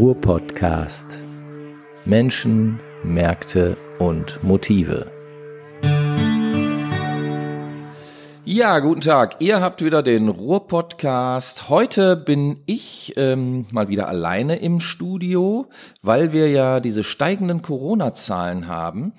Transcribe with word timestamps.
Ruhr-Podcast. 0.00 1.22
Menschen, 2.06 2.80
Märkte 3.02 3.76
und 3.98 4.42
Motive. 4.42 5.12
Ja, 8.46 8.78
guten 8.78 9.02
Tag. 9.02 9.36
Ihr 9.40 9.60
habt 9.60 9.84
wieder 9.84 10.02
den 10.02 10.30
Ruhr-Podcast. 10.30 11.68
Heute 11.68 12.16
bin 12.16 12.62
ich 12.64 13.12
ähm, 13.18 13.66
mal 13.72 13.90
wieder 13.90 14.08
alleine 14.08 14.56
im 14.56 14.80
Studio, 14.80 15.66
weil 16.00 16.32
wir 16.32 16.48
ja 16.48 16.80
diese 16.80 17.04
steigenden 17.04 17.60
Corona-Zahlen 17.60 18.68
haben. 18.68 19.12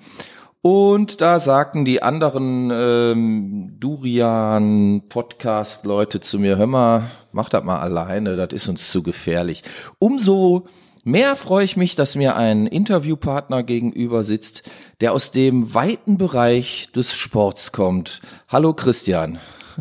Und 0.64 1.20
da 1.20 1.40
sagten 1.40 1.84
die 1.84 2.04
anderen 2.04 2.70
ähm, 2.72 3.74
Durian-Podcast-Leute 3.80 6.20
zu 6.20 6.38
mir, 6.38 6.56
hör 6.56 6.68
mal, 6.68 7.10
mach 7.32 7.48
das 7.48 7.64
mal 7.64 7.80
alleine, 7.80 8.36
das 8.36 8.52
ist 8.52 8.68
uns 8.68 8.92
zu 8.92 9.02
gefährlich. 9.02 9.64
Umso 9.98 10.68
mehr 11.02 11.34
freue 11.34 11.64
ich 11.64 11.76
mich, 11.76 11.96
dass 11.96 12.14
mir 12.14 12.36
ein 12.36 12.68
Interviewpartner 12.68 13.64
gegenüber 13.64 14.22
sitzt, 14.22 14.62
der 15.00 15.14
aus 15.14 15.32
dem 15.32 15.74
weiten 15.74 16.16
Bereich 16.16 16.90
des 16.94 17.12
Sports 17.12 17.72
kommt. 17.72 18.20
Hallo 18.46 18.72
Christian. 18.72 19.40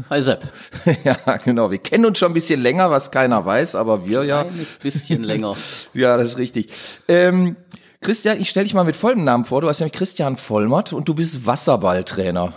Hi 0.10 0.20
Sepp. 0.20 0.52
Ja, 1.04 1.38
genau. 1.38 1.70
Wir 1.70 1.78
kennen 1.78 2.06
uns 2.06 2.18
schon 2.18 2.32
ein 2.32 2.34
bisschen 2.34 2.60
länger, 2.60 2.90
was 2.90 3.12
keiner 3.12 3.46
weiß, 3.46 3.76
aber 3.76 4.08
wir 4.08 4.24
ja. 4.24 4.42
Ein 4.42 4.66
bisschen 4.82 5.24
länger. 5.24 5.56
ja, 5.94 6.18
das 6.18 6.30
ist 6.30 6.40
richtig. 6.40 6.72
Ähm, 7.08 7.56
Christian, 8.04 8.42
ich 8.42 8.50
stelle 8.50 8.64
dich 8.64 8.74
mal 8.74 8.84
mit 8.84 8.96
folgendem 8.96 9.26
Namen 9.26 9.46
vor. 9.46 9.62
Du 9.62 9.70
hast 9.70 9.80
nämlich 9.80 9.94
Christian 9.94 10.36
Vollmert 10.36 10.92
und 10.92 11.08
du 11.08 11.14
bist 11.14 11.46
Wasserballtrainer. 11.46 12.52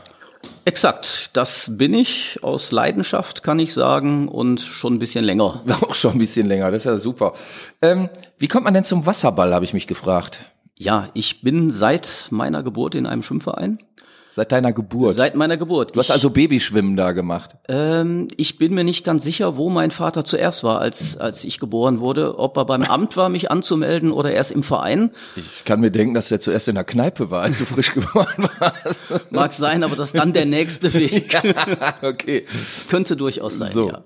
Exakt, 0.65 1.29
das 1.35 1.71
bin 1.71 1.93
ich 1.93 2.43
aus 2.43 2.73
Leidenschaft, 2.73 3.43
kann 3.43 3.59
ich 3.59 3.75
sagen, 3.75 4.29
und 4.29 4.63
schon 4.63 4.95
ein 4.95 4.99
bisschen 4.99 5.23
länger. 5.23 5.63
Auch 5.83 5.95
schon 5.95 6.13
ein 6.13 6.19
bisschen 6.19 6.47
länger, 6.47 6.71
das 6.71 6.79
ist 6.79 6.85
ja 6.87 6.97
super. 6.97 7.35
Ähm, 7.83 8.09
wie 8.39 8.49
kommt 8.49 8.65
man 8.65 8.73
denn 8.73 8.85
zum 8.85 9.05
Wasserball, 9.05 9.53
habe 9.53 9.67
ich 9.67 9.75
mich 9.75 9.87
gefragt. 9.87 10.47
Ja, 10.79 11.11
ich 11.13 11.43
bin 11.43 11.71
seit 11.71 12.29
meiner 12.31 12.63
Geburt 12.63 12.95
in 12.95 13.05
einem 13.05 13.23
Schwimmverein. 13.23 13.81
Seit 14.35 14.51
deiner 14.51 14.73
Geburt? 14.73 15.15
Seit 15.15 15.37
meiner 15.37 15.57
Geburt. 15.57 15.95
Du 15.95 16.01
hast 16.01 16.11
also 16.11 16.29
Babyschwimmen 16.29 16.97
da 16.97 17.13
gemacht? 17.13 17.55
Ähm, 17.69 18.27
ich 18.37 18.59
bin 18.59 18.75
mir 18.75 18.83
nicht 18.83 19.05
ganz 19.05 19.23
sicher, 19.23 19.57
wo 19.57 19.71
mein 19.71 19.93
Vater 19.93 20.25
zuerst 20.25 20.65
war, 20.65 20.81
als, 20.81 21.17
als 21.17 21.45
ich 21.45 21.61
geboren 21.61 22.01
wurde. 22.01 22.37
Ob 22.37 22.57
er 22.57 22.65
beim 22.65 22.83
Amt 22.95 23.17
war, 23.17 23.29
mich 23.29 23.53
anzumelden 23.53 24.11
oder 24.11 24.33
erst 24.33 24.51
im 24.51 24.65
Verein. 24.65 25.13
Ich 25.37 25.65
kann 25.65 25.79
mir 25.79 25.93
denken, 25.93 26.15
dass 26.15 26.33
er 26.33 26.41
zuerst 26.41 26.67
in 26.67 26.75
der 26.75 26.83
Kneipe 26.83 27.31
war, 27.31 27.43
als 27.43 27.59
du 27.59 27.65
frisch 27.65 27.93
geboren 27.95 28.49
warst. 28.59 29.05
Mag 29.31 29.53
sein, 29.53 29.85
aber 29.85 29.95
das 29.95 30.09
ist 30.09 30.19
dann 30.19 30.33
der 30.33 30.47
nächste 30.47 30.93
Weg. 30.95 31.33
ja, 31.33 31.95
okay. 32.03 32.45
Das 32.51 32.89
könnte 32.89 33.15
durchaus 33.17 33.59
sein, 33.59 33.71
so. 33.73 33.89
ja. 33.89 34.03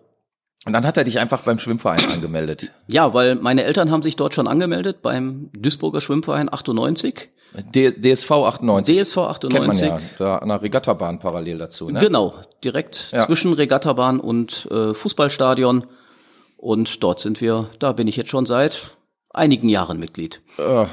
Und 0.66 0.72
dann 0.72 0.84
hat 0.86 0.96
er 0.96 1.04
dich 1.04 1.18
einfach 1.18 1.42
beim 1.42 1.58
Schwimmverein 1.58 2.04
angemeldet. 2.12 2.70
Ja, 2.88 3.14
weil 3.14 3.36
meine 3.36 3.64
Eltern 3.64 3.90
haben 3.90 4.02
sich 4.02 4.16
dort 4.16 4.34
schon 4.34 4.46
angemeldet 4.46 5.02
beim 5.02 5.50
Duisburger 5.54 6.00
Schwimmverein 6.00 6.52
98. 6.52 7.28
D 7.74 7.92
DSV 7.92 8.30
98. 8.30 8.94
DSV 9.02 9.16
98. 9.18 9.50
Kennt 9.50 9.66
man 9.66 9.76
ja, 9.78 10.00
da 10.18 10.36
an 10.38 10.48
der 10.48 10.60
Regattabahn 10.60 11.18
parallel 11.18 11.56
dazu, 11.58 11.88
ne? 11.88 11.98
Genau, 11.98 12.34
direkt 12.62 13.08
Ja. 13.12 13.24
zwischen 13.26 13.54
Regattabahn 13.54 14.20
und 14.20 14.68
äh, 14.70 14.92
Fußballstadion. 14.92 15.86
Und 16.58 17.02
dort 17.02 17.20
sind 17.20 17.40
wir, 17.40 17.70
da 17.78 17.92
bin 17.92 18.06
ich 18.08 18.16
jetzt 18.16 18.28
schon 18.30 18.44
seit 18.44 18.90
einigen 19.30 19.68
Jahren 19.68 19.98
Mitglied. 19.98 20.40
Äh, 20.58 20.86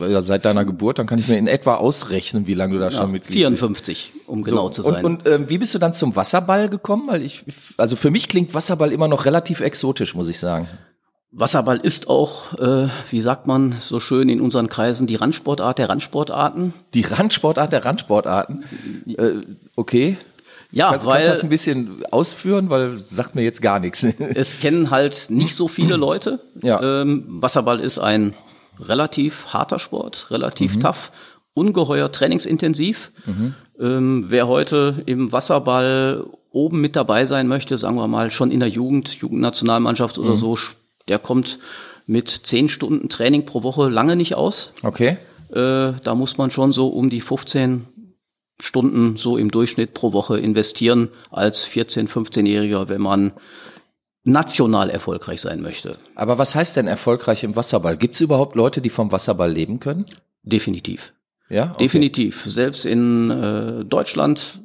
ja 0.00 0.22
seit 0.22 0.44
deiner 0.44 0.64
Geburt, 0.64 0.98
dann 0.98 1.06
kann 1.06 1.18
ich 1.18 1.28
mir 1.28 1.38
in 1.38 1.46
etwa 1.46 1.76
ausrechnen, 1.76 2.46
wie 2.46 2.54
lange 2.54 2.74
du 2.74 2.80
da 2.80 2.90
schon 2.90 3.12
Mitglied 3.12 3.34
54, 3.34 4.12
um 4.26 4.40
bist. 4.40 4.48
genau 4.48 4.66
So, 4.66 4.70
zu 4.70 4.82
sein. 4.82 5.04
Und, 5.04 5.26
und 5.26 5.32
ähm, 5.32 5.48
wie 5.48 5.58
bist 5.58 5.74
du 5.74 5.78
dann 5.78 5.94
zum 5.94 6.16
Wasserball 6.16 6.68
gekommen? 6.68 7.08
Weil 7.08 7.22
ich, 7.22 7.44
also 7.76 7.96
für 7.96 8.10
mich 8.10 8.28
klingt 8.28 8.54
Wasserball 8.54 8.92
immer 8.92 9.08
noch 9.08 9.24
relativ 9.24 9.60
exotisch, 9.60 10.14
muss 10.14 10.28
ich 10.28 10.38
sagen. 10.38 10.68
Wasserball 11.30 11.78
ist 11.78 12.08
auch, 12.08 12.54
äh, 12.58 12.88
wie 13.10 13.20
sagt 13.20 13.46
man 13.46 13.76
so 13.80 14.00
schön 14.00 14.30
in 14.30 14.40
unseren 14.40 14.68
Kreisen, 14.68 15.06
die 15.06 15.16
Randsportart 15.16 15.78
der 15.78 15.90
Randsportarten. 15.90 16.72
Die 16.94 17.02
Randsportart 17.02 17.70
der 17.70 17.84
Randsportarten. 17.84 18.64
Äh, 19.06 19.42
okay. 19.76 20.16
Ja, 20.70 20.90
Kannst, 20.90 21.06
kannst 21.06 21.26
du 21.26 21.30
das 21.30 21.40
ein 21.40 21.42
weil 21.44 21.48
bisschen 21.50 22.04
ausführen, 22.10 22.68
weil 22.70 23.02
sagt 23.10 23.34
mir 23.34 23.42
jetzt 23.42 23.62
gar 23.62 23.80
nichts. 23.80 24.04
es 24.34 24.60
kennen 24.60 24.90
halt 24.90 25.26
nicht 25.30 25.54
so 25.54 25.66
viele 25.68 25.96
Leute. 25.96 26.40
Ja. 26.62 27.02
Ähm, 27.02 27.24
Wasserball 27.40 27.80
ist 27.80 27.98
ein 27.98 28.34
relativ 28.78 29.46
harter 29.48 29.78
Sport, 29.78 30.26
relativ 30.30 30.76
Mhm. 30.76 30.80
tough, 30.80 31.10
ungeheuer 31.54 32.12
trainingsintensiv. 32.12 33.10
Ähm, 33.80 34.24
wer 34.28 34.46
heute 34.48 35.02
im 35.06 35.32
Wasserball 35.32 36.24
oben 36.50 36.80
mit 36.80 36.96
dabei 36.96 37.26
sein 37.26 37.48
möchte, 37.48 37.78
sagen 37.78 37.96
wir 37.96 38.06
mal 38.08 38.30
schon 38.30 38.50
in 38.50 38.60
der 38.60 38.68
Jugend, 38.68 39.08
Jugendnationalmannschaft 39.14 40.18
Mhm. 40.18 40.24
oder 40.24 40.36
so, 40.36 40.58
der 41.08 41.18
kommt 41.18 41.58
mit 42.06 42.28
zehn 42.28 42.68
Stunden 42.68 43.08
Training 43.08 43.44
pro 43.46 43.62
Woche 43.62 43.88
lange 43.88 44.16
nicht 44.16 44.34
aus. 44.34 44.72
Okay. 44.82 45.18
Äh, 45.50 45.92
da 46.02 46.14
muss 46.14 46.36
man 46.38 46.50
schon 46.50 46.72
so 46.72 46.88
um 46.88 47.10
die 47.10 47.20
15 47.20 47.86
Stunden 48.60 49.16
so 49.16 49.36
im 49.36 49.50
Durchschnitt 49.50 49.94
pro 49.94 50.12
Woche 50.12 50.38
investieren 50.38 51.08
als 51.30 51.66
14-, 51.66 52.08
15-Jähriger, 52.08 52.88
wenn 52.88 53.00
man 53.00 53.32
national 54.24 54.90
erfolgreich 54.90 55.40
sein 55.40 55.62
möchte. 55.62 55.96
Aber 56.14 56.38
was 56.38 56.54
heißt 56.54 56.76
denn 56.76 56.86
erfolgreich 56.86 57.44
im 57.44 57.56
Wasserball? 57.56 57.96
Gibt 57.96 58.16
es 58.16 58.20
überhaupt 58.20 58.56
Leute, 58.56 58.80
die 58.80 58.90
vom 58.90 59.12
Wasserball 59.12 59.50
leben 59.50 59.80
können? 59.80 60.06
Definitiv. 60.42 61.12
Ja? 61.48 61.70
Okay. 61.74 61.84
Definitiv. 61.84 62.44
Selbst 62.46 62.84
in 62.84 63.30
äh, 63.30 63.84
Deutschland, 63.84 64.60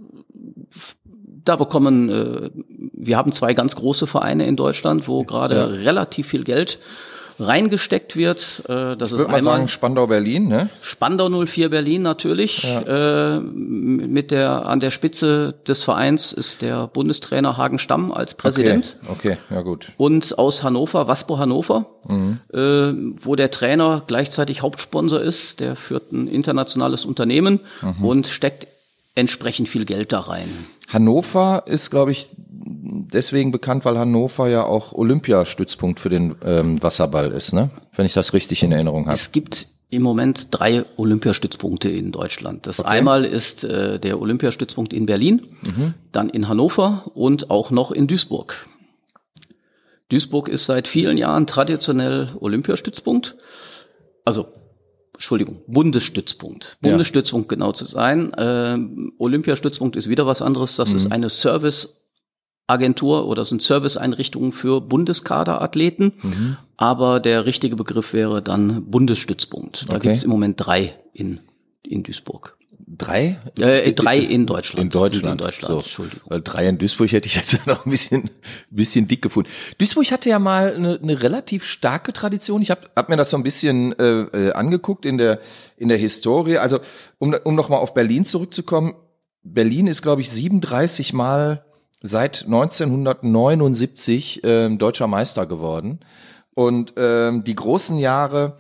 da 1.46 1.56
bekommen, 1.56 2.10
äh, 2.10 2.50
wir 2.94 3.16
haben 3.18 3.32
zwei 3.32 3.54
ganz 3.54 3.76
große 3.76 4.08
Vereine 4.08 4.46
in 4.48 4.56
Deutschland, 4.56 5.08
wo 5.08 5.24
gerade 5.24 5.56
Ja. 5.56 5.66
relativ 5.66 6.28
viel 6.28 6.44
Geld 6.44 6.80
reingesteckt 7.40 8.16
wird. 8.16 8.64
Äh, 8.68 8.96
das 8.96 9.12
Ich 9.12 9.20
ist 9.20 9.26
einmal 9.26 9.44
sagen 9.44 9.68
Spandau 9.68 10.08
Berlin, 10.08 10.48
ne? 10.48 10.70
Spandau 10.82 11.46
04 11.46 11.70
Berlin 11.70 12.02
natürlich. 12.02 12.64
Äh, 12.64 13.40
mit 13.40 14.32
der 14.32 14.66
an 14.66 14.80
der 14.80 14.92
Spitze 14.92 15.56
des 15.68 15.84
Vereins 15.84 16.32
ist 16.34 16.62
der 16.62 16.88
Bundestrainer 16.88 17.58
Hagen 17.58 17.80
Stamm 17.80 18.12
als 18.12 18.34
Präsident. 18.34 18.98
Okay, 19.08 19.34
okay, 19.34 19.38
ja 19.50 19.62
gut. 19.62 19.92
Und 19.98 20.38
aus 20.38 20.64
Hannover, 20.64 21.08
Waspo 21.08 21.38
Hannover, 21.38 21.86
äh, 22.54 22.58
wo 22.58 23.36
der 23.36 23.52
Trainer 23.52 24.04
gleichzeitig 24.08 24.62
Hauptsponsor 24.62 25.22
ist, 25.22 25.60
der 25.60 25.76
führt 25.76 26.12
ein 26.12 26.28
internationales 26.28 27.06
Unternehmen 27.06 27.60
und 28.02 28.28
steckt 28.28 28.68
entsprechend 29.16 29.70
viel 29.70 29.86
Geld 29.86 30.12
da 30.12 30.22
rein. 30.22 30.66
Hannover 30.88 31.64
ist, 31.66 31.90
glaube 31.90 32.12
ich, 32.12 32.28
deswegen 32.74 33.52
bekannt, 33.52 33.86
weil 33.86 33.98
Hannover 33.98 34.50
ja 34.50 34.64
auch 34.66 34.94
Olympiastützpunkt 34.94 36.00
für 36.00 36.10
den 36.10 36.36
ähm, 36.44 36.82
Wasserball 36.82 37.32
ist, 37.32 37.54
ne? 37.54 37.70
Wenn 37.96 38.06
ich 38.06 38.14
das 38.14 38.34
richtig 38.34 38.64
in 38.64 38.72
Erinnerung 38.72 39.06
habe. 39.06 39.16
Es 39.16 39.32
gibt 39.32 39.68
im 39.90 40.02
Moment 40.02 40.48
drei 40.52 40.86
Olympiastützpunkte 40.98 41.90
in 41.90 42.12
Deutschland. 42.12 42.66
Das 42.66 42.80
einmal 42.82 43.26
ist 43.26 43.64
äh, 43.64 44.00
der 44.00 44.20
Olympiastützpunkt 44.20 44.92
in 44.92 45.06
Berlin, 45.06 45.42
dann 46.12 46.30
in 46.30 46.48
Hannover 46.48 47.12
und 47.14 47.52
auch 47.52 47.70
noch 47.70 47.92
in 47.92 48.08
Duisburg. 48.08 48.68
Duisburg 50.10 50.48
ist 50.48 50.66
seit 50.66 50.88
vielen 50.88 51.18
Jahren 51.18 51.48
traditionell 51.48 52.30
Olympiastützpunkt. 52.40 53.36
Also, 54.26 54.48
Entschuldigung, 55.14 55.62
Bundesstützpunkt. 55.68 56.78
Ja. 56.82 56.90
Bundesstützpunkt 56.90 57.50
genau 57.50 57.72
zu 57.72 57.86
sein. 57.86 58.32
Ähm, 58.38 59.14
Olympiastützpunkt 59.18 59.96
ist 59.96 60.10
wieder 60.10 60.26
was 60.26 60.42
anderes. 60.42 60.76
Das 60.76 60.92
ist 60.92 61.12
eine 61.12 61.30
Serviceagentur 62.70 63.28
oder 63.28 63.46
sind 63.46 63.62
Serviceeinrichtungen 63.62 64.52
für 64.52 64.82
Bundeskaderathleten. 64.82 66.58
Aber 66.78 67.20
der 67.20 67.46
richtige 67.46 67.76
Begriff 67.76 68.14
wäre 68.14 68.42
dann 68.42 68.86
Bundesstützpunkt. 68.90 69.90
Da 69.90 69.96
Okay. 69.96 70.04
gibt 70.10 70.16
es 70.18 70.24
im 70.24 70.30
Moment 70.30 70.56
drei 70.58 70.96
in, 71.14 71.40
in 71.84 72.04
Duisburg. 72.04 72.58
Drei? 72.86 73.40
Äh, 73.60 73.94
drei 73.94 74.18
in 74.18 74.46
Deutschland. 74.46 74.82
In 74.84 74.90
Deutschland. 74.90 75.32
In 75.42 75.46
Deutschland, 75.46 75.72
So. 75.74 75.80
Entschuldigung. 75.80 76.30
Weil 76.30 76.42
drei 76.42 76.68
in 76.68 76.78
Duisburg 76.78 77.12
hätte 77.12 77.28
ich 77.28 77.36
jetzt 77.36 77.66
noch 77.68 77.86
ein 77.86 77.92
bisschen, 77.92 78.30
bisschen 78.70 79.08
dick 79.08 79.22
gefunden. 79.22 79.50
Duisburg 79.78 80.12
hatte 80.12 80.30
ja 80.30 80.40
mal 80.40 80.74
eine, 80.76 81.00
eine 81.02 81.22
relativ 81.22 81.66
starke 81.66 82.12
Tradition. 82.14 82.62
Ich 82.62 82.72
habe 82.72 82.90
hab 82.96 83.10
mir 83.10 83.16
das 83.18 83.30
so 83.30 83.38
ein 83.38 83.44
bisschen 83.44 83.98
äh, 84.00 84.22
äh, 84.22 84.52
angeguckt 84.54 85.06
in 85.06 85.18
der, 85.18 85.40
in 85.78 85.90
der 85.90 85.98
Historie. 85.98 86.58
Also, 86.58 86.80
um, 87.20 87.34
um 87.44 87.56
nochmal 87.56 87.80
auf 87.80 87.94
Berlin 87.94 88.26
zurückzukommen. 88.26 88.96
Berlin 89.44 89.88
ist, 89.88 90.02
glaube 90.02 90.22
ich, 90.22 90.30
37 90.30 91.14
Mal 91.14 91.66
seit 92.04 92.44
1979 92.44 94.42
ähm, 94.44 94.78
deutscher 94.78 95.08
Meister 95.08 95.48
geworden. 95.48 96.02
Und 96.54 96.94
ähm, 96.98 97.44
die 97.44 97.56
großen 97.56 97.98
Jahre 97.98 98.58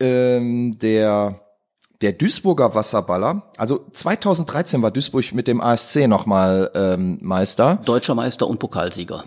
ähm, 0.00 0.78
der 0.80 1.40
der 2.00 2.12
Duisburger 2.14 2.74
Wasserballer, 2.74 3.42
also 3.58 3.84
2013 3.92 4.80
war 4.80 4.90
Duisburg 4.90 5.34
mit 5.34 5.46
dem 5.46 5.60
ASC 5.60 6.08
nochmal 6.08 6.70
ähm, 6.74 7.18
Meister. 7.20 7.78
Deutscher 7.84 8.14
Meister 8.14 8.48
und 8.48 8.58
Pokalsieger. 8.58 9.24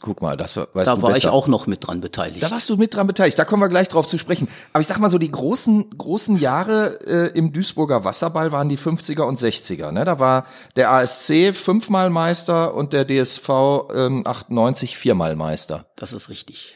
Guck 0.00 0.20
mal, 0.22 0.36
das 0.36 0.56
we- 0.56 0.68
weißt 0.72 0.88
Da 0.88 0.96
du 0.96 1.02
war 1.02 1.10
besser. 1.12 1.28
ich 1.28 1.32
auch 1.32 1.46
noch 1.46 1.66
mit 1.66 1.86
dran 1.86 2.00
beteiligt. 2.00 2.42
Da 2.42 2.50
warst 2.50 2.68
du 2.68 2.76
mit 2.76 2.94
dran 2.94 3.06
beteiligt, 3.06 3.38
da 3.38 3.44
kommen 3.44 3.62
wir 3.62 3.68
gleich 3.68 3.88
drauf 3.88 4.06
zu 4.06 4.18
sprechen. 4.18 4.48
Aber 4.72 4.80
ich 4.80 4.86
sag 4.86 4.98
mal 4.98 5.08
so, 5.10 5.18
die 5.18 5.30
großen, 5.30 5.90
großen 5.96 6.36
Jahre 6.38 6.98
äh, 7.06 7.38
im 7.38 7.52
Duisburger 7.52 8.04
Wasserball 8.04 8.50
waren 8.52 8.68
die 8.68 8.76
50er 8.78 9.22
und 9.22 9.38
60er. 9.38 9.92
Ne? 9.92 10.04
Da 10.04 10.18
war 10.18 10.46
der 10.76 10.90
ASC 10.90 11.54
fünfmal 11.54 12.10
Meister 12.10 12.74
und 12.74 12.92
der 12.92 13.06
DSV 13.06 13.48
ähm, 13.94 14.22
98 14.26 14.96
viermal 14.98 15.36
Meister. 15.36 15.86
das 15.96 16.12
ist 16.12 16.28
richtig. 16.28 16.74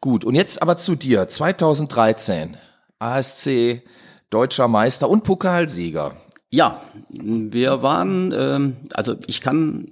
Gut, 0.00 0.24
und 0.24 0.34
jetzt 0.34 0.60
aber 0.60 0.76
zu 0.76 0.96
dir. 0.96 1.28
2013, 1.28 2.56
ASC, 2.98 3.82
deutscher 4.30 4.68
Meister 4.68 5.08
und 5.08 5.24
Pokalsieger. 5.24 6.16
Ja, 6.50 6.80
wir 7.10 7.82
waren, 7.82 8.32
ähm, 8.36 8.76
also 8.92 9.16
ich 9.26 9.40
kann, 9.40 9.88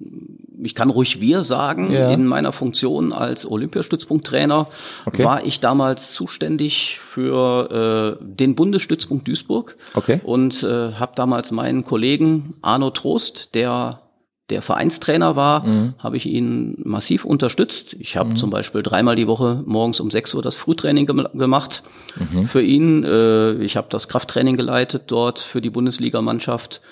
ich 0.63 0.75
kann 0.75 0.91
ruhig 0.91 1.21
wir 1.21 1.43
sagen, 1.43 1.93
ja. 1.93 2.11
in 2.11 2.27
meiner 2.27 2.53
Funktion 2.53 3.13
als 3.13 3.45
Olympiastützpunkttrainer 3.45 4.69
okay. 5.07 5.25
war 5.25 5.45
ich 5.45 5.61
damals 5.61 6.13
zuständig 6.13 6.99
für 7.01 8.19
äh, 8.21 8.25
den 8.25 8.55
Bundesstützpunkt 8.55 9.27
Duisburg 9.27 9.77
okay. 9.95 10.21
und 10.23 10.63
äh, 10.63 10.93
habe 10.93 11.13
damals 11.17 11.51
meinen 11.51 11.85
Kollegen 11.85 12.55
Arno 12.63 12.91
Trost, 12.91 13.55
der 13.55 14.03
der 14.51 14.61
Vereinstrainer 14.61 15.35
war, 15.35 15.67
mhm. 15.67 15.95
habe 15.99 16.19
ich 16.19 16.27
ihn 16.27 16.77
massiv 16.85 17.25
unterstützt. 17.25 17.97
Ich 17.99 18.17
habe 18.19 18.31
mhm. 18.31 18.37
zum 18.37 18.51
Beispiel 18.51 18.83
dreimal 18.83 19.17
die 19.17 19.27
Woche 19.27 19.63
morgens 19.65 19.99
um 19.99 20.11
6 20.11 20.35
Uhr 20.35 20.43
das 20.43 20.55
Frühtraining 20.55 21.07
gem 21.07 21.27
gemacht 21.33 21.83
mhm. 22.17 22.47
für 22.47 22.61
ihn. 22.61 23.03
Äh, 23.03 23.55
ich 23.63 23.79
habe 23.79 23.87
das 23.89 24.09
Krafttraining 24.09 24.57
geleitet 24.57 25.05
dort 25.07 25.39
für 25.39 25.63
die 25.63 25.71
Bundesligamannschaft. 25.71 26.83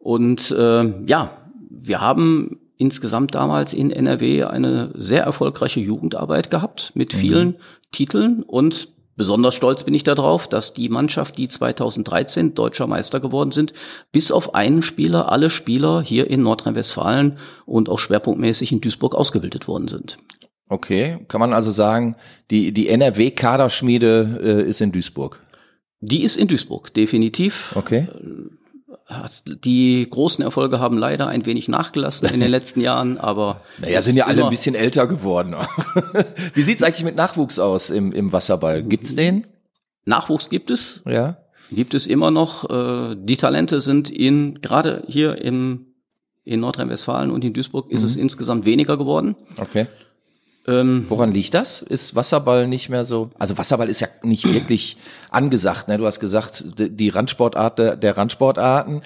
Und 0.00 0.50
äh, 0.50 1.04
ja, 1.06 1.30
wir 1.70 2.00
haben 2.00 2.58
insgesamt 2.84 3.34
damals 3.34 3.72
in 3.72 3.90
NRW 3.90 4.44
eine 4.44 4.92
sehr 4.94 5.22
erfolgreiche 5.22 5.80
Jugendarbeit 5.80 6.50
gehabt 6.50 6.92
mit 6.94 7.14
mhm. 7.14 7.18
vielen 7.18 7.54
Titeln 7.92 8.42
und 8.42 8.88
Besonders 9.16 9.54
stolz 9.54 9.84
bin 9.84 9.94
ich 9.94 10.02
darauf, 10.02 10.48
dass 10.48 10.74
die 10.74 10.88
Mannschaft, 10.88 11.38
die 11.38 11.46
2013 11.46 12.54
deutscher 12.54 12.88
Meister 12.88 13.20
geworden 13.20 13.52
sind, 13.52 13.72
bis 14.10 14.32
auf 14.32 14.56
einen 14.56 14.82
Spieler, 14.82 15.30
alle 15.30 15.50
Spieler 15.50 16.02
hier 16.02 16.28
in 16.28 16.42
Nordrhein-Westfalen 16.42 17.38
und 17.64 17.88
auch 17.88 18.00
schwerpunktmäßig 18.00 18.72
in 18.72 18.80
Duisburg 18.80 19.14
ausgebildet 19.14 19.68
worden 19.68 19.86
sind. 19.86 20.16
Okay, 20.68 21.18
kann 21.28 21.38
man 21.38 21.52
also 21.52 21.70
sagen, 21.70 22.16
die, 22.50 22.72
die 22.72 22.88
NRW-Kaderschmiede 22.88 24.40
äh, 24.42 24.68
ist 24.68 24.80
in 24.80 24.90
Duisburg? 24.90 25.40
Die 26.00 26.24
ist 26.24 26.36
in 26.36 26.48
Duisburg, 26.48 26.92
definitiv. 26.92 27.72
Okay. 27.76 28.08
Die 29.46 30.06
großen 30.08 30.42
Erfolge 30.42 30.80
haben 30.80 30.96
leider 30.96 31.28
ein 31.28 31.44
wenig 31.44 31.68
nachgelassen 31.68 32.28
in 32.28 32.40
den 32.40 32.50
letzten 32.52 32.80
Jahren, 32.80 33.18
aber. 33.18 33.60
Naja, 33.78 34.00
sind 34.00 34.16
ja 34.16 34.26
alle 34.26 34.44
ein 34.44 34.50
bisschen 34.50 34.74
älter 34.74 35.06
geworden. 35.06 35.54
Wie 36.54 36.62
sieht's 36.62 36.82
eigentlich 36.82 37.04
mit 37.04 37.14
Nachwuchs 37.14 37.58
aus 37.58 37.90
im, 37.90 38.12
im 38.12 38.32
Wasserball? 38.32 38.82
Gibt's 38.82 39.14
den? 39.14 39.46
Nachwuchs 40.06 40.48
gibt 40.48 40.70
es. 40.70 41.00
Ja. 41.04 41.36
Gibt 41.70 41.94
es 41.94 42.06
immer 42.06 42.30
noch. 42.30 42.68
Äh, 42.70 43.16
die 43.18 43.36
Talente 43.36 43.80
sind 43.80 44.08
in, 44.08 44.60
gerade 44.60 45.02
hier 45.06 45.40
im, 45.40 45.94
in 46.44 46.60
Nordrhein-Westfalen 46.60 47.30
und 47.30 47.44
in 47.44 47.52
Duisburg 47.52 47.90
ist 47.90 48.02
mhm. 48.02 48.06
es 48.06 48.16
insgesamt 48.16 48.64
weniger 48.64 48.96
geworden. 48.96 49.36
Okay. 49.56 49.86
Ähm, 50.66 51.04
Woran 51.08 51.32
liegt 51.32 51.54
das? 51.54 51.82
Ist 51.82 52.14
Wasserball 52.14 52.66
nicht 52.66 52.88
mehr 52.88 53.04
so? 53.04 53.30
Also 53.38 53.58
Wasserball 53.58 53.88
ist 53.88 54.00
ja 54.00 54.08
nicht 54.22 54.50
wirklich 54.50 54.96
angesagt. 55.30 55.88
Ne? 55.88 55.98
Du 55.98 56.06
hast 56.06 56.20
gesagt, 56.20 56.64
die 56.78 57.08
Randsportart 57.08 57.78
der, 57.78 57.96
der 57.96 58.16
Randsportarten. 58.16 59.02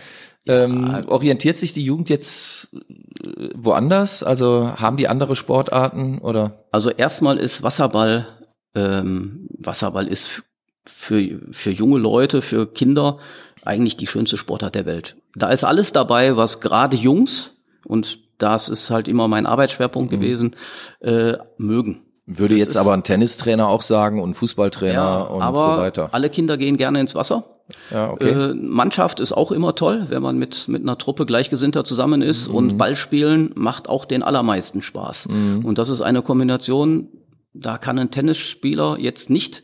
Ähm, 0.46 1.04
orientiert 1.08 1.58
sich 1.58 1.74
die 1.74 1.84
Jugend 1.84 2.08
jetzt 2.08 2.68
äh, 2.72 3.50
woanders? 3.54 4.22
Also 4.22 4.72
haben 4.76 4.96
die 4.96 5.08
andere 5.08 5.36
Sportarten 5.36 6.18
oder? 6.20 6.64
Also 6.70 6.90
erstmal 6.90 7.36
ist 7.36 7.62
Wasserball, 7.62 8.26
ähm, 8.74 9.48
Wasserball 9.58 10.06
ist 10.06 10.42
für, 10.86 11.40
für 11.50 11.70
junge 11.70 11.98
Leute, 11.98 12.40
für 12.40 12.66
Kinder 12.66 13.18
eigentlich 13.62 13.98
die 13.98 14.06
schönste 14.06 14.38
Sportart 14.38 14.74
der 14.74 14.86
Welt. 14.86 15.16
Da 15.34 15.50
ist 15.50 15.64
alles 15.64 15.92
dabei, 15.92 16.36
was 16.36 16.60
gerade 16.60 16.96
Jungs 16.96 17.60
und 17.84 18.18
das 18.38 18.68
ist 18.68 18.90
halt 18.90 19.08
immer 19.08 19.28
mein 19.28 19.46
Arbeitsschwerpunkt 19.46 20.12
mhm. 20.12 20.20
gewesen, 20.20 20.56
äh, 21.00 21.34
mögen. 21.56 22.02
Würde 22.26 22.54
das 22.54 22.60
jetzt 22.60 22.76
aber 22.76 22.92
ein 22.92 23.04
Tennistrainer 23.04 23.68
auch 23.68 23.82
sagen 23.82 24.20
und 24.20 24.34
Fußballtrainer 24.34 24.92
ja, 24.92 25.20
und 25.20 25.42
aber 25.42 25.74
so 25.74 25.80
weiter. 25.80 26.08
Alle 26.12 26.28
Kinder 26.28 26.58
gehen 26.58 26.76
gerne 26.76 27.00
ins 27.00 27.14
Wasser. 27.14 27.44
Ja, 27.90 28.10
okay. 28.10 28.30
Äh, 28.30 28.54
Mannschaft 28.54 29.20
ist 29.20 29.32
auch 29.32 29.50
immer 29.50 29.74
toll, 29.74 30.06
wenn 30.08 30.22
man 30.22 30.38
mit, 30.38 30.68
mit 30.68 30.82
einer 30.82 30.98
Truppe 30.98 31.26
Gleichgesinnter 31.26 31.84
zusammen 31.84 32.22
ist 32.22 32.48
mhm. 32.48 32.54
und 32.54 32.78
Ballspielen 32.78 33.52
macht 33.54 33.88
auch 33.88 34.04
den 34.04 34.22
allermeisten 34.22 34.82
Spaß. 34.82 35.28
Mhm. 35.28 35.64
Und 35.64 35.78
das 35.78 35.88
ist 35.88 36.00
eine 36.00 36.22
Kombination, 36.22 37.08
da 37.54 37.78
kann 37.78 37.98
ein 37.98 38.10
Tennisspieler 38.10 38.98
jetzt 38.98 39.30
nicht 39.30 39.62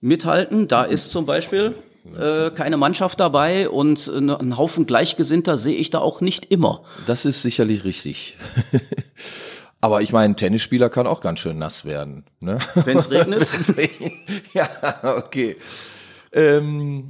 mithalten. 0.00 0.68
Da 0.68 0.84
ist 0.84 1.10
zum 1.10 1.26
Beispiel 1.26 1.74
äh, 2.04 2.50
keine 2.50 2.76
Mannschaft 2.76 3.20
dabei 3.20 3.68
und 3.68 4.08
einen 4.08 4.58
Haufen 4.58 4.86
Gleichgesinnter 4.86 5.58
sehe 5.58 5.76
ich 5.76 5.90
da 5.90 5.98
auch 6.00 6.20
nicht 6.20 6.46
immer. 6.46 6.82
Das 7.06 7.24
ist 7.24 7.42
sicherlich 7.42 7.84
richtig. 7.84 8.36
Aber 9.84 10.00
ich 10.00 10.12
meine, 10.12 10.32
ein 10.32 10.36
Tennisspieler 10.36 10.88
kann 10.88 11.06
auch 11.06 11.20
ganz 11.20 11.40
schön 11.40 11.58
nass 11.58 11.84
werden. 11.84 12.24
Ne? 12.40 12.58
Wenn 12.74 12.96
es 12.96 13.10
regnet. 13.10 13.50
ja, 14.54 14.68
okay. 15.18 15.56
Ähm, 16.32 17.08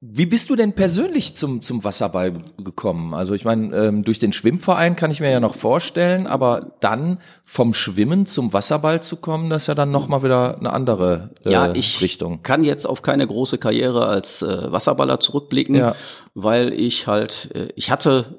wie 0.00 0.26
bist 0.26 0.50
du 0.50 0.56
denn 0.56 0.74
persönlich 0.74 1.34
zum, 1.36 1.62
zum 1.62 1.82
Wasserball 1.82 2.34
gekommen? 2.58 3.14
Also 3.14 3.32
ich 3.32 3.46
meine, 3.46 3.74
ähm, 3.74 4.04
durch 4.04 4.18
den 4.18 4.34
Schwimmverein 4.34 4.94
kann 4.94 5.10
ich 5.10 5.20
mir 5.20 5.30
ja 5.30 5.40
noch 5.40 5.54
vorstellen, 5.54 6.26
aber 6.26 6.76
dann 6.80 7.18
vom 7.46 7.72
Schwimmen 7.72 8.26
zum 8.26 8.52
Wasserball 8.52 9.02
zu 9.02 9.16
kommen, 9.16 9.48
das 9.48 9.62
ist 9.62 9.66
ja 9.68 9.74
dann 9.74 9.90
nochmal 9.90 10.22
wieder 10.22 10.58
eine 10.58 10.72
andere 10.72 11.30
äh, 11.44 11.52
ja, 11.52 11.72
ich 11.74 12.02
Richtung. 12.02 12.42
kann 12.42 12.62
jetzt 12.62 12.84
auf 12.84 13.00
keine 13.00 13.26
große 13.26 13.56
Karriere 13.56 14.06
als 14.06 14.42
äh, 14.42 14.70
Wasserballer 14.70 15.18
zurückblicken, 15.18 15.76
ja. 15.76 15.94
weil 16.34 16.74
ich 16.74 17.06
halt, 17.06 17.50
äh, 17.54 17.68
ich 17.74 17.90
hatte 17.90 18.38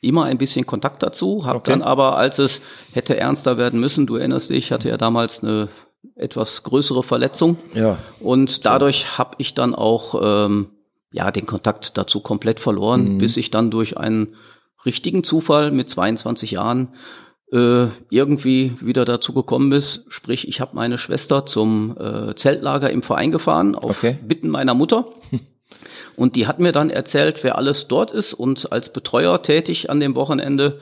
immer 0.00 0.24
ein 0.24 0.38
bisschen 0.38 0.66
Kontakt 0.66 1.02
dazu, 1.04 1.46
habe 1.46 1.58
okay. 1.58 1.70
dann 1.70 1.82
aber, 1.82 2.16
als 2.16 2.40
es 2.40 2.60
hätte 2.92 3.16
ernster 3.16 3.56
werden 3.56 3.78
müssen, 3.78 4.08
du 4.08 4.16
erinnerst 4.16 4.50
dich, 4.50 4.58
ich 4.58 4.72
hatte 4.72 4.88
ja 4.88 4.96
damals 4.96 5.44
eine 5.44 5.68
etwas 6.16 6.64
größere 6.64 7.04
Verletzung. 7.04 7.56
Ja. 7.74 7.98
Und 8.18 8.66
dadurch 8.66 9.16
habe 9.16 9.36
ich 9.38 9.54
dann 9.54 9.74
auch 9.74 10.20
ähm, 10.20 10.70
ja, 11.10 11.30
den 11.30 11.46
Kontakt 11.46 11.96
dazu 11.96 12.20
komplett 12.20 12.60
verloren, 12.60 13.14
mhm. 13.14 13.18
bis 13.18 13.36
ich 13.36 13.50
dann 13.50 13.70
durch 13.70 13.96
einen 13.96 14.36
richtigen 14.84 15.24
Zufall 15.24 15.70
mit 15.70 15.88
22 15.88 16.52
Jahren 16.52 16.94
äh, 17.52 17.86
irgendwie 18.10 18.76
wieder 18.80 19.04
dazu 19.04 19.32
gekommen 19.32 19.72
ist. 19.72 20.04
Sprich, 20.08 20.48
ich 20.48 20.60
habe 20.60 20.76
meine 20.76 20.98
Schwester 20.98 21.46
zum 21.46 21.96
äh, 21.98 22.34
Zeltlager 22.34 22.90
im 22.90 23.02
Verein 23.02 23.30
gefahren, 23.30 23.74
auf 23.74 23.98
okay. 23.98 24.18
Bitten 24.22 24.48
meiner 24.48 24.74
Mutter. 24.74 25.06
Und 26.16 26.36
die 26.36 26.46
hat 26.46 26.58
mir 26.58 26.72
dann 26.72 26.90
erzählt, 26.90 27.44
wer 27.44 27.56
alles 27.56 27.86
dort 27.86 28.10
ist 28.10 28.34
und 28.34 28.72
als 28.72 28.92
Betreuer 28.92 29.40
tätig 29.42 29.88
an 29.88 30.00
dem 30.00 30.16
Wochenende. 30.16 30.80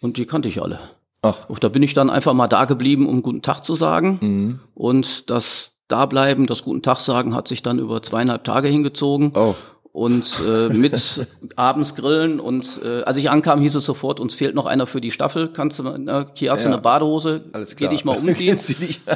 Und 0.00 0.18
die 0.18 0.26
kannte 0.26 0.48
ich 0.48 0.60
alle. 0.60 0.80
Ach. 1.22 1.48
Und 1.48 1.64
da 1.64 1.68
bin 1.70 1.82
ich 1.82 1.94
dann 1.94 2.10
einfach 2.10 2.34
mal 2.34 2.48
da 2.48 2.66
geblieben, 2.66 3.08
um 3.08 3.22
guten 3.22 3.40
Tag 3.40 3.62
zu 3.62 3.74
sagen. 3.74 4.18
Mhm. 4.20 4.60
Und 4.74 5.30
das 5.30 5.70
da 5.88 6.06
bleiben, 6.06 6.46
das 6.46 6.62
guten 6.62 6.82
Tag 6.82 7.00
sagen, 7.00 7.34
hat 7.34 7.48
sich 7.48 7.62
dann 7.62 7.78
über 7.78 8.02
zweieinhalb 8.02 8.44
Tage 8.44 8.68
hingezogen. 8.68 9.32
Oh. 9.34 9.54
Und 9.92 10.40
äh, 10.44 10.70
mit 10.70 11.24
abends 11.56 11.94
grillen 11.94 12.40
und 12.40 12.80
äh, 12.82 13.02
als 13.02 13.16
ich 13.16 13.30
ankam, 13.30 13.60
hieß 13.60 13.76
es 13.76 13.84
sofort, 13.84 14.18
uns 14.18 14.34
fehlt 14.34 14.56
noch 14.56 14.66
einer 14.66 14.88
für 14.88 15.00
die 15.00 15.12
Staffel. 15.12 15.50
Kannst 15.52 15.78
du, 15.78 15.86
äh, 15.86 16.26
hier 16.34 16.50
hast 16.50 16.64
du 16.64 16.68
eine 16.68 16.78
Badehose, 16.78 17.42
Alles 17.52 17.76
klar. 17.76 17.90
geh 17.90 17.94
dich 17.94 18.04
mal 18.04 18.18
umziehen. 18.18 18.58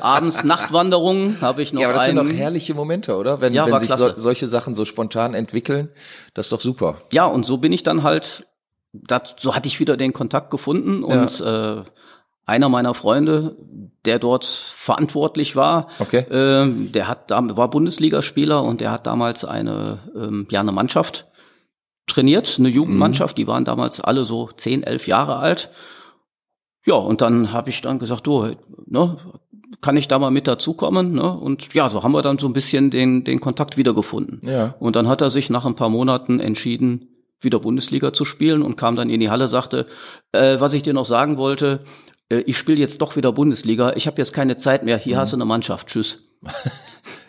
abends 0.00 0.45
Nachtwanderung 0.45 1.38
habe 1.40 1.62
ich 1.62 1.73
noch. 1.73 1.81
Ja, 1.83 1.88
aber 1.88 1.99
das 1.99 2.07
einen, 2.07 2.19
sind 2.19 2.28
doch 2.28 2.37
herrliche 2.37 2.75
Momente, 2.75 3.16
oder? 3.16 3.40
Wenn, 3.40 3.54
ja, 3.54 3.66
wenn 3.66 3.81
sich 3.81 3.92
so, 3.92 4.12
solche 4.16 4.47
Sachen 4.47 4.76
so 4.76 4.85
spontan 4.85 5.35
entwickeln, 5.35 5.88
das 6.35 6.47
ist 6.47 6.52
doch 6.52 6.61
super. 6.61 6.99
Ja, 7.12 7.26
und 7.26 7.45
so 7.45 7.57
bin 7.57 7.73
ich 7.73 7.83
dann 7.83 8.04
halt, 8.04 8.47
das, 8.92 9.35
so 9.37 9.57
hatte 9.57 9.66
ich 9.66 9.81
wieder 9.81 9.97
den 9.97 10.12
Kontakt 10.12 10.49
gefunden 10.52 11.02
und 11.02 11.40
ja. 11.40 11.81
äh, 11.81 11.85
einer 12.49 12.69
meiner 12.69 12.95
Freunde, 12.95 13.57
der 14.05 14.19
dort 14.19 14.45
verantwortlich 14.47 15.55
war, 15.55 15.88
okay. 15.99 16.25
ähm, 16.31 16.93
der 16.93 17.09
hat 17.09 17.31
war 17.31 17.69
Bundesligaspieler 17.69 18.62
und 18.62 18.81
der 18.81 18.90
hat 18.90 19.07
damals 19.07 19.45
eine 19.45 19.99
ähm, 20.17 20.47
ja 20.50 20.61
eine 20.61 20.73
Mannschaft 20.73 21.26
trainiert, 22.07 22.57
eine 22.59 22.69
Jugendmannschaft. 22.69 23.37
Mhm. 23.37 23.40
Die 23.43 23.47
waren 23.47 23.64
damals 23.64 24.00
alle 24.00 24.25
so 24.25 24.49
zehn, 24.57 24.83
elf 24.83 25.07
Jahre 25.07 25.37
alt. 25.37 25.71
Ja, 26.87 26.95
und 26.95 27.21
dann 27.21 27.52
habe 27.52 27.69
ich 27.69 27.83
dann 27.83 27.99
gesagt, 27.99 28.26
du, 28.26 28.57
ne, 28.87 29.19
kann 29.83 29.99
ich 29.99 30.09
da 30.09 30.19
mal 30.19 30.31
mit 30.31 30.47
dazukommen? 30.47 31.12
Ne? 31.12 31.31
Und 31.31 31.75
ja, 31.75 31.90
so 31.90 32.02
haben 32.02 32.12
wir 32.12 32.23
dann 32.23 32.38
so 32.38 32.47
ein 32.47 32.55
bisschen 32.55 32.90
den 32.90 33.25
den 33.25 33.40
Kontakt 33.40 33.76
wiedergefunden. 33.76 34.40
Ja. 34.43 34.75
Und 34.81 34.97
dann 34.97 35.07
hat 35.07 35.21
er 35.21 35.28
sich 35.28 35.50
nach 35.50 35.67
ein 35.67 35.76
paar 35.76 35.90
Monaten 35.90 36.40
entschieden, 36.40 37.09
wieder 37.40 37.59
Bundesliga 37.61 38.12
zu 38.14 38.25
spielen 38.25 38.62
und 38.62 38.76
kam 38.76 38.97
dann 38.97 39.11
in 39.11 39.21
die 39.21 39.31
Halle, 39.31 39.49
sagte, 39.49 39.87
äh, 40.33 40.59
was 40.61 40.73
ich 40.73 40.83
dir 40.83 40.95
noch 40.95 41.05
sagen 41.05 41.37
wollte, 41.37 41.85
äh, 42.28 42.38
ich 42.40 42.58
spiele 42.58 42.78
jetzt 42.78 43.00
doch 43.00 43.16
wieder 43.16 43.32
Bundesliga, 43.32 43.92
ich 43.97 44.06
habe 44.06 44.18
jetzt 44.18 44.32
keine 44.32 44.56
Zeit 44.56 44.85
mehr, 44.85 44.99
hier 44.99 45.16
mhm. 45.16 45.20
hast 45.20 45.32
du 45.32 45.37
eine 45.37 45.44
Mannschaft, 45.44 45.88
tschüss. 45.88 46.25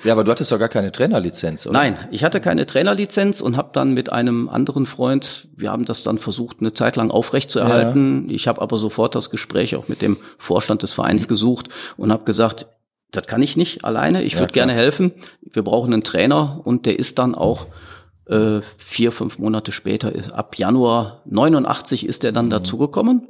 ja, 0.04 0.14
aber 0.14 0.24
du 0.24 0.32
hattest 0.32 0.52
doch 0.52 0.60
gar 0.60 0.70
keine 0.70 0.92
Trainerlizenz, 0.92 1.66
oder? 1.66 1.74
Nein, 1.80 1.98
ich 2.12 2.24
hatte 2.24 2.40
keine 2.40 2.66
Trainerlizenz 2.66 3.42
und 3.42 3.58
habe 3.58 3.72
dann 3.74 3.94
mit 3.94 4.12
einem 4.12 4.50
anderen 4.50 4.86
Freund, 4.86 5.48
wir 5.56 5.72
haben 5.72 5.86
das 5.86 6.04
dann 6.04 6.20
versucht, 6.20 6.58
eine 6.60 6.74
Zeit 6.74 6.96
lang 6.96 7.10
aufrechtzuerhalten. 7.10 8.28
Ja. 8.30 8.36
Ich 8.36 8.48
habe 8.48 8.62
aber 8.62 8.78
sofort 8.78 9.16
das 9.16 9.32
Gespräch 9.32 9.76
auch 9.76 9.88
mit 9.88 10.02
dem 10.02 10.18
Vorstand 10.38 10.84
des 10.84 10.94
Vereins 10.94 11.28
gesucht 11.28 11.70
und 11.98 12.12
habe 12.12 12.24
gesagt, 12.24 12.68
das 13.12 13.26
kann 13.26 13.42
ich 13.42 13.58
nicht 13.58 13.84
alleine, 13.84 14.24
ich 14.24 14.34
ja, 14.34 14.40
würde 14.40 14.54
gerne 14.54 14.74
helfen. 14.74 15.12
Wir 15.42 15.64
brauchen 15.64 15.92
einen 15.92 16.04
Trainer 16.04 16.62
und 16.64 16.86
der 16.86 17.00
ist 17.00 17.18
dann 17.18 17.34
auch 17.34 17.66
äh, 18.28 18.62
vier, 18.78 19.12
fünf 19.12 19.40
Monate 19.40 19.72
später, 19.72 20.14
ab 20.34 20.60
Januar 20.60 21.24
89 21.26 22.06
ist 22.06 22.24
er 22.24 22.32
dann 22.32 22.46
mhm. 22.46 22.52
dazugekommen. 22.52 23.28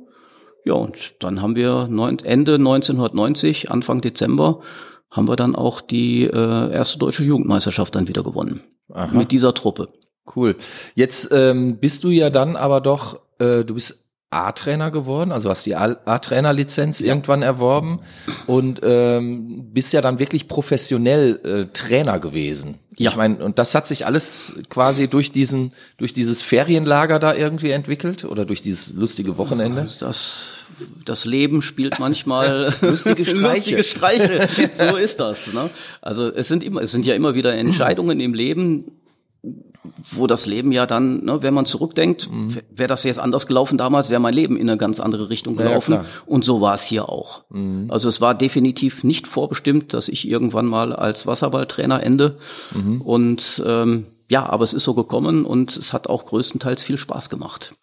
Ja, 0.70 0.76
und 0.76 1.16
dann 1.18 1.42
haben 1.42 1.56
wir 1.56 1.88
neun, 1.88 2.20
Ende 2.20 2.54
1990, 2.54 3.72
Anfang 3.72 4.02
Dezember, 4.02 4.62
haben 5.10 5.28
wir 5.28 5.36
dann 5.36 5.56
auch 5.56 5.82
die 5.82 6.26
äh, 6.26 6.72
erste 6.72 7.00
deutsche 7.00 7.24
Jugendmeisterschaft 7.24 7.96
dann 7.96 8.08
wieder 8.08 8.22
gewonnen. 8.22 8.62
Aha. 8.94 9.12
Mit 9.12 9.32
dieser 9.32 9.56
Truppe. 9.56 9.90
Cool. 10.36 10.56
Jetzt 10.94 11.30
ähm, 11.32 11.78
bist 11.80 12.04
du 12.04 12.10
ja 12.12 12.30
dann 12.30 12.56
aber 12.56 12.82
doch, 12.82 13.20
äh, 13.40 13.66
du 13.66 13.74
bist 13.74 14.06
A-Trainer 14.32 14.92
geworden, 14.92 15.32
also 15.32 15.50
hast 15.50 15.66
die 15.66 15.76
A-Trainer-Lizenz 15.76 17.00
ja. 17.00 17.08
irgendwann 17.08 17.42
erworben 17.42 18.02
und 18.46 18.80
ähm, 18.84 19.72
bist 19.74 19.92
ja 19.92 20.02
dann 20.02 20.20
wirklich 20.20 20.48
professionell 20.48 21.40
äh, 21.44 21.74
Trainer 21.74 22.20
gewesen. 22.20 22.78
Ja. 22.98 23.10
Ich 23.10 23.16
meine, 23.16 23.44
und 23.44 23.58
das 23.58 23.74
hat 23.74 23.88
sich 23.88 24.06
alles 24.06 24.54
quasi 24.70 25.08
durch 25.08 25.32
diesen, 25.32 25.74
durch 25.98 26.14
dieses 26.14 26.44
Ferienlager 26.44 27.18
da 27.18 27.34
irgendwie 27.34 27.72
entwickelt 27.72 28.24
oder 28.24 28.46
durch 28.46 28.62
dieses 28.62 28.94
lustige 28.94 29.38
Wochenende. 29.40 29.82
Also 29.82 30.06
das, 30.06 30.50
das 31.06 31.26
Leben 31.26 31.64
spielt 31.64 31.98
manchmal 31.98 32.76
lustige 32.82 33.26
Streiche. 33.26 33.78
lustige 33.78 33.84
Streiche. 33.84 34.48
So 34.78 34.96
ist 34.96 35.20
das. 35.20 35.52
Ne? 35.52 35.72
Also 36.02 36.32
es 36.32 36.48
sind 36.48 36.64
immer, 36.64 36.82
es 36.82 36.92
sind 36.92 37.06
ja 37.06 37.16
immer 37.16 37.34
wieder 37.34 37.56
Entscheidungen 37.56 38.20
im 38.20 38.36
Leben, 38.36 38.92
wo 39.42 40.28
das 40.28 40.46
Leben 40.46 40.72
ja 40.72 40.86
dann, 40.86 41.24
ne, 41.24 41.42
wenn 41.42 41.54
man 41.54 41.66
zurückdenkt, 41.66 42.30
mhm. 42.30 42.58
wäre 42.70 42.90
das 42.90 43.04
jetzt 43.04 43.20
anders 43.20 43.48
gelaufen 43.48 43.78
damals, 43.78 44.10
wäre 44.10 44.20
mein 44.20 44.34
Leben 44.34 44.58
in 44.58 44.70
eine 44.70 44.78
ganz 44.78 45.00
andere 45.00 45.30
Richtung 45.30 45.56
gelaufen. 45.56 45.94
Ja, 45.94 46.06
und 46.26 46.44
so 46.44 46.60
war 46.60 46.76
es 46.76 46.84
hier 46.84 47.08
auch. 47.08 47.44
Mhm. 47.50 47.86
Also 47.90 48.10
es 48.10 48.20
war 48.20 48.36
definitiv 48.36 49.04
nicht 49.04 49.28
vorbestimmt, 49.28 49.94
dass 49.94 50.10
ich 50.10 50.28
irgendwann 50.28 50.66
mal 50.66 50.94
als 50.94 51.26
Wasserballtrainer 51.26 52.04
ende. 52.04 52.38
Mhm. 52.74 53.02
Und 53.02 53.64
ähm, 53.66 54.08
ja, 54.30 54.48
aber 54.48 54.64
es 54.64 54.74
ist 54.74 54.84
so 54.84 54.94
gekommen 54.94 55.46
und 55.46 55.76
es 55.78 55.94
hat 55.94 56.08
auch 56.08 56.26
größtenteils 56.26 56.84
viel 56.84 56.98
Spaß 56.98 57.30
gemacht. 57.30 57.74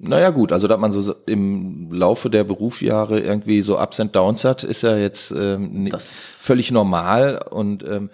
Naja 0.00 0.30
gut, 0.30 0.52
also 0.52 0.68
dass 0.68 0.78
man 0.78 0.92
so 0.92 1.12
im 1.26 1.90
Laufe 1.90 2.30
der 2.30 2.44
Berufsjahre 2.44 3.18
irgendwie 3.18 3.62
so 3.62 3.80
Ups 3.80 3.98
and 3.98 4.14
Downs 4.14 4.44
hat, 4.44 4.62
ist 4.62 4.82
ja 4.82 4.96
jetzt 4.96 5.32
ähm, 5.32 5.90
völlig 5.98 6.70
normal 6.70 7.44
und 7.50 7.82
ähm, 7.82 8.10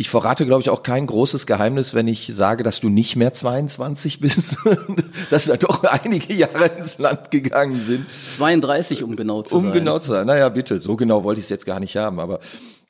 ich 0.00 0.10
verrate, 0.10 0.46
glaube 0.46 0.62
ich, 0.62 0.70
auch 0.70 0.84
kein 0.84 1.08
großes 1.08 1.44
Geheimnis, 1.44 1.92
wenn 1.92 2.06
ich 2.06 2.30
sage, 2.32 2.62
dass 2.62 2.78
du 2.78 2.88
nicht 2.88 3.16
mehr 3.16 3.34
22 3.34 4.20
bist, 4.20 4.56
dass 5.28 5.46
da 5.46 5.56
doch 5.56 5.82
einige 5.82 6.32
Jahre 6.32 6.66
ins 6.66 6.98
Land 6.98 7.32
gegangen 7.32 7.80
sind. 7.80 8.06
32, 8.36 9.02
um 9.02 9.16
genau 9.16 9.42
zu 9.42 9.56
um 9.56 9.62
sein. 9.62 9.70
Um 9.70 9.74
genau 9.74 9.98
zu 9.98 10.12
sein. 10.12 10.26
Naja, 10.28 10.48
bitte, 10.50 10.78
so 10.78 10.94
genau 10.94 11.24
wollte 11.24 11.40
ich 11.40 11.46
es 11.46 11.50
jetzt 11.50 11.66
gar 11.66 11.80
nicht 11.80 11.96
haben, 11.96 12.20
aber 12.20 12.38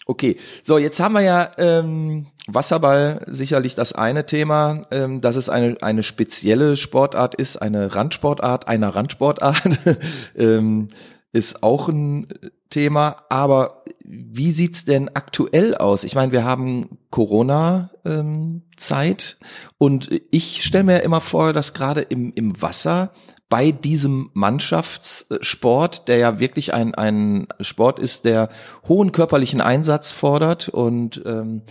okay. 0.04 0.36
So, 0.62 0.76
jetzt 0.76 1.00
haben 1.00 1.14
wir 1.14 1.22
ja 1.22 1.50
ähm, 1.56 2.26
Wasserball 2.46 3.24
sicherlich 3.26 3.74
das 3.74 3.94
eine 3.94 4.26
Thema, 4.26 4.82
ähm, 4.90 5.22
dass 5.22 5.36
es 5.36 5.48
eine, 5.48 5.78
eine 5.80 6.02
spezielle 6.02 6.76
Sportart 6.76 7.34
ist, 7.34 7.56
eine 7.56 7.94
Randsportart 7.94 8.68
einer 8.68 8.94
Randsportart. 8.94 9.62
ähm, 10.36 10.90
ist 11.32 11.62
auch 11.62 11.88
ein 11.88 12.28
Thema, 12.70 13.24
aber 13.28 13.84
wie 14.04 14.52
sieht's 14.52 14.84
denn 14.84 15.10
aktuell 15.14 15.74
aus? 15.74 16.04
Ich 16.04 16.14
meine, 16.14 16.32
wir 16.32 16.44
haben 16.44 16.98
Corona-Zeit 17.10 19.38
ähm, 19.40 19.46
und 19.78 20.10
ich 20.30 20.64
stelle 20.64 20.84
mir 20.84 21.02
immer 21.02 21.20
vor, 21.20 21.52
dass 21.52 21.74
gerade 21.74 22.02
im, 22.02 22.32
im 22.34 22.62
Wasser 22.62 23.12
bei 23.48 23.70
diesem 23.70 24.30
Mannschaftssport, 24.34 26.08
der 26.08 26.18
ja 26.18 26.40
wirklich 26.40 26.74
ein, 26.74 26.94
ein 26.94 27.48
Sport 27.60 27.98
ist, 27.98 28.26
der 28.26 28.50
hohen 28.86 29.12
körperlichen 29.12 29.60
Einsatz 29.60 30.10
fordert 30.10 30.68
und 30.68 31.22
ähm, 31.24 31.62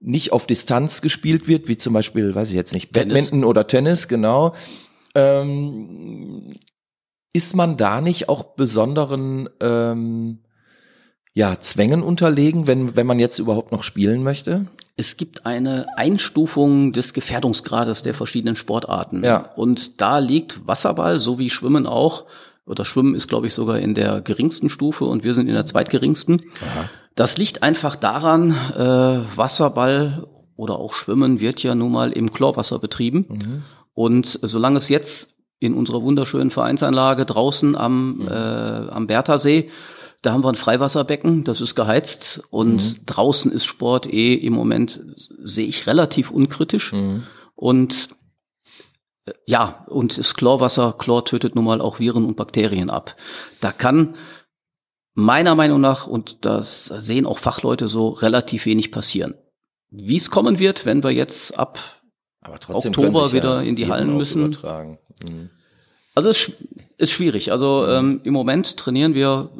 nicht 0.00 0.32
auf 0.32 0.46
Distanz 0.46 1.02
gespielt 1.02 1.48
wird, 1.48 1.68
wie 1.68 1.78
zum 1.78 1.92
Beispiel, 1.92 2.34
weiß 2.34 2.48
ich 2.48 2.54
jetzt 2.54 2.72
nicht, 2.72 2.92
Tennis. 2.92 3.14
Badminton 3.14 3.44
oder 3.44 3.66
Tennis, 3.66 4.08
genau. 4.08 4.54
Ähm, 5.14 6.54
ist 7.36 7.54
man 7.54 7.76
da 7.76 8.00
nicht 8.00 8.30
auch 8.30 8.54
besonderen 8.54 9.50
ähm, 9.60 10.38
ja, 11.34 11.60
Zwängen 11.60 12.02
unterlegen, 12.02 12.66
wenn, 12.66 12.96
wenn 12.96 13.06
man 13.06 13.18
jetzt 13.18 13.38
überhaupt 13.38 13.72
noch 13.72 13.84
spielen 13.84 14.22
möchte? 14.22 14.64
Es 14.96 15.18
gibt 15.18 15.44
eine 15.44 15.86
Einstufung 15.98 16.94
des 16.94 17.12
Gefährdungsgrades 17.12 18.00
der 18.00 18.14
verschiedenen 18.14 18.56
Sportarten. 18.56 19.22
Ja. 19.22 19.50
Und 19.54 20.00
da 20.00 20.18
liegt 20.18 20.66
Wasserball, 20.66 21.18
so 21.18 21.38
wie 21.38 21.50
Schwimmen 21.50 21.86
auch, 21.86 22.24
oder 22.64 22.86
Schwimmen 22.86 23.14
ist, 23.14 23.28
glaube 23.28 23.48
ich, 23.48 23.52
sogar 23.52 23.80
in 23.80 23.94
der 23.94 24.22
geringsten 24.22 24.70
Stufe 24.70 25.04
und 25.04 25.22
wir 25.22 25.34
sind 25.34 25.46
in 25.46 25.54
der 25.54 25.66
zweitgeringsten. 25.66 26.40
Aha. 26.62 26.88
Das 27.16 27.36
liegt 27.36 27.62
einfach 27.62 27.96
daran, 27.96 28.52
äh, 28.74 29.36
Wasserball 29.36 30.26
oder 30.56 30.78
auch 30.78 30.94
Schwimmen 30.94 31.38
wird 31.38 31.62
ja 31.62 31.74
nun 31.74 31.92
mal 31.92 32.12
im 32.12 32.32
Chlorwasser 32.32 32.78
betrieben. 32.78 33.26
Mhm. 33.28 33.62
Und 33.92 34.38
solange 34.42 34.78
es 34.78 34.88
jetzt 34.88 35.35
in 35.58 35.74
unserer 35.74 36.02
wunderschönen 36.02 36.50
Vereinsanlage 36.50 37.24
draußen 37.24 37.76
am, 37.76 38.18
mhm. 38.18 38.28
äh, 38.28 38.30
am 38.30 39.06
Berthasee. 39.06 39.70
Da 40.22 40.32
haben 40.32 40.44
wir 40.44 40.48
ein 40.48 40.56
Freiwasserbecken, 40.56 41.44
das 41.44 41.60
ist 41.60 41.74
geheizt 41.74 42.42
und 42.50 42.82
mhm. 42.82 43.06
draußen 43.06 43.52
ist 43.52 43.64
Sport 43.64 44.12
eh 44.12 44.34
im 44.34 44.54
Moment, 44.54 45.00
sehe 45.42 45.66
ich 45.66 45.86
relativ 45.86 46.30
unkritisch. 46.30 46.92
Mhm. 46.92 47.24
Und 47.54 48.08
äh, 49.26 49.32
ja, 49.46 49.84
und 49.88 50.18
das 50.18 50.34
Chlorwasser, 50.34 50.94
Chlor 50.98 51.24
tötet 51.24 51.54
nun 51.54 51.64
mal 51.64 51.80
auch 51.80 52.00
Viren 52.00 52.24
und 52.24 52.36
Bakterien 52.36 52.90
ab. 52.90 53.16
Da 53.60 53.72
kann 53.72 54.16
meiner 55.14 55.54
Meinung 55.54 55.80
nach, 55.80 56.06
und 56.06 56.44
das 56.44 56.86
sehen 56.86 57.26
auch 57.26 57.38
Fachleute 57.38 57.88
so, 57.88 58.08
relativ 58.08 58.66
wenig 58.66 58.92
passieren. 58.92 59.34
Wie 59.90 60.16
es 60.16 60.30
kommen 60.30 60.58
wird, 60.58 60.84
wenn 60.84 61.02
wir 61.02 61.10
jetzt 61.10 61.58
ab 61.58 61.78
Oktober 62.68 63.32
wieder 63.32 63.62
ja 63.62 63.68
in 63.68 63.76
die 63.76 63.88
Hallen 63.88 64.16
müssen. 64.16 64.46
Übertragen. 64.52 64.98
Mhm. 65.24 65.50
Also 66.14 66.30
es 66.30 66.52
ist 66.98 67.10
schwierig. 67.12 67.52
Also 67.52 67.86
ähm, 67.86 68.20
im 68.24 68.32
Moment 68.32 68.76
trainieren 68.76 69.14
wir, 69.14 69.50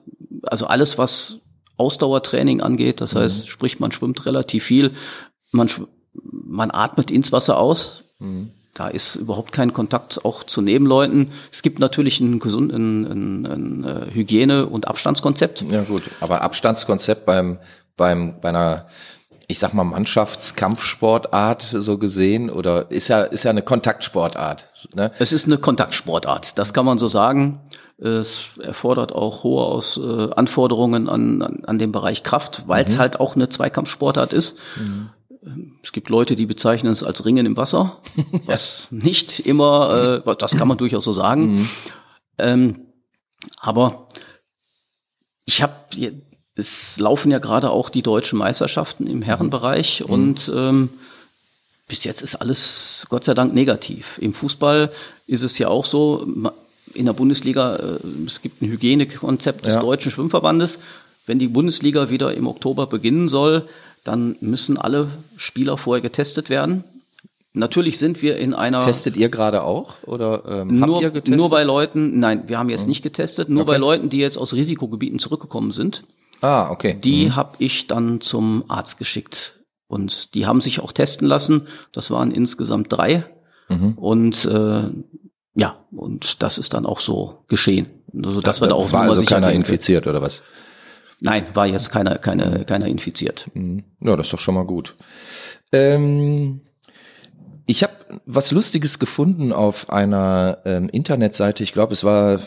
also 0.43 0.67
alles, 0.67 0.99
was 0.99 1.41
Ausdauertraining 1.77 2.61
angeht, 2.61 3.01
das 3.01 3.15
mhm. 3.15 3.19
heißt, 3.21 3.49
sprich, 3.49 3.79
man 3.79 3.93
schwimmt 3.93 4.25
relativ 4.27 4.65
viel, 4.65 4.93
man, 5.51 5.69
man 6.15 6.71
atmet 6.71 7.11
ins 7.11 7.33
Wasser 7.33 7.59
aus. 7.59 8.05
Mhm. 8.19 8.51
Da 8.75 8.89
ist 8.89 9.17
überhaupt 9.17 9.53
kein 9.53 9.73
Kontakt 9.73 10.23
auch 10.27 10.45
zu 10.45 10.61
Nebenleuten. 10.61 11.33
Es 11.51 11.63
gibt 11.63 11.79
natürlich 11.79 12.21
ein, 12.21 12.41
gesunden 12.41 13.07
ein, 13.07 13.47
ein, 13.47 13.47
ein 13.47 13.85
äh, 13.85 14.11
Hygiene- 14.13 14.67
und 14.67 14.87
Abstandskonzept. 14.87 15.65
Ja 15.71 15.83
gut, 15.83 16.03
aber 16.21 16.43
Abstandskonzept 16.43 17.25
beim, 17.25 17.59
beim, 17.97 18.41
bei 18.41 18.51
einer 18.51 18.89
ich 19.49 19.59
sag 19.59 19.75
mal, 19.75 19.85
Mannschaftskampfsportart 19.85 21.76
so 21.79 21.99
gesehen 21.99 22.50
oder 22.50 22.91
ist 22.91 23.09
ja, 23.09 23.23
ist 23.23 23.45
ja 23.45 23.50
eine 23.50 23.62
Kontaktsportart. 23.62 24.69
Ne? 24.95 25.12
Es 25.19 25.33
ist 25.33 25.47
eine 25.47 25.59
Kontaktsportart, 25.59 26.59
das 26.59 26.73
kann 26.73 26.85
man 26.85 26.99
so 26.99 27.09
sagen. 27.09 27.61
Es 27.99 28.41
erfordert 28.61 29.12
auch 29.12 29.43
hohe 29.43 29.65
Aus, 29.65 29.97
äh, 29.97 30.31
Anforderungen 30.35 31.09
an, 31.09 31.41
an, 31.41 31.65
an 31.65 31.79
den 31.79 31.93
Bereich 31.93 32.23
Kraft, 32.23 32.65
weil 32.67 32.85
es 32.85 32.95
mhm. 32.95 32.99
halt 32.99 33.21
auch 33.21 33.37
eine 33.37 33.49
Zweikampfsportart 33.49 34.33
ist. 34.33 34.59
Mhm. 34.76 35.11
Es 35.83 35.93
gibt 35.93 36.11
Leute, 36.11 36.37
die 36.37 36.47
bezeichnen 36.47 36.91
es 36.91 37.03
als 37.03 37.25
Ringen 37.25 37.47
im 37.47 37.57
Wasser, 37.57 38.03
was 38.47 38.88
ja. 38.91 38.99
nicht 38.99 39.41
immer, 39.41 40.23
äh, 40.26 40.37
das 40.37 40.57
kann 40.57 40.69
man 40.69 40.76
durchaus 40.76 41.05
so 41.05 41.12
sagen. 41.12 41.55
Mhm. 41.55 41.69
Ähm, 42.38 42.87
aber 43.59 44.09
ich 45.45 45.62
habe 45.62 45.73
es 46.57 46.99
laufen 46.99 47.31
ja 47.31 47.39
gerade 47.39 47.71
auch 47.71 47.91
die 47.91 48.03
deutschen 48.03 48.39
Meisterschaften 48.39 49.07
im 49.07 49.23
Herrenbereich 49.23 50.01
mhm. 50.01 50.13
und 50.13 50.53
ähm, 50.55 50.91
bis 51.87 52.03
jetzt 52.05 52.23
ist 52.23 52.35
alles 52.35 53.07
Gott 53.11 53.25
sei 53.25 53.35
Dank 53.35 53.55
negativ. 53.55 54.19
Im 54.21 54.33
Fußball 54.33 54.91
ist 55.27 55.43
es 55.43 55.59
ja 55.59 55.69
auch 55.69 55.85
so, 55.85 56.27
in 56.95 57.07
der 57.07 57.13
Bundesliga, 57.13 57.77
äh, 57.77 57.99
es 58.27 58.43
gibt 58.43 58.63
ein 58.63 58.69
Hygienekonzept 58.69 59.67
des 59.67 59.75
ja. 59.75 59.81
Deutschen 59.81 60.11
Schwimmverbandes. 60.11 60.79
Wenn 61.27 61.39
die 61.39 61.49
Bundesliga 61.49 62.09
wieder 62.09 62.35
im 62.35 62.47
Oktober 62.47 62.87
beginnen 62.87 63.29
soll, 63.29 63.69
dann 64.05 64.37
müssen 64.41 64.79
alle 64.79 65.09
Spieler 65.37 65.77
vorher 65.77 66.01
getestet 66.01 66.49
werden. 66.49 66.85
Natürlich 67.53 67.99
sind 67.99 68.23
wir 68.23 68.37
in 68.37 68.55
einer. 68.55 68.85
Testet 68.85 69.17
ihr 69.17 69.29
gerade 69.29 69.63
auch 69.63 69.95
oder 70.03 70.45
ähm, 70.47 70.79
nur, 70.79 70.97
habt 70.97 71.03
ihr 71.03 71.11
getestet? 71.11 71.37
Nur 71.37 71.51
bei 71.51 71.65
Leuten, 71.65 72.21
nein, 72.21 72.45
wir 72.47 72.59
haben 72.59 72.69
jetzt 72.69 72.83
mhm. 72.83 72.91
nicht 72.91 73.03
getestet, 73.03 73.49
nur 73.49 73.63
okay. 73.63 73.73
bei 73.73 73.77
Leuten, 73.79 74.11
die 74.11 74.19
jetzt 74.19 74.37
aus 74.37 74.53
Risikogebieten 74.53 75.19
zurückgekommen 75.19 75.73
sind. 75.73 76.05
Ah, 76.40 76.71
okay. 76.71 76.99
Die 77.02 77.26
mhm. 77.26 77.37
habe 77.37 77.57
ich 77.59 77.87
dann 77.87 78.21
zum 78.21 78.64
Arzt 78.69 78.99
geschickt. 78.99 79.55
Und 79.88 80.35
die 80.35 80.47
haben 80.47 80.61
sich 80.61 80.81
auch 80.81 80.93
testen 80.93 81.28
lassen. 81.28 81.69
Das 81.93 82.11
waren 82.11 82.31
insgesamt 82.33 82.93
drei. 82.93 83.25
Mhm. 83.69 83.93
Und 83.93 84.45
äh, 84.45 84.90
ja, 85.55 85.85
und 85.90 86.43
das 86.43 86.59
ist 86.59 86.75
dann 86.75 86.87
auch 86.87 87.00
so 87.00 87.45
geschehen. 87.49 87.87
Also, 88.14 88.40
dass 88.40 88.61
wir 88.61 88.69
da 88.69 88.75
auch 88.75 88.93
war 88.93 89.02
also 89.02 89.25
keiner 89.25 89.52
infiziert 89.52 90.07
oder 90.07 90.21
was? 90.23 90.43
Nein, 91.21 91.47
war 91.55 91.66
jetzt 91.66 91.90
keiner, 91.90 92.19
keine, 92.19 92.64
keiner 92.64 92.87
infiziert. 92.87 93.47
Mhm. 93.55 93.85
Ja, 94.00 94.16
das 94.16 94.26
ist 94.26 94.33
doch 94.33 94.40
schon 94.40 94.55
mal 94.55 94.66
gut. 94.66 94.97
Ähm, 95.73 96.61
ich 97.66 97.83
habe 97.83 97.95
was 98.26 98.52
Lustiges 98.52 98.99
gefunden 98.99 99.52
auf 99.52 99.90
einer 99.90 100.59
ähm, 100.64 100.88
Internetseite. 100.88 101.62
Ich 101.62 101.73
glaube, 101.73 101.93
es 101.93 102.05
war 102.05 102.40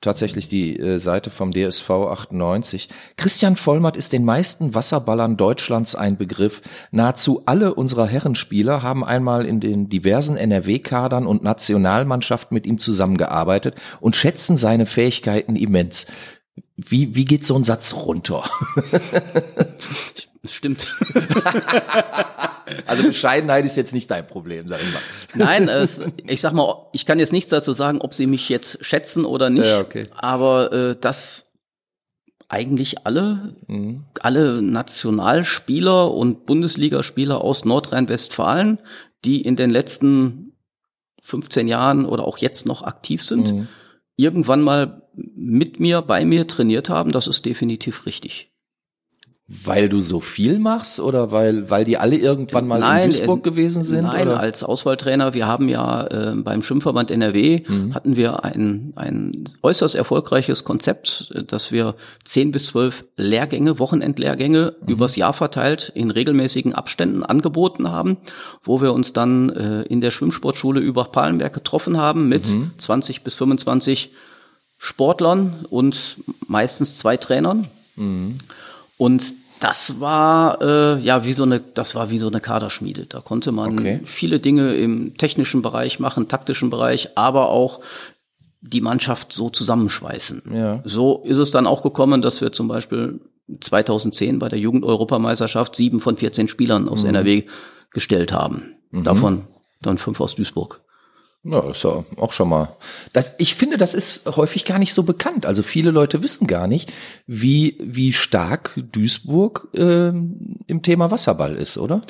tatsächlich 0.00 0.48
die 0.48 0.78
äh, 0.78 0.98
Seite 0.98 1.30
vom 1.30 1.52
DSV 1.52 1.90
98. 1.90 2.88
Christian 3.16 3.56
Vollmatt 3.56 3.96
ist 3.96 4.12
den 4.12 4.24
meisten 4.24 4.74
Wasserballern 4.74 5.36
Deutschlands 5.36 5.94
ein 5.94 6.16
Begriff. 6.16 6.62
Nahezu 6.90 7.42
alle 7.46 7.74
unserer 7.74 8.06
Herrenspieler 8.06 8.82
haben 8.82 9.04
einmal 9.04 9.44
in 9.46 9.60
den 9.60 9.88
diversen 9.88 10.36
NRW-Kadern 10.36 11.26
und 11.26 11.42
Nationalmannschaften 11.42 12.54
mit 12.54 12.66
ihm 12.66 12.78
zusammengearbeitet 12.78 13.74
und 14.00 14.16
schätzen 14.16 14.56
seine 14.56 14.86
Fähigkeiten 14.86 15.56
immens. 15.56 16.06
Wie, 16.76 17.14
wie 17.14 17.24
geht 17.24 17.44
so 17.44 17.56
ein 17.56 17.64
Satz 17.64 17.94
runter? 17.94 18.44
Das 20.46 20.54
stimmt. 20.54 20.86
also 22.86 23.02
Bescheidenheit 23.02 23.64
ist 23.64 23.76
jetzt 23.76 23.92
nicht 23.92 24.08
dein 24.10 24.24
Problem, 24.24 24.68
sag 24.68 24.80
ich 24.80 24.92
mal. 24.92 25.02
Nein, 25.34 25.68
es, 25.68 26.00
ich 26.24 26.40
sag 26.40 26.52
mal, 26.52 26.86
ich 26.92 27.04
kann 27.04 27.18
jetzt 27.18 27.32
nichts 27.32 27.50
dazu 27.50 27.72
sagen, 27.72 28.00
ob 28.00 28.14
sie 28.14 28.28
mich 28.28 28.48
jetzt 28.48 28.78
schätzen 28.84 29.24
oder 29.24 29.50
nicht. 29.50 29.66
Ja, 29.66 29.80
okay. 29.80 30.06
Aber 30.14 30.72
äh, 30.72 30.96
dass 31.00 31.46
eigentlich 32.48 33.04
alle, 33.04 33.56
mhm. 33.66 34.04
alle 34.20 34.62
Nationalspieler 34.62 36.12
und 36.12 36.46
Bundesligaspieler 36.46 37.40
aus 37.40 37.64
Nordrhein-Westfalen, 37.64 38.78
die 39.24 39.42
in 39.42 39.56
den 39.56 39.70
letzten 39.70 40.52
15 41.22 41.66
Jahren 41.66 42.06
oder 42.06 42.24
auch 42.24 42.38
jetzt 42.38 42.66
noch 42.66 42.82
aktiv 42.82 43.24
sind, 43.24 43.52
mhm. 43.52 43.68
irgendwann 44.16 44.62
mal 44.62 45.02
mit 45.12 45.80
mir, 45.80 46.02
bei 46.02 46.24
mir 46.24 46.46
trainiert 46.46 46.88
haben, 46.88 47.10
das 47.10 47.26
ist 47.26 47.44
definitiv 47.44 48.06
richtig. 48.06 48.52
Weil 49.48 49.88
du 49.88 50.00
so 50.00 50.18
viel 50.18 50.58
machst 50.58 50.98
oder 50.98 51.30
weil, 51.30 51.70
weil 51.70 51.84
die 51.84 51.98
alle 51.98 52.16
irgendwann 52.16 52.66
mal 52.66 52.80
nein, 52.80 53.04
in 53.04 53.10
Duisburg 53.10 53.46
äh, 53.46 53.50
gewesen 53.50 53.84
sind? 53.84 54.02
Nein, 54.02 54.26
oder? 54.26 54.40
als 54.40 54.64
Auswahltrainer. 54.64 55.34
Wir 55.34 55.46
haben 55.46 55.68
ja 55.68 56.04
äh, 56.08 56.34
beim 56.34 56.64
Schwimmverband 56.64 57.12
NRW 57.12 57.62
mhm. 57.68 57.94
hatten 57.94 58.16
wir 58.16 58.42
ein, 58.42 58.92
ein 58.96 59.44
äußerst 59.62 59.94
erfolgreiches 59.94 60.64
Konzept, 60.64 61.32
dass 61.46 61.70
wir 61.70 61.94
zehn 62.24 62.50
bis 62.50 62.66
zwölf 62.66 63.04
Lehrgänge, 63.16 63.78
Wochenendlehrgänge 63.78 64.74
mhm. 64.80 64.88
übers 64.88 65.14
Jahr 65.14 65.32
verteilt 65.32 65.92
in 65.94 66.10
regelmäßigen 66.10 66.74
Abständen 66.74 67.22
angeboten 67.22 67.88
haben, 67.88 68.16
wo 68.64 68.80
wir 68.80 68.92
uns 68.92 69.12
dann 69.12 69.50
äh, 69.50 69.82
in 69.82 70.00
der 70.00 70.10
Schwimmsportschule 70.10 70.80
über 70.80 71.04
Palenberg 71.04 71.52
getroffen 71.52 71.98
haben 71.98 72.28
mit 72.28 72.48
mhm. 72.48 72.72
20 72.78 73.22
bis 73.22 73.36
25 73.36 74.10
Sportlern 74.76 75.66
und 75.70 76.16
meistens 76.48 76.98
zwei 76.98 77.16
Trainern. 77.16 77.68
Und 78.96 79.34
das 79.60 80.00
war 80.00 80.60
äh, 80.60 81.00
ja 81.00 81.24
wie 81.24 81.32
so 81.32 81.44
eine, 81.44 81.60
das 81.60 81.94
war 81.94 82.10
wie 82.10 82.18
so 82.18 82.26
eine 82.26 82.40
Kaderschmiede. 82.40 83.06
Da 83.06 83.20
konnte 83.20 83.52
man 83.52 83.78
okay. 83.78 84.00
viele 84.04 84.38
Dinge 84.38 84.74
im 84.74 85.16
technischen 85.16 85.62
Bereich 85.62 85.98
machen, 85.98 86.28
taktischen 86.28 86.70
Bereich, 86.70 87.10
aber 87.16 87.48
auch 87.48 87.80
die 88.60 88.80
Mannschaft 88.80 89.32
so 89.32 89.48
zusammenschweißen. 89.48 90.42
Ja. 90.54 90.82
So 90.84 91.22
ist 91.24 91.38
es 91.38 91.50
dann 91.50 91.66
auch 91.66 91.82
gekommen, 91.82 92.20
dass 92.20 92.40
wir 92.40 92.52
zum 92.52 92.68
Beispiel 92.68 93.20
2010 93.60 94.38
bei 94.38 94.48
der 94.48 94.58
Jugend-Europameisterschaft 94.58 95.76
sieben 95.76 96.00
von 96.00 96.16
14 96.16 96.48
Spielern 96.48 96.88
aus 96.88 97.02
mhm. 97.02 97.10
NRW 97.10 97.44
gestellt 97.92 98.32
haben. 98.32 98.74
Mhm. 98.90 99.04
Davon 99.04 99.44
dann 99.82 99.98
fünf 99.98 100.20
aus 100.20 100.34
Duisburg. 100.34 100.80
Ja, 101.48 101.70
ist 101.70 101.84
ja 101.84 102.04
auch 102.16 102.32
schon 102.32 102.48
mal. 102.48 102.76
Das, 103.12 103.34
ich 103.38 103.54
finde, 103.54 103.76
das 103.76 103.94
ist 103.94 104.26
häufig 104.26 104.64
gar 104.64 104.80
nicht 104.80 104.92
so 104.92 105.04
bekannt. 105.04 105.46
Also 105.46 105.62
viele 105.62 105.92
Leute 105.92 106.22
wissen 106.22 106.48
gar 106.48 106.66
nicht, 106.66 106.92
wie, 107.26 107.76
wie 107.80 108.12
stark 108.12 108.72
Duisburg 108.76 109.68
äh, 109.74 110.08
im 110.08 110.82
Thema 110.82 111.10
Wasserball 111.12 111.54
ist, 111.54 111.78
oder? 111.78 112.02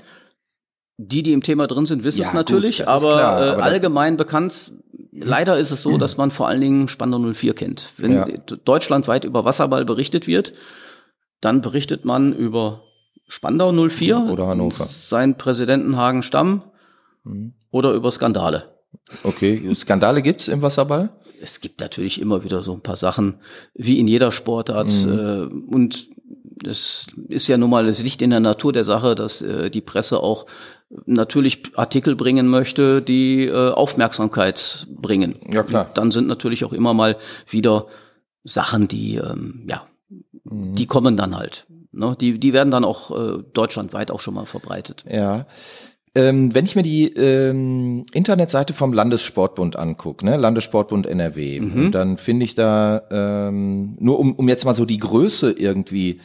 Die, 0.96 1.22
die 1.22 1.32
im 1.32 1.42
Thema 1.42 1.66
drin 1.66 1.84
sind, 1.84 2.02
wissen 2.02 2.22
ja, 2.22 2.28
es 2.28 2.32
natürlich, 2.32 2.78
gut, 2.78 2.88
aber, 2.88 3.16
klar, 3.16 3.46
äh, 3.46 3.50
aber 3.50 3.62
allgemein 3.64 4.16
bekannt. 4.16 4.72
Leider 5.12 5.58
ist 5.58 5.70
es 5.70 5.82
so, 5.82 5.98
dass 5.98 6.16
man 6.16 6.30
vor 6.30 6.48
allen 6.48 6.60
Dingen 6.60 6.88
Spandau 6.88 7.18
04 7.18 7.54
kennt. 7.54 7.90
Wenn 7.98 8.12
ja. 8.12 8.26
deutschlandweit 8.64 9.24
über 9.24 9.44
Wasserball 9.44 9.84
berichtet 9.84 10.26
wird, 10.26 10.54
dann 11.42 11.60
berichtet 11.60 12.06
man 12.06 12.32
über 12.32 12.84
Spandau 13.28 13.72
04 13.72 14.28
oder 14.30 14.46
Hannover, 14.46 14.86
seinen 14.86 15.36
Präsidenten 15.36 15.96
Hagen 15.96 16.22
Stamm 16.22 16.62
mhm. 17.24 17.54
oder 17.70 17.92
über 17.92 18.10
Skandale. 18.10 18.75
Okay, 19.22 19.74
Skandale 19.74 20.22
gibt's 20.22 20.48
im 20.48 20.62
Wasserball? 20.62 21.10
Es 21.40 21.60
gibt 21.60 21.80
natürlich 21.80 22.20
immer 22.20 22.44
wieder 22.44 22.62
so 22.62 22.72
ein 22.72 22.80
paar 22.80 22.96
Sachen, 22.96 23.36
wie 23.74 23.98
in 23.98 24.08
jeder 24.08 24.32
Sportart. 24.32 24.90
Mhm. 25.04 25.18
Äh, 25.18 25.74
und 25.74 26.08
es 26.64 27.06
ist 27.28 27.46
ja 27.46 27.56
nun 27.56 27.70
mal, 27.70 27.86
es 27.88 28.02
liegt 28.02 28.22
in 28.22 28.30
der 28.30 28.40
Natur 28.40 28.72
der 28.72 28.84
Sache, 28.84 29.14
dass 29.14 29.42
äh, 29.42 29.70
die 29.70 29.80
Presse 29.80 30.20
auch 30.20 30.46
natürlich 31.04 31.62
Artikel 31.74 32.16
bringen 32.16 32.48
möchte, 32.48 33.02
die 33.02 33.46
äh, 33.46 33.70
Aufmerksamkeit 33.70 34.86
bringen. 34.90 35.36
Ja, 35.48 35.62
klar. 35.62 35.88
Und 35.88 35.98
dann 35.98 36.10
sind 36.10 36.28
natürlich 36.28 36.64
auch 36.64 36.72
immer 36.72 36.94
mal 36.94 37.16
wieder 37.48 37.86
Sachen, 38.44 38.88
die, 38.88 39.16
ähm, 39.16 39.66
ja, 39.68 39.86
mhm. 40.44 40.74
die 40.74 40.86
kommen 40.86 41.16
dann 41.16 41.36
halt. 41.36 41.66
Ne? 41.92 42.16
Die, 42.20 42.38
die 42.38 42.52
werden 42.52 42.70
dann 42.70 42.84
auch 42.84 43.10
deutschlandweit 43.52 44.10
auch 44.10 44.20
schon 44.20 44.34
mal 44.34 44.46
verbreitet. 44.46 45.04
Ja. 45.08 45.46
Ähm, 46.16 46.54
wenn 46.54 46.64
ich 46.64 46.74
mir 46.74 46.82
die 46.82 47.12
ähm, 47.12 48.06
Internetseite 48.14 48.72
vom 48.72 48.94
Landessportbund 48.94 49.76
angucke, 49.76 50.24
ne, 50.24 50.38
Landessportbund 50.38 51.06
NRW, 51.06 51.60
mhm. 51.60 51.92
dann 51.92 52.16
finde 52.16 52.46
ich 52.46 52.54
da 52.54 53.02
ähm, 53.10 53.96
nur 54.00 54.18
um, 54.18 54.32
um 54.32 54.48
jetzt 54.48 54.64
mal 54.64 54.74
so 54.74 54.86
die 54.86 54.96
Größe 54.96 55.52
irgendwie 55.52 56.20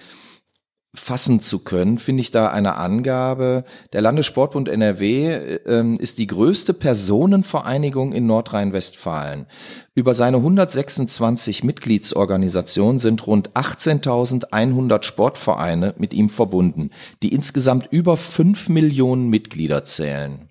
fassen 0.93 1.41
zu 1.41 1.63
können, 1.63 1.97
finde 1.97 2.21
ich 2.21 2.31
da 2.31 2.49
eine 2.49 2.75
Angabe. 2.75 3.63
Der 3.93 4.01
Landessportbund 4.01 4.67
NRW 4.67 5.31
äh, 5.31 5.95
ist 5.97 6.17
die 6.17 6.27
größte 6.27 6.73
Personenvereinigung 6.73 8.11
in 8.11 8.27
Nordrhein-Westfalen. 8.27 9.47
Über 9.95 10.13
seine 10.13 10.37
126 10.37 11.63
Mitgliedsorganisationen 11.63 12.99
sind 12.99 13.25
rund 13.25 13.51
18.100 13.51 15.03
Sportvereine 15.03 15.95
mit 15.97 16.13
ihm 16.13 16.29
verbunden, 16.29 16.89
die 17.23 17.33
insgesamt 17.33 17.87
über 17.91 18.17
5 18.17 18.67
Millionen 18.67 19.29
Mitglieder 19.29 19.85
zählen. 19.85 20.49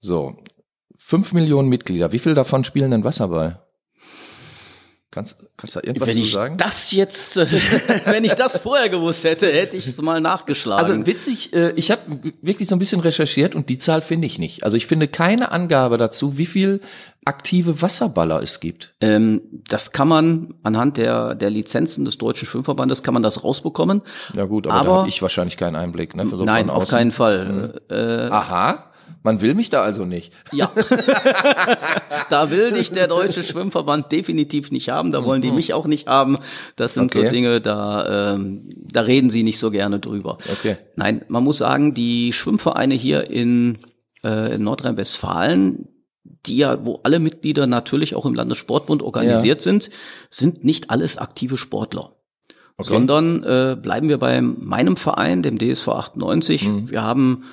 So, 0.00 0.36
5 0.98 1.32
Millionen 1.34 1.68
Mitglieder. 1.68 2.10
Wie 2.10 2.18
viel 2.18 2.34
davon 2.34 2.64
spielen 2.64 2.90
denn 2.90 3.04
Wasserball? 3.04 3.61
Kannst, 5.12 5.36
kannst 5.58 5.76
du 5.76 5.80
da 5.80 5.86
irgendwas 5.86 6.08
wenn 6.08 6.16
zu 6.16 6.22
ich 6.22 6.32
sagen? 6.32 6.56
Das 6.56 6.90
jetzt, 6.90 7.36
äh, 7.36 7.46
wenn 8.06 8.24
ich 8.24 8.32
das 8.32 8.56
vorher 8.56 8.88
gewusst 8.88 9.24
hätte, 9.24 9.46
hätte 9.52 9.76
ich 9.76 9.86
es 9.86 10.00
mal 10.00 10.22
nachgeschlagen. 10.22 10.82
Also 10.82 11.06
witzig, 11.06 11.52
äh, 11.52 11.72
ich 11.72 11.90
habe 11.90 12.32
wirklich 12.40 12.66
so 12.66 12.74
ein 12.74 12.78
bisschen 12.78 13.00
recherchiert 13.00 13.54
und 13.54 13.68
die 13.68 13.76
Zahl 13.76 14.00
finde 14.00 14.26
ich 14.26 14.38
nicht. 14.38 14.64
Also 14.64 14.78
ich 14.78 14.86
finde 14.86 15.08
keine 15.08 15.52
Angabe 15.52 15.98
dazu, 15.98 16.38
wie 16.38 16.46
viel 16.46 16.80
aktive 17.26 17.82
Wasserballer 17.82 18.42
es 18.42 18.58
gibt. 18.60 18.94
Ähm, 19.02 19.42
das 19.68 19.92
kann 19.92 20.08
man 20.08 20.54
anhand 20.62 20.96
der, 20.96 21.34
der 21.34 21.50
Lizenzen 21.50 22.06
des 22.06 22.16
Deutschen 22.16 22.48
Schwimmverbandes 22.48 23.02
kann 23.02 23.12
man 23.12 23.22
das 23.22 23.44
rausbekommen. 23.44 24.00
Ja 24.34 24.46
gut, 24.46 24.66
aber, 24.66 24.76
aber 24.76 24.88
da 24.88 24.96
habe 25.00 25.08
ich 25.10 25.20
wahrscheinlich 25.20 25.58
keinen 25.58 25.76
Einblick. 25.76 26.16
Ne, 26.16 26.26
so 26.26 26.42
nein, 26.42 26.70
auf 26.70 26.88
keinen 26.88 27.12
Fall. 27.12 27.44
Mhm. 27.44 27.94
Äh, 27.94 28.30
Aha. 28.30 28.91
Man 29.22 29.40
will 29.40 29.54
mich 29.54 29.70
da 29.70 29.82
also 29.82 30.04
nicht. 30.04 30.32
Ja. 30.50 30.72
da 32.30 32.50
will 32.50 32.72
dich 32.72 32.90
der 32.90 33.06
Deutsche 33.06 33.42
Schwimmverband 33.42 34.10
definitiv 34.10 34.72
nicht 34.72 34.88
haben. 34.88 35.12
Da 35.12 35.24
wollen 35.24 35.42
die 35.42 35.50
mhm. 35.50 35.56
mich 35.56 35.74
auch 35.74 35.86
nicht 35.86 36.08
haben. 36.08 36.38
Das 36.76 36.94
sind 36.94 37.14
okay. 37.14 37.26
so 37.26 37.32
Dinge, 37.32 37.60
da, 37.60 38.34
ähm, 38.34 38.68
da 38.76 39.02
reden 39.02 39.30
sie 39.30 39.44
nicht 39.44 39.58
so 39.58 39.70
gerne 39.70 40.00
drüber. 40.00 40.38
Okay. 40.50 40.76
Nein, 40.96 41.24
man 41.28 41.44
muss 41.44 41.58
sagen, 41.58 41.94
die 41.94 42.32
Schwimmvereine 42.32 42.94
hier 42.94 43.30
in, 43.30 43.78
äh, 44.24 44.56
in 44.56 44.64
Nordrhein-Westfalen, 44.64 45.88
die 46.46 46.56
ja, 46.56 46.84
wo 46.84 47.00
alle 47.04 47.20
Mitglieder 47.20 47.68
natürlich 47.68 48.16
auch 48.16 48.26
im 48.26 48.34
Landessportbund 48.34 49.02
organisiert 49.02 49.60
ja. 49.60 49.64
sind, 49.64 49.90
sind 50.30 50.64
nicht 50.64 50.90
alles 50.90 51.18
aktive 51.18 51.56
Sportler. 51.56 52.16
Okay. 52.76 52.88
Sondern 52.88 53.44
äh, 53.44 53.76
bleiben 53.80 54.08
wir 54.08 54.18
bei 54.18 54.40
meinem 54.40 54.96
Verein, 54.96 55.42
dem 55.42 55.58
DSV 55.58 55.88
98. 55.88 56.66
Mhm. 56.66 56.90
Wir 56.90 57.02
haben 57.02 57.44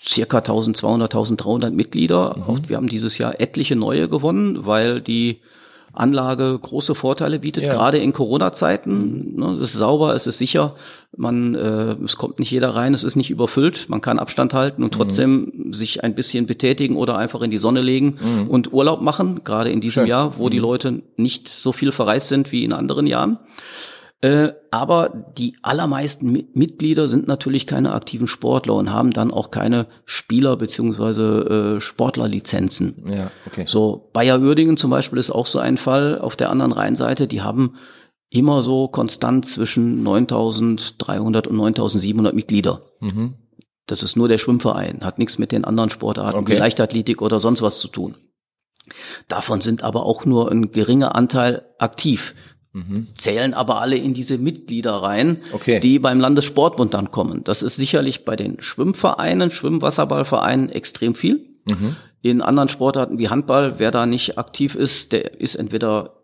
circa 0.00 0.38
1200, 0.38 1.12
1300 1.12 1.74
Mitglieder. 1.74 2.36
Mhm. 2.36 2.42
Auch 2.44 2.58
wir 2.68 2.76
haben 2.76 2.88
dieses 2.88 3.18
Jahr 3.18 3.40
etliche 3.40 3.76
neue 3.76 4.08
gewonnen, 4.08 4.66
weil 4.66 5.00
die 5.00 5.40
Anlage 5.92 6.58
große 6.60 6.94
Vorteile 6.94 7.40
bietet, 7.40 7.64
ja. 7.64 7.72
gerade 7.72 7.98
in 7.98 8.12
Corona-Zeiten. 8.12 9.34
Mhm. 9.34 9.40
Ne, 9.40 9.52
es 9.60 9.70
ist 9.70 9.78
sauber, 9.78 10.14
es 10.14 10.26
ist 10.26 10.38
sicher, 10.38 10.76
man, 11.16 11.54
äh, 11.54 11.96
es 12.04 12.16
kommt 12.16 12.38
nicht 12.38 12.50
jeder 12.50 12.74
rein, 12.74 12.94
es 12.94 13.04
ist 13.04 13.16
nicht 13.16 13.30
überfüllt, 13.30 13.86
man 13.88 14.00
kann 14.00 14.18
Abstand 14.18 14.54
halten 14.54 14.82
und 14.82 14.94
mhm. 14.94 14.96
trotzdem 14.96 15.52
mhm. 15.52 15.72
sich 15.72 16.04
ein 16.04 16.14
bisschen 16.14 16.46
betätigen 16.46 16.96
oder 16.96 17.16
einfach 17.16 17.42
in 17.42 17.50
die 17.50 17.58
Sonne 17.58 17.80
legen 17.80 18.18
mhm. 18.20 18.48
und 18.48 18.72
Urlaub 18.72 19.00
machen, 19.00 19.42
gerade 19.44 19.70
in 19.70 19.80
diesem 19.80 20.02
Schön. 20.02 20.08
Jahr, 20.08 20.38
wo 20.38 20.48
die 20.48 20.58
mhm. 20.58 20.62
Leute 20.62 21.02
nicht 21.16 21.48
so 21.48 21.72
viel 21.72 21.90
verreist 21.90 22.28
sind 22.28 22.52
wie 22.52 22.64
in 22.64 22.72
anderen 22.72 23.06
Jahren. 23.06 23.38
Äh, 24.20 24.48
aber 24.72 25.32
die 25.38 25.56
allermeisten 25.62 26.48
Mitglieder 26.52 27.06
sind 27.06 27.28
natürlich 27.28 27.68
keine 27.68 27.92
aktiven 27.92 28.26
Sportler 28.26 28.74
und 28.74 28.92
haben 28.92 29.12
dann 29.12 29.30
auch 29.30 29.52
keine 29.52 29.86
Spieler- 30.06 30.56
beziehungsweise 30.56 31.76
äh, 31.76 31.80
Sportlerlizenzen. 31.80 33.12
Ja, 33.12 33.30
okay. 33.46 33.64
So, 33.66 34.10
Bayer 34.12 34.40
Uerdingen 34.40 34.76
zum 34.76 34.90
Beispiel 34.90 35.20
ist 35.20 35.30
auch 35.30 35.46
so 35.46 35.60
ein 35.60 35.78
Fall 35.78 36.18
auf 36.18 36.34
der 36.34 36.50
anderen 36.50 36.72
Rheinseite. 36.72 37.28
Die 37.28 37.42
haben 37.42 37.76
immer 38.28 38.62
so 38.62 38.88
konstant 38.88 39.46
zwischen 39.46 40.04
9.300 40.04 41.46
und 41.46 41.56
9.700 41.56 42.32
Mitglieder. 42.32 42.82
Mhm. 43.00 43.34
Das 43.86 44.02
ist 44.02 44.16
nur 44.16 44.28
der 44.28 44.38
Schwimmverein, 44.38 45.00
hat 45.02 45.18
nichts 45.18 45.38
mit 45.38 45.52
den 45.52 45.64
anderen 45.64 45.90
Sportarten 45.90 46.40
okay. 46.40 46.54
wie 46.54 46.58
Leichtathletik 46.58 47.22
oder 47.22 47.40
sonst 47.40 47.62
was 47.62 47.78
zu 47.78 47.88
tun. 47.88 48.16
Davon 49.28 49.60
sind 49.60 49.82
aber 49.82 50.04
auch 50.04 50.24
nur 50.24 50.50
ein 50.50 50.72
geringer 50.72 51.14
Anteil 51.14 51.66
aktiv. 51.78 52.34
Mhm. 52.86 53.06
Zählen 53.14 53.54
aber 53.54 53.80
alle 53.80 53.96
in 53.96 54.14
diese 54.14 54.38
Mitglieder 54.38 54.92
rein, 54.94 55.42
okay. 55.52 55.80
die 55.80 55.98
beim 55.98 56.20
Landessportbund 56.20 56.94
dann 56.94 57.10
kommen. 57.10 57.44
Das 57.44 57.62
ist 57.62 57.76
sicherlich 57.76 58.24
bei 58.24 58.36
den 58.36 58.60
Schwimmvereinen, 58.60 59.50
Schwimmwasserballvereinen 59.50 60.68
extrem 60.68 61.14
viel. 61.14 61.46
Mhm. 61.66 61.96
In 62.22 62.42
anderen 62.42 62.68
Sportarten 62.68 63.18
wie 63.18 63.28
Handball, 63.28 63.78
wer 63.78 63.90
da 63.90 64.06
nicht 64.06 64.38
aktiv 64.38 64.74
ist, 64.74 65.12
der 65.12 65.40
ist 65.40 65.54
entweder 65.54 66.14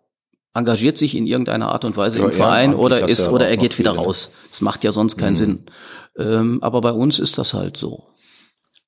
engagiert 0.53 0.97
sich 0.97 1.15
in 1.15 1.27
irgendeiner 1.27 1.69
Art 1.71 1.83
und 1.83 1.97
Weise 1.97 2.19
Ja, 2.19 2.25
im 2.25 2.31
Verein 2.31 2.73
oder 2.75 3.07
ist 3.09 3.25
ja 3.25 3.31
oder 3.31 3.47
er 3.47 3.57
geht 3.57 3.77
wieder 3.77 3.91
viele, 3.91 4.03
raus. 4.05 4.31
Das 4.49 4.61
macht 4.61 4.83
ja 4.83 4.91
sonst 4.91 5.17
keinen 5.17 5.33
Mhm. 5.33 5.37
Sinn. 5.37 5.59
Ähm, 6.17 6.59
aber 6.63 6.79
bei 6.81 6.91
uns 6.91 7.19
ist 7.19 7.37
das 7.37 7.53
halt 7.53 7.75
so. 7.75 8.07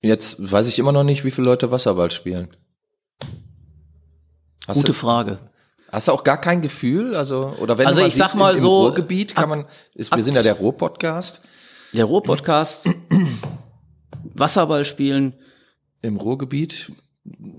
Jetzt 0.02 0.38
weiß 0.52 0.68
ich 0.68 0.80
immer 0.80 0.92
noch 0.94 1.04
nicht, 1.04 1.26
wie 1.26 1.32
viele 1.32 1.46
Leute 1.46 1.72
Wasserball 1.72 2.12
spielen. 2.12 2.50
Hast 4.68 4.76
Gute 4.76 4.88
du, 4.88 4.94
Frage. 4.94 5.40
Hast 5.92 6.08
du 6.08 6.12
auch 6.12 6.24
gar 6.24 6.40
kein 6.40 6.62
Gefühl? 6.62 7.16
Also, 7.16 7.54
oder 7.60 7.78
wenn 7.78 7.88
Also 7.88 7.98
du 8.00 8.04
mal 8.04 8.08
ich 8.08 8.16
sag 8.16 8.36
mal 8.36 8.52
im, 8.52 8.58
im 8.58 8.62
so, 8.62 8.82
Ruhrgebiet 8.82 9.36
kann 9.36 9.50
man, 9.50 9.66
ist, 9.96 10.16
wir 10.16 10.24
sind 10.24 10.36
ja 10.36 10.44
der 10.44 10.54
Ruhr-Podcast. 10.56 11.42
Der 11.94 12.06
Ruhr-Podcast, 12.06 12.90
Wasserball 14.36 14.86
spielen, 14.86 15.34
Im 16.02 16.18
Ruhrgebiet. 16.18 16.92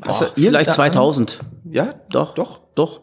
Hast 0.02 0.20
boah, 0.20 0.26
du 0.26 0.32
vielleicht 0.34 0.38
irgendeine- 0.38 0.70
2000. 0.74 1.40
Ja, 1.70 1.94
Doch, 2.10 2.34
doch. 2.34 2.60
doch. 2.74 3.00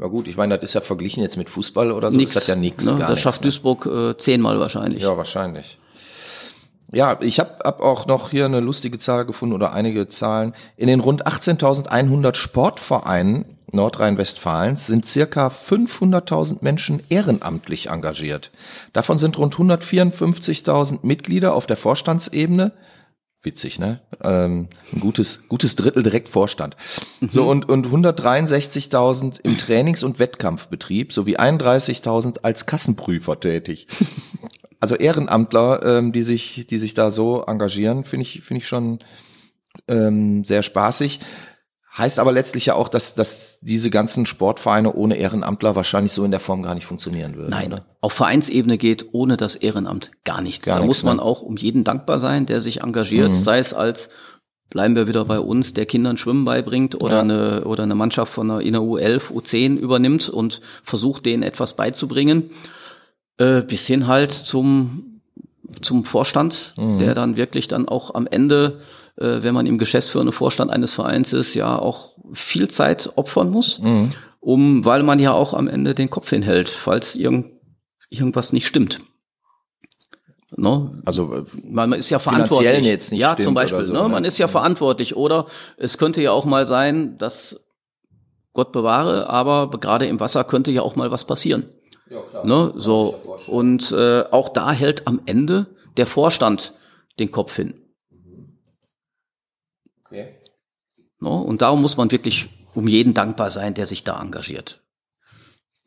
Na 0.00 0.06
gut, 0.06 0.28
ich 0.28 0.36
meine, 0.36 0.54
das 0.56 0.62
ist 0.70 0.74
ja 0.74 0.80
verglichen 0.80 1.22
jetzt 1.24 1.36
mit 1.36 1.50
Fußball 1.50 1.90
oder 1.90 2.12
so, 2.12 2.16
Nix. 2.16 2.30
ist 2.30 2.36
das 2.36 2.46
ja 2.46 2.54
nichts. 2.54 2.84
Ne? 2.84 2.96
Das 3.00 3.18
schafft 3.20 3.40
ne? 3.40 3.46
Duisburg 3.46 3.84
äh, 3.86 4.16
zehnmal 4.16 4.60
wahrscheinlich. 4.60 5.02
Ja, 5.02 5.16
wahrscheinlich. 5.16 5.78
Ja, 6.90 7.18
ich 7.20 7.38
habe 7.38 7.58
hab 7.64 7.80
auch 7.80 8.06
noch 8.06 8.30
hier 8.30 8.46
eine 8.46 8.60
lustige 8.60 8.98
Zahl 8.98 9.26
gefunden 9.26 9.54
oder 9.54 9.72
einige 9.72 10.08
Zahlen. 10.08 10.54
In 10.76 10.88
den 10.88 11.00
rund 11.00 11.26
18.100 11.26 12.34
Sportvereinen 12.34 13.58
Nordrhein-Westfalens 13.72 14.86
sind 14.86 15.04
circa 15.06 15.48
500.000 15.48 16.58
Menschen 16.62 17.02
ehrenamtlich 17.10 17.90
engagiert. 17.90 18.50
Davon 18.94 19.18
sind 19.18 19.36
rund 19.36 19.54
154.000 19.56 21.00
Mitglieder 21.02 21.54
auf 21.54 21.66
der 21.66 21.76
Vorstandsebene. 21.76 22.72
Witzig, 23.42 23.78
ne? 23.78 24.00
Ähm, 24.24 24.68
ein 24.92 25.00
gutes, 25.00 25.46
gutes 25.48 25.76
Drittel 25.76 26.02
direkt 26.02 26.28
Vorstand. 26.28 26.76
So, 27.30 27.48
und, 27.48 27.68
und 27.68 27.86
163.000 27.86 29.40
im 29.42 29.56
Trainings- 29.58 30.02
und 30.02 30.18
Wettkampfbetrieb 30.18 31.12
sowie 31.12 31.38
31.000 31.38 32.40
als 32.42 32.66
Kassenprüfer 32.66 33.38
tätig. 33.38 33.86
Also 34.80 34.94
Ehrenamtler, 34.94 35.82
ähm, 35.84 36.12
die 36.12 36.22
sich, 36.22 36.66
die 36.68 36.78
sich 36.78 36.94
da 36.94 37.10
so 37.10 37.42
engagieren, 37.46 38.04
finde 38.04 38.22
ich, 38.22 38.42
finde 38.42 38.58
ich 38.62 38.68
schon 38.68 39.00
ähm, 39.88 40.44
sehr 40.44 40.62
spaßig. 40.62 41.20
Heißt 41.96 42.20
aber 42.20 42.30
letztlich 42.30 42.66
ja 42.66 42.74
auch, 42.74 42.88
dass, 42.88 43.16
dass 43.16 43.58
diese 43.60 43.90
ganzen 43.90 44.24
Sportvereine 44.24 44.92
ohne 44.92 45.16
Ehrenamtler 45.16 45.74
wahrscheinlich 45.74 46.12
so 46.12 46.22
in 46.24 46.30
der 46.30 46.38
Form 46.38 46.62
gar 46.62 46.76
nicht 46.76 46.86
funktionieren 46.86 47.34
würden. 47.34 47.50
Nein, 47.50 47.72
Oder? 47.72 47.86
auf 48.00 48.12
Vereinsebene 48.12 48.78
geht 48.78 49.06
ohne 49.12 49.36
das 49.36 49.56
Ehrenamt 49.56 50.12
gar 50.24 50.40
nichts. 50.40 50.64
Gar 50.66 50.76
da 50.76 50.80
nichts, 50.86 50.98
muss 50.98 51.02
man 51.02 51.16
ne? 51.16 51.22
auch 51.22 51.42
um 51.42 51.56
jeden 51.56 51.82
dankbar 51.82 52.20
sein, 52.20 52.46
der 52.46 52.60
sich 52.60 52.82
engagiert, 52.82 53.30
Mhm. 53.30 53.34
sei 53.34 53.58
es 53.58 53.74
als 53.74 54.10
bleiben 54.70 54.94
wir 54.94 55.08
wieder 55.08 55.24
bei 55.24 55.40
uns, 55.40 55.72
der 55.72 55.86
Kindern 55.86 56.18
Schwimmen 56.18 56.44
beibringt 56.44 56.94
oder 57.00 57.14
Ja. 57.16 57.20
eine 57.22 57.64
oder 57.64 57.82
eine 57.84 57.94
Mannschaft 57.96 58.32
von 58.32 58.48
einer 58.50 58.60
in 58.60 58.74
der 58.74 58.82
U11, 58.82 59.32
U10 59.32 59.76
übernimmt 59.76 60.28
und 60.28 60.60
versucht 60.84 61.24
denen 61.26 61.42
etwas 61.42 61.74
beizubringen, 61.74 62.50
äh, 63.38 63.62
bis 63.62 63.86
hin 63.86 64.06
halt 64.06 64.32
zum 64.32 65.04
zum 65.82 66.04
Vorstand, 66.04 66.72
Mhm. 66.78 66.98
der 66.98 67.14
dann 67.14 67.36
wirklich 67.36 67.68
dann 67.68 67.88
auch 67.88 68.14
am 68.14 68.26
Ende, 68.26 68.80
äh, 69.16 69.42
wenn 69.42 69.52
man 69.54 69.66
im 69.66 69.76
geschäftsführende 69.78 70.32
Vorstand 70.32 70.70
eines 70.70 70.92
Vereins 70.92 71.32
ist, 71.34 71.52
ja 71.54 71.78
auch 71.78 72.12
viel 72.32 72.68
Zeit 72.68 73.10
opfern 73.16 73.50
muss 73.50 73.78
Mhm. 73.78 74.10
um, 74.40 74.84
weil 74.84 75.02
man 75.02 75.18
ja 75.18 75.32
auch 75.32 75.52
am 75.54 75.68
Ende 75.68 75.94
den 75.94 76.08
Kopf 76.08 76.30
hinhält, 76.30 76.68
falls 76.70 77.16
irgend, 77.16 77.46
irgendwas 78.08 78.52
nicht 78.54 78.66
stimmt. 78.66 79.00
Ne? 80.56 81.02
Also 81.04 81.34
äh, 81.34 81.44
Man 81.62 81.92
ist 81.92 82.08
ja 82.10 82.18
verantwortlich. 82.18 82.84
jetzt 82.86 83.12
nicht 83.12 83.20
ja, 83.20 83.36
zum 83.36 83.52
Beispiel. 83.54 83.84
so, 83.84 83.92
ne? 83.92 84.02
ne? 84.02 84.08
Man 84.08 84.24
ist 84.24 84.38
ja 84.38 84.48
verantwortlich. 84.48 85.14
Oder 85.16 85.46
es 85.76 85.98
könnte 85.98 86.22
ja 86.22 86.32
auch 86.32 86.46
mal 86.46 86.64
sein, 86.64 87.18
dass 87.18 87.60
Gott 88.54 88.72
bewahre, 88.72 89.28
aber 89.28 89.68
gerade 89.78 90.06
im 90.06 90.18
Wasser 90.20 90.44
könnte 90.44 90.70
ja 90.70 90.80
auch 90.82 90.96
mal 90.96 91.10
was 91.10 91.24
passieren. 91.24 91.66
Ja, 92.10 92.20
klar. 92.22 92.46
Ne? 92.46 92.74
So 92.76 93.38
und 93.46 93.92
äh, 93.92 94.24
auch 94.30 94.48
da 94.48 94.72
hält 94.72 95.06
am 95.06 95.20
Ende 95.26 95.66
der 95.96 96.06
Vorstand 96.06 96.74
den 97.18 97.30
Kopf 97.30 97.56
hin. 97.56 97.74
Okay. 100.04 100.36
Ne? 101.20 101.30
Und 101.30 101.62
darum 101.62 101.82
muss 101.82 101.96
man 101.96 102.10
wirklich 102.10 102.48
um 102.74 102.86
jeden 102.88 103.14
dankbar 103.14 103.50
sein, 103.50 103.74
der 103.74 103.86
sich 103.86 104.04
da 104.04 104.20
engagiert. 104.20 104.82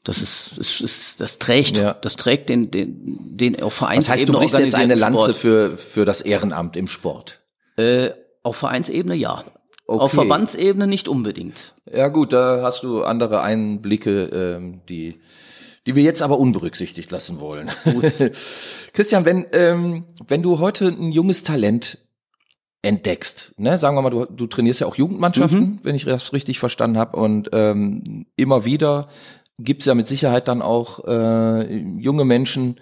Das 0.03 0.19
ist, 0.19 0.53
das, 0.57 0.81
ist, 0.81 1.21
das 1.21 1.37
trägt, 1.37 1.77
Ja. 1.77 1.93
das 1.93 2.15
trägt 2.15 2.49
den, 2.49 2.71
den, 2.71 3.37
den 3.37 3.61
auf 3.61 3.73
Das 3.73 3.77
Vereinsebene 3.77 4.19
heißt, 4.19 4.29
du 4.29 4.33
brichst 4.33 4.59
jetzt 4.59 4.75
eine 4.75 4.95
Lanze 4.95 5.33
für, 5.33 5.77
für 5.77 6.05
das 6.05 6.21
Ehrenamt 6.21 6.75
im 6.75 6.87
Sport. 6.87 7.41
Äh, 7.77 8.11
auf 8.41 8.57
Vereinsebene 8.57 9.15
ja. 9.15 9.43
Okay. 9.85 10.03
Auf 10.03 10.11
Verbandsebene 10.13 10.87
nicht 10.87 11.07
unbedingt. 11.07 11.75
Ja 11.91 12.07
gut, 12.07 12.33
da 12.33 12.61
hast 12.63 12.83
du 12.83 13.03
andere 13.03 13.41
Einblicke, 13.41 14.23
ähm, 14.25 14.81
die, 14.87 15.21
die 15.87 15.95
wir 15.95 16.03
jetzt 16.03 16.21
aber 16.21 16.37
unberücksichtigt 16.37 17.09
lassen 17.11 17.39
wollen. 17.39 17.71
Christian, 18.93 19.25
wenn, 19.25 19.47
ähm, 19.51 20.05
wenn 20.27 20.43
du 20.43 20.59
heute 20.59 20.87
ein 20.87 21.11
junges 21.11 21.43
Talent 21.43 21.97
entdeckst, 22.83 23.53
ne, 23.57 23.77
sagen 23.77 23.95
wir 23.95 24.01
mal, 24.01 24.09
du, 24.09 24.25
du 24.25 24.47
trainierst 24.47 24.81
ja 24.81 24.87
auch 24.87 24.95
Jugendmannschaften, 24.95 25.79
wenn 25.83 25.95
ich 25.95 26.05
das 26.05 26.33
richtig 26.33 26.59
verstanden 26.59 26.97
habe, 26.97 27.17
und 27.17 27.49
ähm, 27.53 28.25
immer 28.35 28.65
wieder 28.65 29.09
gibt's 29.59 29.85
ja 29.85 29.93
mit 29.93 30.07
Sicherheit 30.07 30.47
dann 30.47 30.61
auch 30.61 31.05
äh, 31.05 31.77
junge 31.99 32.25
Menschen, 32.25 32.79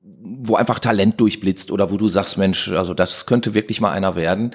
wo 0.00 0.56
einfach 0.56 0.78
Talent 0.78 1.20
durchblitzt 1.20 1.70
oder 1.70 1.90
wo 1.90 1.96
du 1.96 2.08
sagst, 2.08 2.38
Mensch, 2.38 2.68
also 2.68 2.94
das 2.94 3.26
könnte 3.26 3.54
wirklich 3.54 3.80
mal 3.80 3.90
einer 3.90 4.16
werden. 4.16 4.54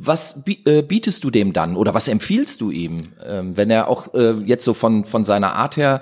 Was 0.00 0.42
äh, 0.64 0.82
bietest 0.82 1.24
du 1.24 1.30
dem 1.30 1.52
dann 1.52 1.76
oder 1.76 1.92
was 1.94 2.08
empfiehlst 2.08 2.60
du 2.60 2.70
ihm, 2.70 3.12
ähm, 3.24 3.56
wenn 3.56 3.70
er 3.70 3.88
auch 3.88 4.14
äh, 4.14 4.32
jetzt 4.44 4.64
so 4.64 4.74
von, 4.74 5.04
von 5.04 5.24
seiner 5.24 5.54
Art 5.54 5.76
her 5.76 6.00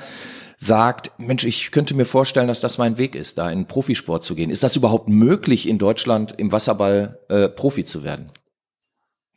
sagt, 0.58 1.12
Mensch, 1.18 1.44
ich 1.44 1.70
könnte 1.70 1.94
mir 1.94 2.04
vorstellen, 2.06 2.48
dass 2.48 2.60
das 2.60 2.78
mein 2.78 2.98
Weg 2.98 3.14
ist, 3.14 3.38
da 3.38 3.50
in 3.50 3.66
Profisport 3.66 4.24
zu 4.24 4.34
gehen. 4.34 4.50
Ist 4.50 4.62
das 4.62 4.76
überhaupt 4.76 5.08
möglich, 5.08 5.68
in 5.68 5.78
Deutschland 5.78 6.34
im 6.38 6.50
Wasserball 6.52 7.18
äh, 7.28 7.48
Profi 7.48 7.84
zu 7.84 8.04
werden? 8.04 8.26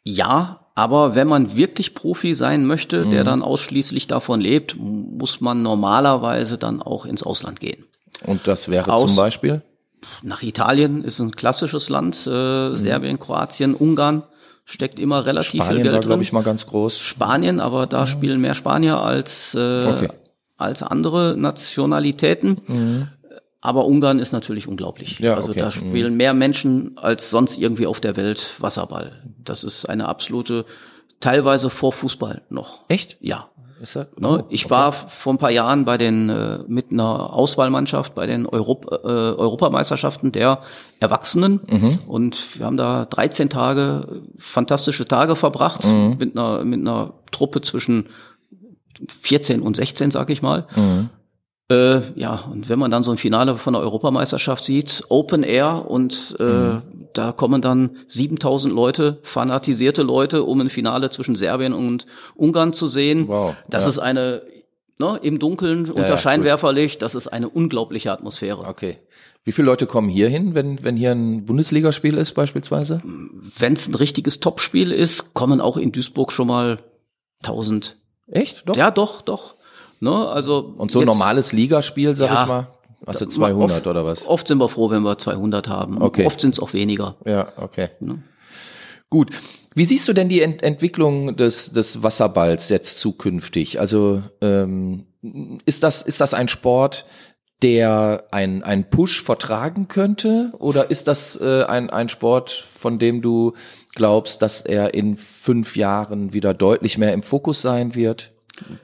Ja, 0.03 0.67
aber 0.75 1.15
wenn 1.15 1.27
man 1.27 1.55
wirklich 1.55 1.93
Profi 1.93 2.33
sein 2.33 2.65
möchte, 2.65 3.05
der 3.05 3.21
Mhm. 3.21 3.25
dann 3.25 3.41
ausschließlich 3.43 4.07
davon 4.07 4.39
lebt, 4.39 4.75
muss 4.77 5.41
man 5.41 5.61
normalerweise 5.61 6.57
dann 6.57 6.81
auch 6.81 7.05
ins 7.05 7.21
Ausland 7.23 7.59
gehen. 7.59 7.85
Und 8.25 8.47
das 8.47 8.69
wäre 8.69 8.91
Aus- 8.91 9.07
zum 9.07 9.15
Beispiel? 9.17 9.61
Nach 10.23 10.41
Italien 10.41 11.03
ist 11.03 11.19
ein 11.19 11.31
klassisches 11.35 11.89
Land, 11.89 12.25
äh, 12.25 12.75
Serbien, 12.75 13.19
Kroatien, 13.19 13.75
Ungarn 13.75 14.23
steckt 14.69 14.99
immer 14.99 15.25
relativ 15.25 15.51
viel 15.51 15.61
Spanien 15.63 15.83
Geld 15.83 15.93
war, 15.95 15.99
drin. 16.01 16.09
glaube 16.09 16.23
ich, 16.23 16.31
mal 16.31 16.43
ganz 16.43 16.67
groß. 16.67 16.99
Spanien, 16.99 17.59
aber 17.59 17.87
da 17.87 18.05
spielen 18.05 18.39
mehr 18.39 18.53
Spanier 18.55 18.97
als, 19.01 19.55
äh, 19.55 19.57
Okay. 19.85 20.09
als 20.57 20.83
andere 20.83 21.35
Nationalitäten. 21.37 23.09
Aber 23.61 23.85
Ungarn 23.85 24.19
ist 24.19 24.31
natürlich 24.31 24.67
unglaublich. 24.67 25.19
Ja, 25.19 25.35
also 25.35 25.49
okay. 25.49 25.59
da 25.59 25.71
spielen 25.71 26.15
mehr 26.15 26.33
Menschen 26.33 26.97
als 26.97 27.29
sonst 27.29 27.57
irgendwie 27.57 27.87
auf 27.87 27.99
der 27.99 28.15
Welt 28.15 28.53
Wasserball. 28.59 29.21
Das 29.43 29.63
ist 29.65 29.85
eine 29.85 30.07
absolute, 30.07 30.65
teilweise 31.19 31.69
vor 31.69 31.91
Fußball 31.91 32.43
noch. 32.49 32.85
Echt? 32.87 33.17
Ja. 33.19 33.48
Ist 33.81 33.95
das? 33.95 34.07
Ne? 34.17 34.27
Oh, 34.27 34.43
Ich 34.49 34.65
okay. 34.65 34.71
war 34.71 34.91
vor 34.91 35.33
ein 35.33 35.37
paar 35.37 35.51
Jahren 35.51 35.85
bei 35.85 35.97
den 35.97 36.29
äh, 36.29 36.59
mit 36.67 36.91
einer 36.91 37.33
Auswahlmannschaft 37.33 38.13
bei 38.15 38.25
den 38.27 38.45
Europ 38.45 38.87
äh, 38.91 39.07
Europameisterschaften 39.07 40.31
der 40.31 40.59
Erwachsenen 40.99 41.61
Mhm. 41.67 41.99
und 42.07 42.57
wir 42.57 42.65
haben 42.65 42.77
da 42.77 43.05
13 43.05 43.49
Tage 43.49 44.21
fantastische 44.37 45.07
Tage 45.07 45.35
verbracht 45.35 45.85
Mhm. 45.85 46.15
mit 46.19 46.37
einer 46.37 46.63
mit 46.65 46.79
einer 46.81 47.13
Truppe 47.31 47.61
zwischen 47.61 48.09
14 49.21 49.61
und 49.61 49.75
16, 49.77 50.11
sag 50.11 50.29
ich 50.29 50.41
mal. 50.41 50.67
Mhm. 50.75 51.09
Äh, 51.69 52.01
ja, 52.15 52.45
und 52.51 52.67
wenn 52.69 52.79
man 52.79 52.89
dann 52.89 53.03
so 53.03 53.11
ein 53.11 53.17
Finale 53.17 53.57
von 53.57 53.73
der 53.73 53.81
Europameisterschaft 53.83 54.63
sieht, 54.63 55.03
Open 55.09 55.43
Air 55.43 55.85
und 55.87 56.35
äh, 56.39 56.43
Mhm. 56.43 56.81
da 57.13 57.31
kommen 57.31 57.61
dann 57.61 57.97
7000 58.07 58.73
Leute, 58.73 59.19
fanatisierte 59.23 60.01
Leute, 60.01 60.43
um 60.43 60.59
ein 60.61 60.69
Finale 60.69 61.09
zwischen 61.11 61.35
Serbien 61.35 61.73
und 61.73 62.07
Ungarn 62.35 62.73
zu 62.73 62.87
sehen. 62.87 63.27
Wow, 63.27 63.55
Das 63.69 63.83
ja. 63.83 63.89
ist 63.89 63.99
eine, 63.99 64.41
ne, 64.97 65.19
im 65.21 65.37
Dunkeln 65.37 65.85
ja, 65.85 65.93
unter 65.93 66.09
gut. 66.11 66.19
Scheinwerferlicht, 66.19 67.01
das 67.03 67.13
ist 67.13 67.27
eine 67.27 67.49
unglaubliche 67.49 68.11
Atmosphäre. 68.11 68.65
Okay. 68.67 68.97
Wie 69.43 69.51
viele 69.51 69.67
Leute 69.67 69.85
kommen 69.85 70.09
hier 70.09 70.27
hin, 70.27 70.55
wenn, 70.55 70.83
wenn 70.83 70.97
hier 70.97 71.11
ein 71.11 71.45
Bundesligaspiel 71.45 72.17
ist 72.17 72.33
beispielsweise? 72.33 73.01
Wenn 73.57 73.73
es 73.73 73.87
ein 73.87 73.95
richtiges 73.95 74.39
Topspiel 74.39 74.91
ist, 74.91 75.33
kommen 75.35 75.61
auch 75.61 75.77
in 75.77 75.91
Duisburg 75.91 76.31
schon 76.31 76.47
mal 76.47 76.79
1000. 77.43 77.97
Echt? 78.27 78.63
Doch? 78.67 78.75
Ja, 78.75 78.91
doch, 78.91 79.21
doch. 79.21 79.55
Ne, 80.01 80.11
also 80.29 80.73
Und 80.77 80.91
so 80.91 80.99
ein 80.99 81.01
jetzt- 81.01 81.07
normales 81.07 81.51
Ligaspiel, 81.51 82.15
sag 82.15 82.29
Ja. 82.31 82.41
ich 82.43 82.47
mal? 82.47 82.67
Du 83.05 83.25
200 83.25 83.77
oft, 83.79 83.87
oder 83.87 84.05
was? 84.05 84.27
Oft 84.27 84.47
sind 84.47 84.57
wir 84.59 84.69
froh, 84.69 84.89
wenn 84.89 85.03
wir 85.03 85.17
200 85.17 85.67
haben. 85.69 86.01
Okay. 86.01 86.25
Oft 86.25 86.39
sind 86.41 86.53
es 86.53 86.59
auch 86.59 86.73
weniger. 86.73 87.15
Ja, 87.25 87.53
okay. 87.57 87.89
Ne? 88.01 88.21
Gut. 89.09 89.31
Wie 89.73 89.85
siehst 89.85 90.07
du 90.07 90.13
denn 90.13 90.29
die 90.29 90.41
Ent 90.41 90.61
Entwicklung 90.63 91.35
des, 91.37 91.71
des 91.71 92.03
Wasserballs 92.03 92.69
jetzt 92.69 92.99
zukünftig? 92.99 93.79
Also 93.79 94.21
ähm, 94.41 95.05
ist 95.65 95.83
das 95.83 96.01
ist 96.01 96.19
das 96.21 96.33
ein 96.33 96.49
Sport, 96.49 97.05
der 97.61 98.25
ein 98.31 98.63
ein 98.63 98.89
Push 98.89 99.21
vertragen 99.23 99.87
könnte, 99.87 100.51
oder 100.59 100.91
ist 100.91 101.07
das 101.07 101.39
äh, 101.39 101.63
ein 101.63 101.89
ein 101.89 102.09
Sport, 102.09 102.51
von 102.79 102.99
dem 102.99 103.21
du 103.21 103.53
glaubst, 103.95 104.41
dass 104.41 104.61
er 104.61 104.93
in 104.93 105.17
fünf 105.17 105.75
Jahren 105.77 106.33
wieder 106.33 106.53
deutlich 106.53 106.97
mehr 106.97 107.13
im 107.13 107.23
Fokus 107.23 107.61
sein 107.61 107.95
wird? 107.95 108.33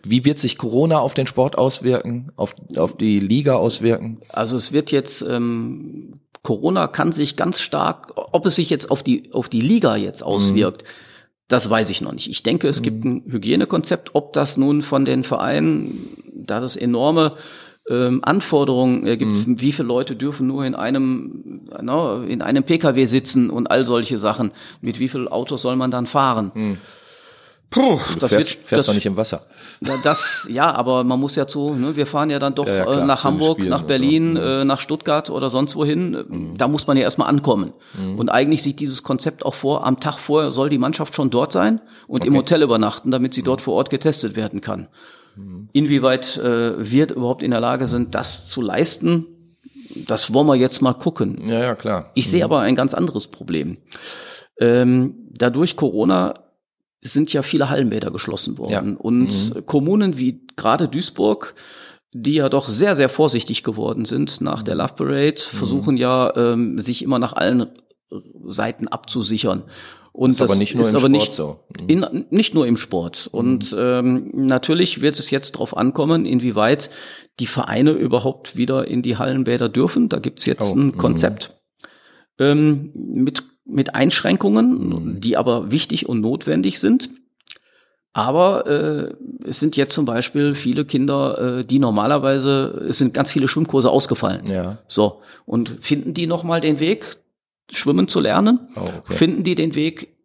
Wie 0.04 0.26
wird 0.26 0.40
sich 0.40 0.58
Corona 0.58 1.00
auf 1.00 1.14
den 1.14 1.28
Sport 1.28 1.58
auswirken, 1.58 2.32
auf, 2.36 2.56
auf 2.78 2.98
die 2.98 3.20
Liga 3.20 3.56
auswirken? 3.56 4.22
Also 4.30 4.58
es 4.58 4.72
wird 4.72 4.92
jetzt, 4.92 5.22
ähm, 5.22 6.20
Corona 6.44 6.88
kann 6.88 7.12
sich 7.12 7.36
ganz 7.36 7.62
stark, 7.62 8.14
ob 8.16 8.46
es 8.46 8.56
sich 8.56 8.70
jetzt 8.70 8.92
auf 8.92 9.04
die, 9.04 9.34
auf 9.34 9.50
die 9.50 9.62
Liga 9.62 9.96
jetzt 9.96 10.24
auswirkt, 10.24 10.84
mhm. 10.84 10.88
das 11.48 11.70
weiß 11.70 11.90
ich 11.90 12.02
noch 12.02 12.14
nicht. 12.14 12.30
Ich 12.30 12.44
denke, 12.44 12.68
es 12.68 12.80
mhm. 12.80 12.84
gibt 12.84 13.06
ein 13.06 13.24
Hygienekonzept, 13.28 14.12
ob 14.14 14.34
das 14.34 14.58
nun 14.58 14.82
von 14.82 15.06
den 15.06 15.24
Vereinen, 15.24 16.18
da 16.34 16.60
das 16.60 16.76
enorme 16.76 17.36
ähm, 17.90 18.22
Anforderungen 18.24 19.06
ergibt, 19.06 19.48
mhm. 19.48 19.62
wie 19.62 19.72
viele 19.72 19.88
Leute 19.88 20.16
dürfen 20.16 20.48
nur 20.48 20.66
in 20.66 20.76
einem, 20.76 21.68
no, 21.82 22.24
in 22.24 22.42
einem 22.42 22.64
Pkw 22.64 23.06
sitzen 23.06 23.50
und 23.50 23.70
all 23.70 23.86
solche 23.86 24.18
Sachen, 24.18 24.52
mit 24.82 25.00
wie 25.00 25.10
viel 25.10 25.28
Autos 25.28 25.62
soll 25.62 25.76
man 25.76 25.92
dann 25.92 26.06
fahren. 26.06 26.52
Mhm. 27.76 27.82
Puh, 27.82 28.00
du 28.14 28.20
das 28.20 28.32
fährst, 28.32 28.50
wird, 28.50 28.68
fährst 28.68 28.72
das, 28.72 28.86
doch 28.86 28.94
nicht 28.94 29.06
im 29.06 29.18
Wasser. 29.18 29.46
Das, 30.04 30.48
ja, 30.50 30.74
aber 30.74 31.04
man 31.04 31.20
muss 31.20 31.36
ja 31.36 31.48
zu, 31.48 31.74
ne, 31.74 31.96
wir 31.96 32.08
fahren 32.08 32.30
ja 32.30 32.40
dann 32.40 32.56
doch 32.56 32.68
ja, 32.68 32.76
ja, 32.76 32.82
äh, 32.84 32.86
klar, 32.86 33.06
nach 33.06 33.24
Hamburg, 33.24 33.60
nach 33.60 33.84
Berlin, 33.84 34.36
so. 34.36 34.42
Mhm. 34.42 34.48
äh, 34.48 34.66
nach 34.66 34.80
Stuttgart 34.80 35.30
oder 35.30 35.50
sonst 35.50 35.76
wohin. 35.76 36.12
Mhm. 36.12 36.58
Da 36.58 36.68
muss 36.68 36.88
man 36.88 36.98
ja 36.98 37.04
erstmal 37.04 37.30
ankommen. 37.30 37.74
Mhm. 37.98 38.18
Und 38.18 38.30
eigentlich 38.30 38.64
sieht 38.64 38.80
dieses 38.80 39.04
Konzept 39.04 39.46
auch 39.46 39.56
vor, 39.56 39.86
am 39.86 40.00
Tag 40.00 40.18
vorher 40.18 40.52
soll 40.52 40.70
die 40.70 40.78
Mannschaft 40.78 41.16
schon 41.16 41.30
dort 41.30 41.52
sein 41.52 41.82
und 42.08 42.22
okay. 42.22 42.28
im 42.28 42.36
Hotel 42.36 42.64
übernachten, 42.64 43.12
damit 43.12 43.34
sie 43.34 43.44
dort 43.44 43.62
vor 43.62 43.76
Ort 43.76 43.90
getestet 43.90 44.36
werden 44.36 44.62
kann. 44.62 44.88
Mhm. 45.36 45.70
Inwieweit 45.74 46.38
äh, 46.38 46.92
wir 46.92 47.12
überhaupt 47.12 47.44
in 47.44 47.52
der 47.52 47.60
Lage 47.60 47.88
sind, 47.88 48.16
das 48.16 48.48
zu 48.48 48.62
leisten, 48.62 49.26
das 50.08 50.34
wollen 50.34 50.48
wir 50.48 50.56
jetzt 50.56 50.82
mal 50.82 50.94
gucken. 50.94 51.48
Ja, 51.48 51.60
ja, 51.60 51.76
klar. 51.76 52.12
Ich 52.16 52.30
sehe 52.30 52.44
aber 52.44 52.60
ein 52.62 52.76
ganz 52.76 52.94
anderes 52.94 53.28
Problem. 53.28 53.78
Ähm, 54.60 55.16
dadurch 55.32 55.76
Corona 55.76 56.45
sind 57.06 57.32
ja 57.34 57.42
viele 57.42 57.70
Hallenbäder 57.70 58.12
geschlossen 58.12 58.58
worden. 58.58 58.92
Ja. 58.92 58.98
Und 58.98 59.56
mhm. 59.56 59.66
Kommunen 59.66 60.18
wie 60.18 60.42
gerade 60.56 60.88
Duisburg, 60.88 61.56
die 62.12 62.36
ja 62.36 62.50
doch 62.50 62.68
sehr, 62.68 62.96
sehr 62.96 63.10
vorsichtig 63.10 63.64
geworden 63.64 64.06
sind 64.06 64.42
nach 64.42 64.64
der 64.64 64.76
Love 64.76 64.94
Parade, 64.96 65.42
mhm. 65.52 65.58
versuchen 65.58 65.98
ja, 65.98 66.36
ähm, 66.36 66.80
sich 66.80 67.04
immer 67.04 67.20
nach 67.20 67.34
allen 67.34 67.68
Seiten 68.46 68.88
abzusichern. 68.88 69.64
Und 70.12 70.32
ist 70.32 70.40
das 70.40 70.50
aber 70.50 70.58
nicht 70.58 70.76
nur 70.76 70.84
ist 70.84 70.92
im 70.92 70.96
aber 70.96 71.08
Sport 71.08 71.12
nicht, 71.12 71.34
so. 71.34 71.60
Mhm. 71.78 71.90
In, 71.90 72.26
nicht 72.30 72.54
nur 72.54 72.66
im 72.66 72.78
Sport. 72.78 73.30
Mhm. 73.32 73.38
Und 73.38 73.76
ähm, 73.78 74.32
natürlich 74.34 75.02
wird 75.02 75.20
es 75.20 75.30
jetzt 75.30 75.56
darauf 75.56 75.76
ankommen, 75.76 76.26
inwieweit 76.26 76.90
die 77.40 77.48
Vereine 77.48 77.92
überhaupt 77.92 78.56
wieder 78.56 78.88
in 78.88 79.02
die 79.02 79.18
Hallenbäder 79.18 79.68
dürfen. 79.68 80.08
Da 80.08 80.20
gibt's 80.20 80.46
jetzt 80.46 80.74
oh. 80.74 80.80
ein 80.80 80.86
mhm. 80.86 80.98
Konzept 80.98 81.62
ähm, 82.40 82.92
mit 82.94 83.44
mit 83.66 83.96
Einschränkungen, 83.96 84.90
mhm. 84.90 85.22
die 85.22 85.38
aber 85.38 85.72
wichtig 85.72 86.08
und 86.08 86.22
notwendig 86.22 86.80
sind. 86.80 87.10
Aber 88.14 88.66
äh, 88.66 89.14
es 89.46 89.60
sind 89.60 89.76
jetzt 89.76 89.94
zum 89.94 90.06
Beispiel 90.06 90.56
viele 90.56 90.86
Kinder, 90.86 91.60
äh, 91.60 91.66
die 91.66 91.80
normalerweise, 91.80 92.86
es 92.88 92.98
sind 92.98 93.14
ganz 93.14 93.30
viele 93.30 93.50
Schwimmkurse 93.50 93.90
ausgefallen. 93.90 94.48
Ja. 94.48 94.78
So. 94.88 95.22
Und 95.46 95.78
finden 95.82 96.14
die 96.14 96.26
nochmal 96.26 96.62
den 96.62 96.80
Weg, 96.80 97.18
schwimmen 97.70 98.08
zu 98.08 98.22
lernen? 98.22 98.70
Oh, 98.78 98.88
okay. 99.00 99.18
Finden 99.18 99.44
die 99.44 99.56
den 99.56 99.76
Weg 99.76 100.16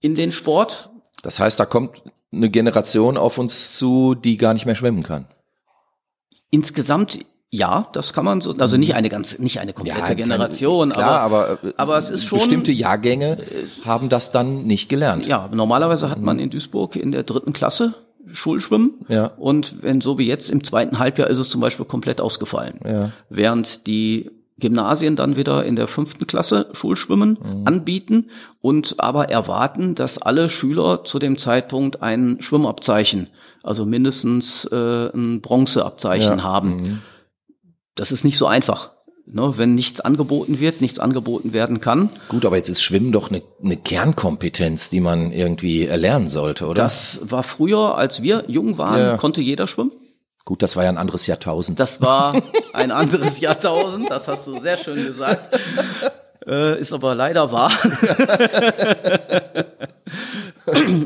in 0.00 0.16
den 0.16 0.32
Sport? 0.32 0.90
Das 1.22 1.38
heißt, 1.38 1.60
da 1.60 1.64
kommt 1.64 2.02
eine 2.32 2.50
Generation 2.50 3.16
auf 3.16 3.38
uns 3.38 3.72
zu, 3.72 4.16
die 4.16 4.36
gar 4.36 4.52
nicht 4.52 4.66
mehr 4.66 4.74
schwimmen 4.74 5.04
kann. 5.04 5.26
Insgesamt 6.50 7.24
ja, 7.50 7.88
das 7.92 8.12
kann 8.12 8.26
man 8.26 8.42
so, 8.42 8.54
also 8.58 8.76
nicht 8.76 8.94
eine 8.94 9.08
ganz, 9.08 9.38
nicht 9.38 9.58
eine 9.58 9.72
komplette 9.72 10.08
ja, 10.08 10.14
Generation, 10.14 10.90
keine, 10.90 11.02
klar, 11.02 11.20
aber, 11.20 11.48
aber, 11.48 11.74
aber 11.78 11.98
es 11.98 12.10
ist 12.10 12.24
schon 12.24 12.40
bestimmte 12.40 12.72
Jahrgänge 12.72 13.38
haben 13.84 14.10
das 14.10 14.32
dann 14.32 14.64
nicht 14.64 14.88
gelernt. 14.88 15.26
Ja, 15.26 15.48
normalerweise 15.52 16.10
hat 16.10 16.20
man 16.20 16.36
mhm. 16.36 16.42
in 16.44 16.50
Duisburg 16.50 16.96
in 16.96 17.10
der 17.10 17.22
dritten 17.22 17.54
Klasse 17.54 17.94
Schulschwimmen 18.30 19.06
ja. 19.08 19.26
und 19.38 19.82
wenn 19.82 20.02
so 20.02 20.18
wie 20.18 20.26
jetzt 20.26 20.50
im 20.50 20.62
zweiten 20.62 20.98
Halbjahr 20.98 21.30
ist 21.30 21.38
es 21.38 21.48
zum 21.48 21.62
Beispiel 21.62 21.86
komplett 21.86 22.20
ausgefallen, 22.20 22.80
ja. 22.84 23.12
während 23.30 23.86
die 23.86 24.30
Gymnasien 24.58 25.16
dann 25.16 25.36
wieder 25.36 25.64
in 25.64 25.76
der 25.76 25.88
fünften 25.88 26.26
Klasse 26.26 26.66
Schulschwimmen 26.72 27.38
mhm. 27.40 27.66
anbieten 27.66 28.28
und 28.60 28.96
aber 28.98 29.30
erwarten, 29.30 29.94
dass 29.94 30.18
alle 30.18 30.50
Schüler 30.50 31.04
zu 31.04 31.18
dem 31.18 31.38
Zeitpunkt 31.38 32.02
ein 32.02 32.36
Schwimmabzeichen, 32.40 33.28
also 33.62 33.86
mindestens 33.86 34.66
äh, 34.66 35.08
ein 35.14 35.40
Bronzeabzeichen 35.40 36.38
ja. 36.38 36.42
haben. 36.42 36.76
Mhm 36.76 36.98
das 37.98 38.12
ist 38.12 38.24
nicht 38.24 38.38
so 38.38 38.46
einfach. 38.46 38.90
Ne, 39.30 39.52
wenn 39.56 39.74
nichts 39.74 40.00
angeboten 40.00 40.58
wird, 40.58 40.80
nichts 40.80 40.98
angeboten 40.98 41.52
werden 41.52 41.82
kann. 41.82 42.08
Gut, 42.30 42.46
aber 42.46 42.56
jetzt 42.56 42.70
ist 42.70 42.80
Schwimmen 42.80 43.12
doch 43.12 43.28
eine, 43.28 43.42
eine 43.62 43.76
Kernkompetenz, 43.76 44.88
die 44.88 45.00
man 45.00 45.32
irgendwie 45.32 45.84
erlernen 45.84 46.28
sollte, 46.28 46.64
oder? 46.64 46.82
Das 46.82 47.20
war 47.22 47.42
früher, 47.42 47.98
als 47.98 48.22
wir 48.22 48.44
jung 48.46 48.78
waren, 48.78 49.00
ja. 49.00 49.16
konnte 49.18 49.42
jeder 49.42 49.66
schwimmen. 49.66 49.92
Gut, 50.46 50.62
das 50.62 50.76
war 50.76 50.84
ja 50.84 50.88
ein 50.88 50.96
anderes 50.96 51.26
Jahrtausend. 51.26 51.78
Das 51.78 52.00
war 52.00 52.40
ein 52.72 52.90
anderes 52.90 53.40
Jahrtausend, 53.40 54.10
das 54.10 54.28
hast 54.28 54.46
du 54.46 54.58
sehr 54.60 54.78
schön 54.78 55.04
gesagt. 55.04 55.58
Äh, 56.46 56.80
ist 56.80 56.94
aber 56.94 57.14
leider 57.14 57.52
wahr. 57.52 57.70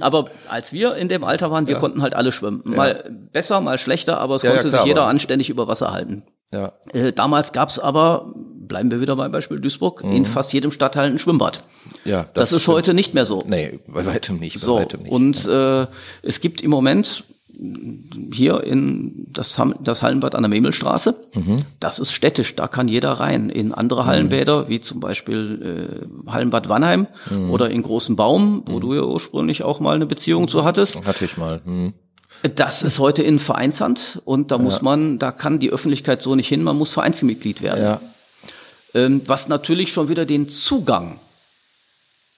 aber 0.00 0.26
als 0.48 0.72
wir 0.72 0.94
in 0.94 1.08
dem 1.08 1.24
Alter 1.24 1.50
waren, 1.50 1.66
wir 1.66 1.74
ja. 1.74 1.80
konnten 1.80 2.02
halt 2.02 2.14
alle 2.14 2.30
schwimmen. 2.30 2.62
Mal 2.64 3.02
ja. 3.04 3.10
besser, 3.32 3.60
mal 3.60 3.78
schlechter, 3.78 4.18
aber 4.18 4.36
es 4.36 4.42
ja, 4.42 4.52
konnte 4.52 4.70
sich 4.70 4.84
jeder 4.84 5.06
anständig 5.06 5.50
über 5.50 5.66
Wasser 5.66 5.92
halten. 5.92 6.22
Ja. 6.52 6.72
Äh, 6.92 7.12
damals 7.12 7.52
gab's 7.52 7.78
aber, 7.78 8.32
bleiben 8.34 8.90
wir 8.90 9.00
wieder 9.00 9.16
beim 9.16 9.32
Beispiel 9.32 9.58
Duisburg, 9.58 10.04
mhm. 10.04 10.12
in 10.12 10.26
fast 10.26 10.52
jedem 10.52 10.70
Stadtteil 10.70 11.10
ein 11.10 11.18
Schwimmbad. 11.18 11.64
Ja, 12.04 12.24
das, 12.34 12.50
das 12.50 12.52
ist 12.52 12.62
stimmt. 12.62 12.76
heute 12.76 12.94
nicht 12.94 13.14
mehr 13.14 13.26
so. 13.26 13.42
Nee, 13.46 13.80
bei 13.86 14.04
weitem 14.06 14.38
nicht. 14.38 14.54
Bei 14.54 14.60
so, 14.60 14.76
weitem 14.76 15.02
nicht. 15.02 15.12
Und 15.12 15.46
äh, 15.46 15.86
es 16.22 16.40
gibt 16.40 16.60
im 16.60 16.70
Moment 16.70 17.24
hier 18.32 18.64
in 18.64 19.26
das, 19.30 19.60
das 19.80 20.02
Hallenbad 20.02 20.34
an 20.34 20.42
der 20.42 20.48
Memmelstraße. 20.48 21.14
Mhm. 21.34 21.60
Das 21.80 21.98
ist 21.98 22.12
städtisch, 22.12 22.56
da 22.56 22.66
kann 22.66 22.88
jeder 22.88 23.12
rein. 23.12 23.50
In 23.50 23.72
andere 23.72 24.06
Hallenbäder, 24.06 24.64
mhm. 24.64 24.68
wie 24.68 24.80
zum 24.80 25.00
Beispiel 25.00 26.06
äh, 26.26 26.30
Hallenbad 26.30 26.68
Wannheim 26.68 27.06
mhm. 27.30 27.50
oder 27.50 27.70
in 27.70 27.82
Großen 27.82 28.16
Baum, 28.16 28.62
wo 28.66 28.76
mhm. 28.76 28.80
du 28.80 28.94
ja 28.94 29.02
ursprünglich 29.02 29.62
auch 29.62 29.80
mal 29.80 29.94
eine 29.94 30.06
Beziehung 30.06 30.48
zu 30.48 30.64
hattest. 30.64 31.04
Hatte 31.04 31.24
ich 31.24 31.36
mal. 31.36 31.60
Das 32.56 32.82
ist 32.82 32.98
heute 32.98 33.22
in 33.22 33.38
Vereinshand 33.38 34.20
und 34.24 34.50
da 34.50 34.58
muss 34.58 34.82
man, 34.82 35.18
da 35.18 35.30
kann 35.30 35.60
die 35.60 35.70
Öffentlichkeit 35.70 36.22
so 36.22 36.34
nicht 36.34 36.48
hin, 36.48 36.64
man 36.64 36.76
muss 36.76 36.92
Vereinsmitglied 36.92 37.62
werden. 37.62 37.84
Ja. 37.84 38.00
Ähm, 38.94 39.22
was 39.26 39.48
natürlich 39.48 39.92
schon 39.92 40.08
wieder 40.08 40.26
den 40.26 40.48
Zugang 40.48 41.20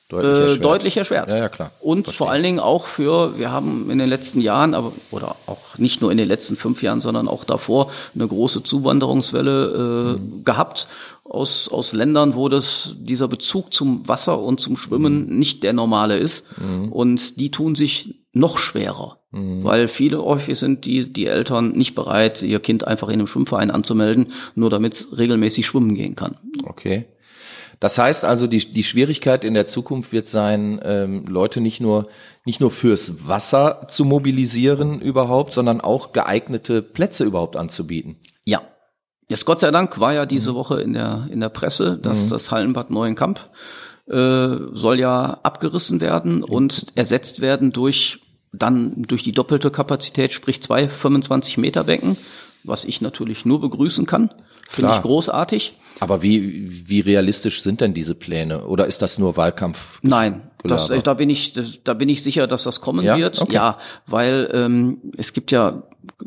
deutlich 0.08 0.32
äh, 0.32 0.42
erschwert. 0.42 0.64
Deutlich 0.64 0.96
erschwert. 0.96 1.28
Ja, 1.30 1.36
ja, 1.38 1.48
klar. 1.48 1.70
Und 1.80 2.04
Verstehe. 2.04 2.18
vor 2.18 2.30
allen 2.30 2.42
Dingen 2.42 2.60
auch 2.60 2.86
für, 2.86 3.38
wir 3.38 3.50
haben 3.50 3.90
in 3.90 3.98
den 3.98 4.08
letzten 4.08 4.40
Jahren, 4.40 4.74
aber 4.74 4.92
oder 5.10 5.36
auch 5.46 5.78
nicht 5.78 6.00
nur 6.00 6.12
in 6.12 6.18
den 6.18 6.28
letzten 6.28 6.56
fünf 6.56 6.82
Jahren, 6.82 7.00
sondern 7.00 7.26
auch 7.26 7.44
davor 7.44 7.90
eine 8.14 8.28
große 8.28 8.62
Zuwanderungswelle 8.62 10.16
äh, 10.16 10.20
mhm. 10.20 10.44
gehabt 10.44 10.86
aus, 11.24 11.68
aus 11.68 11.92
Ländern, 11.92 12.34
wo 12.34 12.48
das, 12.48 12.94
dieser 12.98 13.28
Bezug 13.28 13.72
zum 13.72 14.06
Wasser 14.06 14.38
und 14.38 14.60
zum 14.60 14.76
Schwimmen 14.76 15.26
mhm. 15.26 15.38
nicht 15.38 15.62
der 15.62 15.72
normale 15.72 16.18
ist. 16.18 16.44
Mhm. 16.58 16.92
Und 16.92 17.40
die 17.40 17.50
tun 17.50 17.74
sich 17.74 18.23
noch 18.34 18.58
schwerer. 18.58 19.18
Mhm. 19.30 19.64
Weil 19.64 19.88
viele 19.88 20.22
häufig 20.22 20.58
sind 20.58 20.84
die, 20.84 21.12
die 21.12 21.26
Eltern 21.26 21.72
nicht 21.72 21.94
bereit, 21.94 22.42
ihr 22.42 22.60
Kind 22.60 22.86
einfach 22.86 23.08
in 23.08 23.14
einem 23.14 23.26
Schwimmverein 23.26 23.70
anzumelden, 23.70 24.32
nur 24.54 24.70
damit 24.70 24.94
es 24.94 25.18
regelmäßig 25.18 25.66
schwimmen 25.66 25.94
gehen 25.94 26.14
kann. 26.14 26.36
Okay. 26.64 27.06
Das 27.80 27.98
heißt 27.98 28.24
also, 28.24 28.46
die, 28.46 28.72
die 28.72 28.84
Schwierigkeit 28.84 29.44
in 29.44 29.54
der 29.54 29.66
Zukunft 29.66 30.12
wird 30.12 30.28
sein, 30.28 30.80
ähm, 30.84 31.26
Leute 31.26 31.60
nicht 31.60 31.80
nur, 31.80 32.08
nicht 32.44 32.60
nur 32.60 32.70
fürs 32.70 33.28
Wasser 33.28 33.86
zu 33.88 34.04
mobilisieren 34.04 35.00
überhaupt, 35.00 35.52
sondern 35.52 35.80
auch 35.80 36.12
geeignete 36.12 36.82
Plätze 36.82 37.24
überhaupt 37.24 37.56
anzubieten. 37.56 38.16
Ja. 38.44 38.62
Jetzt 39.28 39.44
Gott 39.44 39.60
sei 39.60 39.70
Dank 39.70 39.98
war 40.00 40.12
ja 40.12 40.26
diese 40.26 40.52
mhm. 40.52 40.56
Woche 40.56 40.80
in 40.80 40.92
der, 40.92 41.28
in 41.30 41.40
der 41.40 41.48
Presse, 41.48 41.98
dass 41.98 42.26
mhm. 42.26 42.30
das 42.30 42.50
Hallenbad 42.50 42.90
Neuenkamp 42.90 43.50
äh, 44.06 44.48
soll 44.72 45.00
ja 45.00 45.40
abgerissen 45.42 46.00
werden 46.00 46.36
mhm. 46.36 46.44
und 46.44 46.86
ersetzt 46.94 47.40
werden 47.40 47.72
durch 47.72 48.20
dann 48.58 49.02
durch 49.02 49.22
die 49.22 49.32
doppelte 49.32 49.70
Kapazität, 49.70 50.32
sprich 50.32 50.62
zwei 50.62 50.88
25 50.88 51.58
Meter 51.58 51.84
Becken, 51.84 52.16
was 52.62 52.84
ich 52.84 53.00
natürlich 53.00 53.44
nur 53.44 53.60
begrüßen 53.60 54.06
kann. 54.06 54.30
Finde 54.68 54.92
ich 54.94 55.02
großartig. 55.02 55.74
Aber 56.00 56.22
wie, 56.22 56.88
wie 56.88 57.00
realistisch 57.00 57.62
sind 57.62 57.80
denn 57.80 57.94
diese 57.94 58.14
Pläne? 58.14 58.66
Oder 58.66 58.86
ist 58.86 59.02
das 59.02 59.18
nur 59.18 59.36
Wahlkampf? 59.36 59.98
Nein, 60.02 60.42
das, 60.64 60.88
da 60.88 61.14
bin 61.14 61.30
ich, 61.30 61.52
da 61.84 61.94
bin 61.94 62.08
ich 62.08 62.22
sicher, 62.22 62.46
dass 62.46 62.64
das 62.64 62.80
kommen 62.80 63.04
ja? 63.04 63.16
wird. 63.16 63.40
Okay. 63.40 63.54
Ja, 63.54 63.78
weil 64.06 64.50
ähm, 64.52 64.98
es 65.16 65.32
gibt 65.32 65.52
ja 65.52 65.84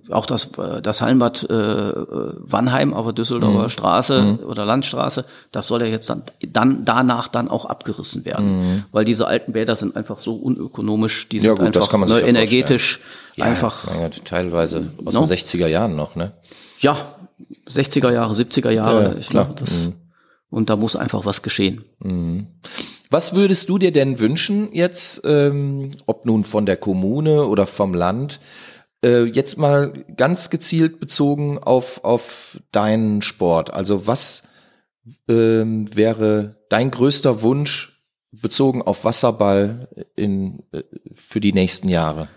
auch 0.10 0.26
das, 0.26 0.52
das 0.82 1.02
Hallenbad 1.02 1.50
äh, 1.50 1.54
Wannheim 1.54 2.94
auf 2.94 3.06
der 3.06 3.14
Düsseldorfer 3.14 3.64
mhm. 3.64 3.70
Straße 3.70 4.22
mhm. 4.22 4.40
oder 4.40 4.66
Landstraße, 4.66 5.26
das 5.52 5.68
soll 5.68 5.82
ja 5.82 5.88
jetzt 5.88 6.10
dann, 6.10 6.24
dann 6.48 6.86
danach 6.86 7.28
dann 7.28 7.50
auch 7.50 7.66
abgerissen 7.66 8.26
werden. 8.26 8.60
Mhm. 8.60 8.84
Weil 8.92 9.06
diese 9.06 9.28
alten 9.28 9.54
Bäder 9.54 9.76
sind 9.76 9.96
einfach 9.96 10.20
so 10.20 10.36
unökonomisch, 10.36 11.30
die 11.30 11.40
sind 11.40 11.50
ja, 11.50 11.54
gut, 11.54 11.78
einfach 11.78 12.08
ne, 12.08 12.22
energetisch 12.22 13.00
ja, 13.36 13.46
einfach. 13.46 13.88
Ja, 13.88 14.10
teilweise 14.26 14.92
aus 15.06 15.14
no? 15.14 15.26
den 15.26 15.38
60er 15.38 15.68
Jahren 15.68 15.96
noch, 15.96 16.16
ne? 16.16 16.34
Ja, 16.80 17.16
60er 17.70 18.12
Jahre, 18.12 18.34
70er 18.34 18.72
Jahre. 18.72 19.04
Ja, 19.04 19.16
ich 19.16 19.30
klar. 19.30 19.54
Das, 19.56 19.72
mhm. 19.72 19.94
Und 20.50 20.70
da 20.70 20.76
muss 20.76 20.96
einfach 20.96 21.26
was 21.26 21.42
geschehen. 21.42 21.84
Mhm. 22.00 22.48
Was 23.10 23.34
würdest 23.34 23.70
du 23.70 23.78
dir 23.78 23.92
denn 23.92 24.20
wünschen 24.20 24.74
jetzt, 24.74 25.22
ähm, 25.24 25.92
ob 26.06 26.26
nun 26.26 26.44
von 26.44 26.66
der 26.66 26.78
Kommune 26.78 27.46
oder 27.46 27.66
vom 27.66 27.94
Land, 27.94 28.40
Äh, 29.04 29.26
jetzt 29.26 29.58
mal 29.58 30.06
ganz 30.16 30.50
gezielt 30.50 31.00
bezogen 31.00 31.60
auf, 31.60 32.04
auf 32.04 32.60
deinen 32.72 33.22
Sport. 33.22 33.72
Also 33.72 34.08
was 34.08 34.48
ähm, 35.28 35.96
wäre 35.96 36.58
dein 36.70 36.92
größter 36.92 37.42
Wunsch 37.42 38.02
bezogen 38.32 38.82
auf 38.82 39.06
Wasserball 39.06 39.88
in, 40.16 40.64
äh, 40.72 40.84
für 41.14 41.40
die 41.40 41.54
nächsten 41.54 41.90
Jahre? 41.90 42.30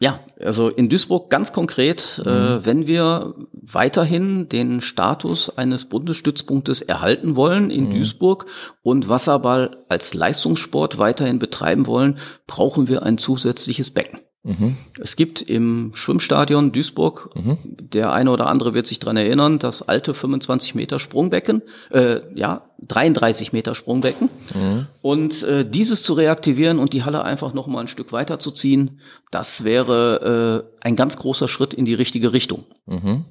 Ja, 0.00 0.20
also 0.40 0.68
in 0.68 0.88
Duisburg 0.88 1.30
ganz 1.30 1.52
konkret, 1.52 2.20
äh, 2.24 2.28
mhm. 2.28 2.34
äh, 2.34 2.66
wenn 2.66 2.86
wir 2.86 3.34
weiterhin 3.52 4.48
den 4.48 4.80
Status 4.80 5.56
eines 5.56 5.88
Bundesstützpunktes 5.88 6.82
erhalten 6.82 7.36
wollen 7.36 7.70
in 7.70 7.88
mhm. 7.88 7.94
Duisburg 7.94 8.46
und 8.82 9.08
Wasserball 9.08 9.84
als 9.88 10.12
Leistungssport 10.12 10.98
weiterhin 10.98 11.38
betreiben 11.38 11.86
wollen, 11.86 12.18
brauchen 12.46 12.88
wir 12.88 13.04
ein 13.04 13.18
zusätzliches 13.18 13.92
Becken. 13.92 14.20
Mhm. 14.44 14.76
Es 15.00 15.16
gibt 15.16 15.40
im 15.40 15.92
Schwimmstadion 15.94 16.70
Duisburg, 16.70 17.30
mhm. 17.34 17.56
der 17.64 18.12
eine 18.12 18.30
oder 18.30 18.46
andere 18.46 18.74
wird 18.74 18.86
sich 18.86 19.00
dran 19.00 19.16
erinnern, 19.16 19.58
das 19.58 19.80
alte 19.80 20.12
25 20.12 20.74
Meter 20.74 20.98
Sprungbecken, 20.98 21.62
äh, 21.90 22.20
ja, 22.34 22.68
33 22.82 23.54
Meter 23.54 23.74
Sprungbecken. 23.74 24.28
Mhm. 24.54 24.86
Und 25.00 25.42
äh, 25.44 25.68
dieses 25.68 26.02
zu 26.02 26.12
reaktivieren 26.12 26.78
und 26.78 26.92
die 26.92 27.04
Halle 27.04 27.24
einfach 27.24 27.54
noch 27.54 27.66
mal 27.66 27.80
ein 27.80 27.88
Stück 27.88 28.12
weiter 28.12 28.38
zu 28.38 28.50
ziehen, 28.50 29.00
das 29.30 29.64
wäre 29.64 30.68
äh, 30.82 30.86
ein 30.86 30.94
ganz 30.94 31.16
großer 31.16 31.48
Schritt 31.48 31.72
in 31.72 31.86
die 31.86 31.94
richtige 31.94 32.34
Richtung, 32.34 32.64
mhm. 32.84 33.24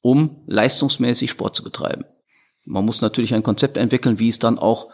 um 0.00 0.42
leistungsmäßig 0.46 1.30
Sport 1.30 1.54
zu 1.54 1.64
betreiben. 1.64 2.06
Man 2.64 2.86
muss 2.86 3.02
natürlich 3.02 3.34
ein 3.34 3.42
Konzept 3.42 3.76
entwickeln, 3.76 4.18
wie 4.18 4.30
es 4.30 4.38
dann 4.38 4.58
auch 4.58 4.88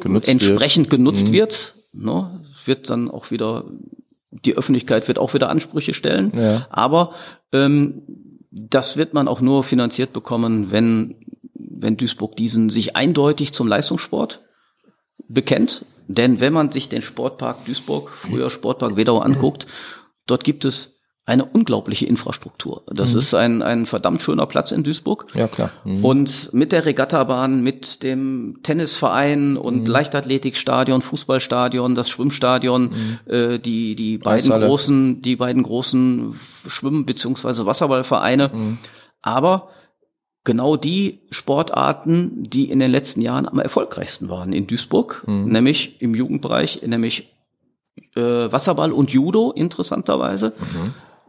genutzt 0.00 0.28
entsprechend 0.28 0.86
wird. 0.86 0.98
genutzt 0.98 1.28
mhm. 1.28 1.32
wird. 1.32 1.74
Ne? 1.92 2.44
Wird 2.64 2.90
dann 2.90 3.08
auch 3.10 3.30
wieder 3.30 3.64
die 4.32 4.56
Öffentlichkeit 4.56 5.08
wird 5.08 5.18
auch 5.18 5.34
wieder 5.34 5.50
Ansprüche 5.50 5.92
stellen. 5.92 6.32
Ja. 6.34 6.66
Aber 6.70 7.12
ähm, 7.52 8.02
das 8.50 8.96
wird 8.96 9.14
man 9.14 9.28
auch 9.28 9.40
nur 9.40 9.62
finanziert 9.64 10.12
bekommen, 10.12 10.70
wenn, 10.70 11.16
wenn 11.54 11.96
Duisburg 11.96 12.36
diesen 12.36 12.70
sich 12.70 12.96
eindeutig 12.96 13.52
zum 13.52 13.68
Leistungssport 13.68 14.40
bekennt. 15.28 15.84
Denn 16.08 16.40
wenn 16.40 16.52
man 16.52 16.72
sich 16.72 16.88
den 16.88 17.02
Sportpark 17.02 17.64
Duisburg, 17.64 18.10
früher 18.10 18.50
Sportpark 18.50 18.96
Wedau 18.96 19.18
anguckt, 19.18 19.66
dort 20.26 20.44
gibt 20.44 20.64
es 20.64 21.00
eine 21.24 21.44
unglaubliche 21.44 22.04
Infrastruktur. 22.06 22.82
Das 22.86 23.12
mhm. 23.12 23.18
ist 23.18 23.34
ein, 23.34 23.62
ein 23.62 23.86
verdammt 23.86 24.22
schöner 24.22 24.46
Platz 24.46 24.72
in 24.72 24.82
Duisburg. 24.82 25.26
Ja, 25.34 25.46
klar. 25.46 25.70
Mhm. 25.84 26.04
Und 26.04 26.52
mit 26.52 26.72
der 26.72 26.84
Regattabahn, 26.84 27.62
mit 27.62 28.02
dem 28.02 28.58
Tennisverein 28.64 29.56
und 29.56 29.82
mhm. 29.82 29.86
Leichtathletikstadion, 29.86 31.00
Fußballstadion, 31.00 31.94
das 31.94 32.10
Schwimmstadion, 32.10 32.82
mhm. 32.82 33.32
äh, 33.32 33.58
die, 33.60 33.94
die 33.94 34.18
beiden 34.18 34.50
Eishalle. 34.50 34.66
großen, 34.66 35.22
die 35.22 35.36
beiden 35.36 35.62
großen 35.62 36.34
Schwimm- 36.66 37.06
beziehungsweise 37.06 37.66
Wasserballvereine. 37.66 38.50
Mhm. 38.52 38.78
Aber 39.22 39.68
genau 40.42 40.76
die 40.76 41.20
Sportarten, 41.30 42.42
die 42.50 42.68
in 42.68 42.80
den 42.80 42.90
letzten 42.90 43.20
Jahren 43.20 43.46
am 43.46 43.60
erfolgreichsten 43.60 44.28
waren 44.28 44.52
in 44.52 44.66
Duisburg, 44.66 45.22
mhm. 45.28 45.44
nämlich 45.44 46.02
im 46.02 46.16
Jugendbereich, 46.16 46.82
nämlich 46.84 47.28
äh, 48.16 48.20
Wasserball 48.20 48.90
und 48.90 49.12
Judo, 49.12 49.52
interessanterweise. 49.52 50.52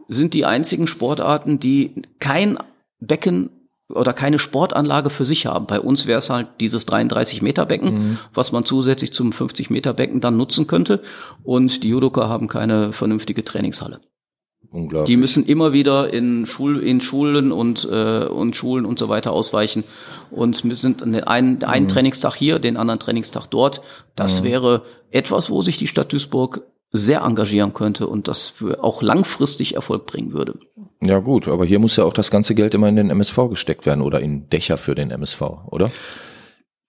Sind 0.08 0.34
die 0.34 0.44
einzigen 0.44 0.86
Sportarten, 0.86 1.60
die 1.60 2.02
kein 2.18 2.58
Becken 3.00 3.50
oder 3.88 4.12
keine 4.12 4.38
Sportanlage 4.38 5.10
für 5.10 5.24
sich 5.24 5.46
haben. 5.46 5.66
Bei 5.66 5.80
uns 5.80 6.06
wäre 6.06 6.18
es 6.18 6.30
halt 6.30 6.48
dieses 6.60 6.86
33 6.86 7.42
Meter 7.42 7.66
Becken, 7.66 7.94
mhm. 7.94 8.18
was 8.32 8.50
man 8.50 8.64
zusätzlich 8.64 9.12
zum 9.12 9.32
50 9.32 9.70
Meter 9.70 9.92
Becken 9.92 10.20
dann 10.20 10.36
nutzen 10.36 10.66
könnte. 10.66 11.02
Und 11.42 11.82
die 11.82 11.88
Judoka 11.88 12.28
haben 12.28 12.48
keine 12.48 12.92
vernünftige 12.92 13.44
Trainingshalle. 13.44 14.00
Unglaublich. 14.70 15.06
Die 15.06 15.16
müssen 15.16 15.46
immer 15.46 15.72
wieder 15.72 16.12
in, 16.12 16.46
Schul 16.46 16.82
in 16.82 17.00
Schulen 17.00 17.52
und, 17.52 17.86
äh, 17.88 18.24
und 18.24 18.56
Schulen 18.56 18.86
und 18.86 18.98
so 18.98 19.08
weiter 19.08 19.30
ausweichen 19.30 19.84
und 20.30 20.56
sind 20.74 21.02
einen, 21.02 21.62
einen 21.62 21.84
mhm. 21.84 21.88
Trainingstag 21.88 22.34
hier, 22.34 22.58
den 22.58 22.76
anderen 22.76 22.98
Trainingstag 22.98 23.46
dort. 23.46 23.82
Das 24.16 24.40
mhm. 24.40 24.46
wäre 24.46 24.82
etwas, 25.10 25.50
wo 25.50 25.62
sich 25.62 25.78
die 25.78 25.86
Stadt 25.86 26.12
Duisburg 26.12 26.62
sehr 26.96 27.22
engagieren 27.22 27.74
könnte 27.74 28.06
und 28.06 28.28
das 28.28 28.50
für 28.50 28.82
auch 28.84 29.02
langfristig 29.02 29.74
Erfolg 29.74 30.06
bringen 30.06 30.32
würde. 30.32 30.54
Ja 31.02 31.18
gut, 31.18 31.48
aber 31.48 31.66
hier 31.66 31.80
muss 31.80 31.96
ja 31.96 32.04
auch 32.04 32.12
das 32.12 32.30
ganze 32.30 32.54
Geld 32.54 32.72
immer 32.72 32.88
in 32.88 32.94
den 32.94 33.10
MSV 33.10 33.36
gesteckt 33.50 33.84
werden 33.84 34.00
oder 34.00 34.20
in 34.20 34.48
Dächer 34.48 34.76
für 34.76 34.94
den 34.94 35.10
MSV, 35.10 35.42
oder? 35.66 35.90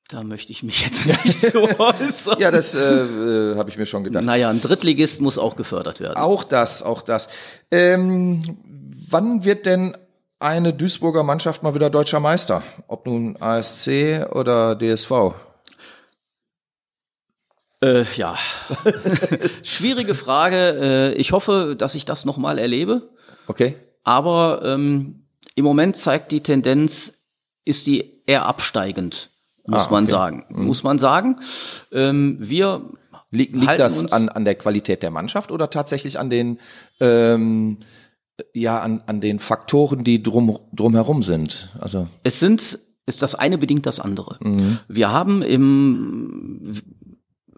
Da 0.08 0.22
möchte 0.22 0.52
ich 0.52 0.62
mich 0.62 0.86
jetzt 0.86 1.08
nicht 1.26 1.41
so 1.41 1.63
äußern. 1.63 2.39
ja, 2.39 2.52
das 2.52 2.76
äh, 2.76 2.80
äh, 2.80 3.56
habe 3.56 3.72
ich 3.72 3.78
mir 3.78 3.88
schon 3.88 4.04
gedacht. 4.04 4.24
Naja, 4.24 4.52
ein 4.52 4.62
Drittligist 4.62 5.22
muss 5.22 5.39
auch 5.39 5.56
gefördert 5.56 6.00
werden. 6.00 6.18
Auch 6.18 6.44
das, 6.44 6.84
auch 6.84 7.02
das. 7.02 7.28
Ähm, 7.72 8.44
wann 9.10 9.44
wird 9.44 9.65
denn 9.65 9.98
eine 10.38 10.72
Duisburger 10.72 11.24
Mannschaft 11.24 11.63
mal 11.63 11.74
wieder 11.74 11.89
deutscher 11.89 12.20
Meister? 12.20 12.62
Ob 12.88 13.08
nun 13.08 13.38
ASC 13.39 14.28
oder 14.32 14.78
DSV? 14.78 15.34
Äh, 17.86 18.06
ja, 18.15 18.36
schwierige 19.63 20.15
Frage. 20.15 20.56
Äh, 20.58 21.13
ich 21.13 21.34
hoffe, 21.34 21.76
dass 21.78 21.93
ich 21.93 22.06
das 22.06 22.26
nochmal 22.26 22.58
erlebe. 22.58 23.10
Okay. 23.45 23.76
Aber 24.04 24.62
ähm, 24.63 25.28
im 25.54 25.65
Moment 25.65 25.95
zeigt 25.95 26.32
die 26.32 26.41
Tendenz, 26.41 27.13
ist 27.63 27.86
die 27.86 28.24
eher 28.26 28.48
absteigend, 28.48 29.30
muss 29.67 29.82
ah, 29.82 29.84
okay. 29.84 29.93
man 29.93 30.08
sagen. 30.08 30.45
Mhm. 30.50 30.65
Muss 30.65 30.82
man 30.82 30.98
sagen. 30.98 31.39
Ähm, 31.91 32.38
wir 32.39 32.89
liegt, 33.30 33.56
liegt 33.56 33.80
das 33.80 34.12
an, 34.12 34.30
an 34.30 34.45
der 34.45 34.56
Qualität 34.56 35.04
der 35.04 35.12
Mannschaft 35.12 35.52
oder 35.52 35.69
tatsächlich 35.69 36.17
an 36.17 36.32
den 36.32 36.60
ähm, 37.00 37.80
ja 38.54 38.80
an, 38.80 39.04
an 39.06 39.21
den 39.21 39.38
Faktoren, 39.38 40.04
die 40.04 40.24
drum 40.24 40.60
drumherum 40.74 41.21
sind? 41.21 41.69
Also 41.80 42.08
es 42.24 42.39
sind 42.39 42.80
ist 43.08 43.21
das 43.21 43.36
eine 43.36 43.58
bedingt 43.58 43.86
das 43.86 44.00
andere. 44.00 44.38
Mhm. 44.41 44.80
Wir 44.88 45.12
haben 45.12 45.43
im 45.43 46.82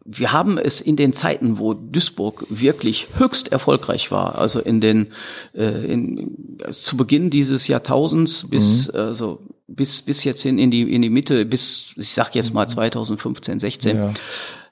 wir 0.10 0.32
haben 0.32 0.58
es 0.58 0.80
in 0.80 0.96
den 0.96 1.12
Zeiten, 1.12 1.60
wo 1.60 1.74
Duisburg 1.74 2.46
wirklich 2.50 3.10
höchst 3.18 3.52
erfolgreich 3.52 4.10
war, 4.10 4.38
also 4.38 4.60
in 4.62 4.80
den 4.80 5.08
äh, 5.54 5.86
in, 5.86 6.58
zu 6.72 6.96
Beginn 6.96 7.30
dieses 7.30 7.68
Jahrtausends 7.68 8.50
bis 8.50 8.88
mhm. 8.88 9.00
also 9.00 9.40
bis 9.68 10.02
bis 10.02 10.24
jetzt 10.24 10.42
hin 10.42 10.58
in 10.58 10.72
die 10.72 10.94
in 10.94 11.02
die 11.02 11.10
Mitte 11.10 11.46
bis 11.46 11.94
ich 11.98 12.10
sag 12.10 12.36
jetzt 12.36 12.54
mal 12.54 12.68
2015 12.68 13.60
16 13.60 13.98
ja. 13.98 14.14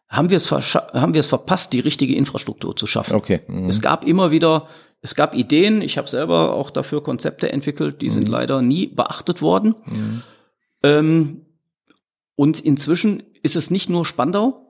haben 0.07 0.29
wir 0.29 0.37
es 0.37 0.49
haben 0.49 1.13
wir 1.13 1.19
es 1.19 1.27
verpasst 1.27 1.73
die 1.73 1.81
richtige 1.81 2.15
Infrastruktur 2.15 2.73
zu 2.75 2.87
schaffen. 2.87 3.15
Okay. 3.15 3.41
Mhm. 3.47 3.69
Es 3.69 3.81
gab 3.81 4.07
immer 4.07 4.31
wieder 4.31 4.67
es 5.01 5.15
gab 5.15 5.35
Ideen, 5.35 5.81
ich 5.81 5.97
habe 5.97 6.07
selber 6.07 6.53
auch 6.53 6.71
dafür 6.71 7.03
Konzepte 7.03 7.51
entwickelt, 7.51 8.01
die 8.01 8.07
mhm. 8.07 8.11
sind 8.11 8.29
leider 8.29 8.61
nie 8.61 8.87
beachtet 8.87 9.41
worden. 9.41 9.75
Mhm. 9.85 10.23
Ähm, 10.81 11.41
und 12.35 12.59
inzwischen 12.59 13.21
ist 13.43 13.55
es 13.55 13.69
nicht 13.69 13.89
nur 13.89 14.05
Spandau, 14.05 14.64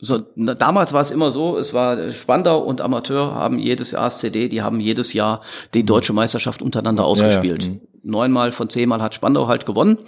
so, 0.00 0.22
na, 0.34 0.54
damals 0.54 0.92
war 0.92 1.02
es 1.02 1.10
immer 1.10 1.30
so, 1.30 1.58
es 1.58 1.74
war 1.74 2.10
Spandau 2.12 2.58
und 2.60 2.80
Amateur 2.80 3.34
haben 3.34 3.58
jedes 3.58 3.92
Jahr 3.92 4.04
ASCD, 4.04 4.48
die 4.48 4.62
haben 4.62 4.80
jedes 4.80 5.12
Jahr 5.12 5.42
die 5.74 5.84
deutsche 5.84 6.14
Meisterschaft 6.14 6.62
untereinander 6.62 7.04
ausgespielt. 7.04 7.64
Ja, 7.64 7.68
ja. 7.68 7.74
Mhm. 7.74 7.80
Neunmal 8.02 8.52
von 8.52 8.70
zehnmal 8.70 9.02
hat 9.02 9.14
Spandau 9.14 9.46
halt 9.46 9.66
gewonnen. 9.66 9.98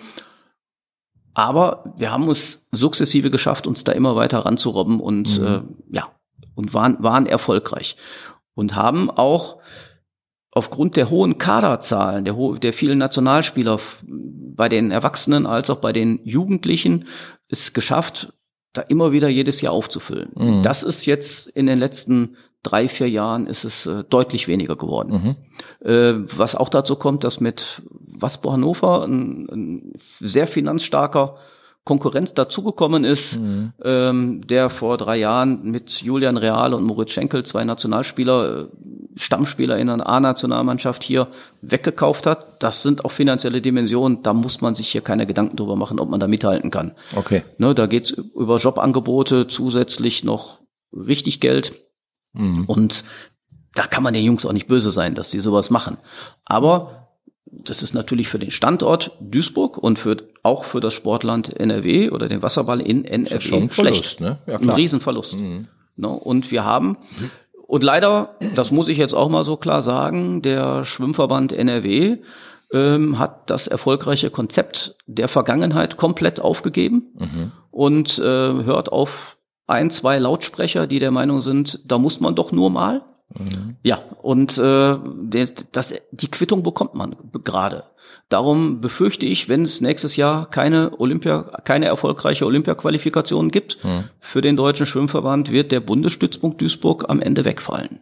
Aber 1.35 1.95
wir 1.97 2.11
haben 2.11 2.29
es 2.31 2.67
sukzessive 2.73 3.31
geschafft, 3.31 3.67
uns 3.67 3.85
da 3.85 3.93
immer 3.93 4.17
weiter 4.17 4.41
ranzurobben 4.41 5.01
und 5.01 5.39
mhm. 5.39 5.47
äh, 5.47 5.61
ja, 5.91 6.09
und 6.55 6.75
waren, 6.75 7.03
waren 7.03 7.27
erfolgreich. 7.27 7.97
Und 8.55 8.75
haben 8.75 9.11
auch 9.11 9.59
aufgrund 10.51 10.97
der 10.97 11.09
hohen 11.09 11.39
Kaderzahlen, 11.39 12.25
der, 12.25 12.35
der 12.59 12.73
vielen 12.73 12.99
Nationalspieler 12.99 13.79
bei 14.03 14.69
den 14.69 14.91
Erwachsenen 14.91 15.47
als 15.47 15.71
auch 15.71 15.79
bei 15.79 15.93
den 15.93 16.21
Jugendlichen 16.25 17.07
es 17.49 17.73
geschafft, 17.73 18.33
da 18.73 18.83
immer 18.83 19.13
wieder 19.13 19.29
jedes 19.29 19.61
Jahr 19.61 19.73
aufzufüllen. 19.73 20.31
Mhm. 20.35 20.63
Das 20.63 20.83
ist 20.83 21.07
jetzt 21.07 21.49
in 21.49 21.67
den 21.67 21.79
letzten 21.79 22.37
drei, 22.63 22.89
vier 22.89 23.11
Jahren 23.11 23.47
ist 23.47 23.65
es 23.65 23.87
äh, 23.87 24.05
deutlich 24.05 24.49
weniger 24.49 24.77
geworden. 24.77 25.37
Mhm. 25.81 25.89
Äh, 25.89 26.39
was 26.39 26.55
auch 26.55 26.69
dazu 26.69 26.97
kommt, 26.97 27.25
dass 27.25 27.41
mit 27.41 27.83
Waspo 27.91 28.53
Hannover 28.53 29.05
ein, 29.05 29.49
ein 29.51 29.93
sehr 30.21 30.47
finanzstarker 30.47 31.37
Konkurrenz 31.85 32.33
dazugekommen 32.33 33.05
ist, 33.05 33.37
mhm. 33.37 33.73
ähm, 33.83 34.47
der 34.47 34.71
vor 34.71 34.99
drei 34.99 35.17
Jahren 35.17 35.65
mit 35.65 36.03
Julian 36.03 36.37
Real 36.37 36.75
und 36.75 36.85
Moritz 36.85 37.11
Schenkel, 37.11 37.45
zwei 37.45 37.65
Nationalspieler, 37.65 38.61
äh, 38.61 38.67
Stammspieler 39.17 39.77
in 39.79 39.91
einer 39.91 40.09
A-Nationalmannschaft 40.09 41.03
hier 41.03 41.27
weggekauft 41.61 42.27
hat. 42.27 42.63
Das 42.63 42.83
sind 42.83 43.05
auch 43.05 43.11
finanzielle 43.11 43.61
Dimensionen, 43.61 44.23
da 44.23 44.33
muss 44.33 44.61
man 44.61 44.77
sich 44.77 44.89
hier 44.89 45.01
keine 45.01 45.27
Gedanken 45.27 45.57
drüber 45.57 45.75
machen, 45.75 45.99
ob 45.99 46.09
man 46.09 46.21
da 46.21 46.29
mithalten 46.29 46.71
kann. 46.71 46.93
Okay. 47.17 47.43
Ne, 47.59 47.75
da 47.75 47.87
geht's 47.87 48.11
über 48.11 48.59
Jobangebote, 48.59 49.49
zusätzlich 49.49 50.23
noch 50.23 50.61
richtig 50.93 51.41
Geld. 51.41 51.73
Mhm. 52.33 52.65
Und 52.67 53.03
da 53.75 53.89
kann 53.89 54.05
man 54.05 54.15
den 54.15 54.25
Jungs 54.25 54.47
auch 54.47 54.53
nicht 54.53 54.69
böse 54.69 54.93
sein, 54.93 55.17
dass 55.17 55.31
die 55.31 55.41
sowas 55.41 55.69
machen. 55.71 55.97
Aber 56.45 57.02
das 57.53 57.83
ist 57.83 57.95
natürlich 57.95 58.29
für 58.29 58.39
den 58.39 58.51
Standort 58.51 59.13
Duisburg 59.21 59.79
und 59.79 59.99
für, 59.99 60.17
auch 60.43 60.65
für 60.65 60.81
das 60.81 60.95
Sportland 60.95 61.55
NRW 61.55 62.11
oder 62.11 62.29
den 62.29 62.43
Wasserball 62.43 62.81
in 62.81 63.05
NRW 63.05 63.41
schon 63.41 63.71
schlecht. 63.71 64.17
Verlust, 64.17 64.21
ne? 64.21 64.39
ja, 64.47 64.59
klar. 64.59 64.75
Ein 64.75 64.81
Riesenverlust. 64.81 65.39
Mhm. 65.39 65.69
No, 65.97 66.15
und 66.15 66.51
wir 66.51 66.65
haben 66.65 66.97
Und 67.67 67.85
leider, 67.85 68.37
das 68.55 68.71
muss 68.71 68.89
ich 68.89 68.99
jetzt 68.99 69.15
auch 69.15 69.29
mal 69.29 69.45
so 69.45 69.57
klar 69.57 69.83
sagen, 69.83 70.43
der 70.43 70.85
Schwimmverband 70.85 71.53
NRW 71.53 72.19
ähm, 72.73 73.19
hat 73.19 73.51
das 73.51 73.67
erfolgreiche 73.67 74.31
Konzept 74.31 74.97
der 75.07 75.29
Vergangenheit 75.29 75.97
komplett 75.97 76.41
aufgegeben 76.41 77.13
mhm. 77.19 77.53
und 77.71 78.19
äh, 78.19 78.23
hört 78.23 78.91
auf 78.91 79.37
ein, 79.67 79.91
zwei 79.91 80.19
Lautsprecher, 80.19 80.87
die 80.87 80.99
der 80.99 81.11
Meinung 81.11 81.41
sind, 81.41 81.81
da 81.85 81.99
muss 81.99 82.21
man 82.21 82.35
doch 82.35 82.53
nur 82.53 82.71
mal. 82.71 83.03
Mhm. 83.39 83.77
Ja, 83.83 83.99
und 84.23 84.59
äh, 84.59 84.97
das, 85.73 85.95
die 86.11 86.31
Quittung 86.31 86.63
bekommt 86.63 86.95
man 86.95 87.17
gerade. 87.45 87.85
Darum 88.29 88.81
befürchte 88.81 89.27
ich, 89.27 89.49
wenn 89.49 89.63
es 89.63 89.81
nächstes 89.81 90.17
Jahr 90.17 90.49
keine 90.49 90.99
Olympia, 90.99 91.43
keine 91.65 91.87
erfolgreiche 91.87 92.47
Olympiaqualifikation 92.47 93.51
gibt 93.51 93.85
mhm. 93.85 94.05
für 94.21 94.41
den 94.41 94.57
deutschen 94.57 94.87
Schwimmverband, 94.87 95.51
wird 95.51 95.71
der 95.71 95.81
Bundesstützpunkt 95.81 96.61
Duisburg 96.61 97.09
am 97.09 97.21
Ende 97.21 97.45
wegfallen. 97.45 98.01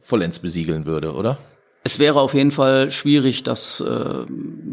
vollends 0.00 0.38
besiegeln 0.38 0.86
würde, 0.86 1.14
oder? 1.14 1.38
Es 1.86 2.00
wäre 2.00 2.20
auf 2.20 2.34
jeden 2.34 2.50
Fall 2.50 2.90
schwierig, 2.90 3.44
das, 3.44 3.80
äh, 3.80 4.24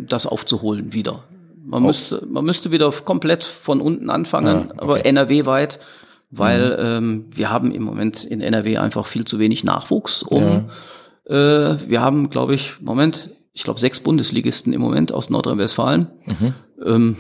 das 0.08 0.26
aufzuholen 0.26 0.94
wieder. 0.94 1.26
Man, 1.64 1.84
oh. 1.84 1.88
müsste, 1.88 2.26
man 2.28 2.44
müsste 2.44 2.72
wieder 2.72 2.92
komplett 2.92 3.44
von 3.44 3.82
unten 3.82 4.10
anfangen, 4.10 4.72
ah, 4.72 4.72
okay. 4.72 4.80
aber 4.80 5.06
NRW-weit, 5.06 5.80
weil 6.32 6.72
mhm. 6.72 6.86
ähm, 7.06 7.26
wir 7.30 7.52
haben 7.52 7.72
im 7.72 7.84
Moment 7.84 8.26
in 8.26 8.42
NRW 8.42 8.78
einfach 8.78 9.06
viel 9.06 9.26
zu 9.26 9.38
wenig 9.38 9.64
Nachwuchs. 9.64 10.24
Um, 10.24 10.70
ja. 11.30 11.74
äh, 11.76 11.78
wir 11.88 12.02
haben, 12.02 12.32
glaube 12.32 12.56
ich, 12.56 12.82
Moment, 12.82 13.30
ich 13.54 13.64
glaube 13.64 13.80
sechs 13.80 14.00
Bundesligisten 14.00 14.74
im 14.74 14.82
Moment 14.82 15.12
aus 15.12 15.30
Nordrhein-Westfalen. 15.30 16.08
Mhm. 16.26 16.54
Ähm, 16.84 17.18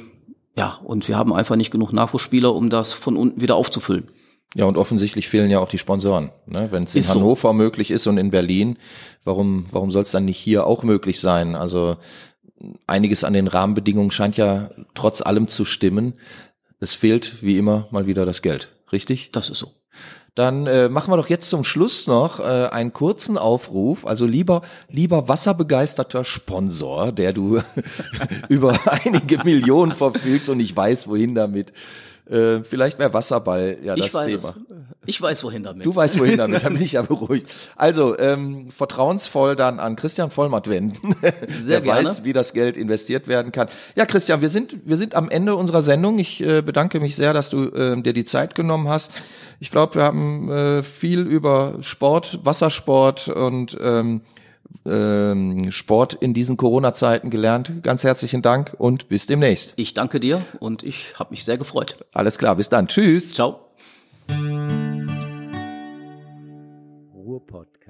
ja, 0.58 0.80
und 0.84 1.08
wir 1.08 1.20
haben 1.20 1.32
einfach 1.34 1.56
nicht 1.56 1.70
genug 1.70 1.94
Nachwuchsspieler, 1.94 2.52
um 2.56 2.72
das 2.72 2.94
von 2.94 3.16
unten 3.16 3.42
wieder 3.42 3.58
aufzufüllen. 3.58 4.08
Ja, 4.56 4.66
und 4.66 4.78
offensichtlich 4.78 5.28
fehlen 5.28 5.50
ja 5.50 5.60
auch 5.60 5.70
die 5.70 5.80
Sponsoren. 5.80 6.32
Ne? 6.46 6.68
Wenn 6.72 6.84
es 6.84 6.94
in 6.94 7.02
ist 7.02 7.10
Hannover 7.10 7.50
so. 7.50 7.54
möglich 7.54 7.90
ist 7.90 8.06
und 8.06 8.18
in 8.18 8.30
Berlin, 8.30 8.78
warum, 9.24 9.66
warum 9.72 9.92
soll 9.92 10.04
es 10.04 10.12
dann 10.12 10.26
nicht 10.26 10.38
hier 10.38 10.68
auch 10.68 10.84
möglich 10.84 11.20
sein? 11.20 11.56
Also 11.56 11.98
einiges 12.88 13.24
an 13.24 13.34
den 13.34 13.48
Rahmenbedingungen 13.48 14.12
scheint 14.12 14.38
ja 14.38 14.70
trotz 14.94 15.22
allem 15.22 15.48
zu 15.48 15.66
stimmen. 15.66 16.14
Es 16.80 16.94
fehlt 16.94 17.42
wie 17.42 17.58
immer 17.58 17.88
mal 17.92 18.08
wieder 18.08 18.26
das 18.26 18.42
Geld, 18.42 18.70
richtig? 18.92 19.32
Das 19.32 19.50
ist 19.50 19.60
so. 19.60 19.72
Dann 20.36 20.66
äh, 20.66 20.90
machen 20.90 21.12
wir 21.12 21.18
doch 21.18 21.30
jetzt 21.30 21.50
zum 21.50 21.64
Schluss 21.64 22.08
noch 22.08 22.40
äh, 22.40 22.44
einen 22.44 22.92
kurzen 22.92 23.38
Aufruf. 23.38 24.06
Also 24.06 24.26
lieber, 24.26 24.62
lieber 24.90 25.28
wasserbegeisterter 25.28 26.24
Sponsor, 26.24 27.12
der 27.12 27.34
du 27.34 27.62
über 28.50 28.80
einige 28.88 29.44
Millionen 29.44 29.92
verfügst 29.92 30.50
und 30.50 30.60
ich 30.60 30.76
weiß, 30.76 31.08
wohin 31.08 31.36
damit. 31.36 31.72
Äh, 32.30 32.64
vielleicht 32.64 33.00
wäre 33.00 33.14
Wasserball 33.14 33.78
ja 33.84 33.96
das 33.96 34.08
ich 34.08 34.14
weiß 34.14 34.28
Thema. 34.28 34.56
Ich 35.06 35.22
weiß, 35.22 35.44
wohin 35.44 35.64
damit. 35.64 35.86
Du 35.86 35.94
weißt, 35.94 36.18
wohin 36.18 36.38
damit, 36.38 36.64
da 36.64 36.70
bin 36.70 36.82
ich 36.82 36.94
ja 36.94 37.02
beruhigt. 37.02 37.50
Also, 37.76 38.18
ähm, 38.18 38.72
vertrauensvoll 38.72 39.58
dann 39.58 39.80
an 39.82 39.98
Christian 39.98 40.32
Vollmatt 40.32 40.70
wenden. 40.70 41.16
Sehr 41.62 41.82
Der 41.82 41.82
gerne. 41.82 42.08
weiß, 42.08 42.24
wie 42.24 42.32
das 42.32 42.54
Geld 42.54 42.78
investiert 42.78 43.28
werden 43.28 43.52
kann. 43.52 43.68
Ja, 43.96 44.06
Christian, 44.06 44.40
wir 44.40 44.50
sind, 44.50 44.76
wir 44.86 44.96
sind 44.96 45.16
am 45.16 45.30
Ende 45.30 45.56
unserer 45.56 45.82
Sendung. 45.82 46.18
Ich 46.18 46.42
äh, 46.42 46.62
bedanke 46.62 47.02
mich 47.02 47.18
sehr, 47.18 47.34
dass 47.34 47.50
du 47.50 47.66
äh, 47.66 48.02
dir 48.02 48.14
die 48.14 48.26
Zeit 48.26 48.56
genommen 48.56 48.88
hast. 48.88 49.12
Ich 49.60 49.70
glaube, 49.70 49.96
wir 49.96 50.04
haben 50.04 50.50
äh, 50.50 50.84
viel 50.84 51.22
über 51.22 51.78
Sport, 51.82 52.40
Wassersport 52.44 53.28
und 53.28 53.78
ähm, 53.82 54.22
ähm, 54.86 55.72
Sport 55.72 56.14
in 56.14 56.34
diesen 56.34 56.58
Corona-Zeiten 56.58 57.30
gelernt. 57.30 57.84
Ganz 57.84 58.04
herzlichen 58.04 58.42
Dank 58.42 58.76
und 58.78 59.08
bis 59.10 59.28
demnächst. 59.28 59.74
Ich 59.76 59.94
danke 59.94 60.20
dir 60.20 60.46
und 60.60 60.84
ich 60.84 61.18
habe 61.20 61.32
mich 61.32 61.46
sehr 61.46 61.58
gefreut. 61.58 62.06
Alles 62.12 62.38
klar, 62.38 62.56
bis 62.56 62.70
dann. 62.70 62.88
Tschüss. 62.88 63.34
Ciao. 63.34 63.60
Ruhrpodcast. 67.14 67.83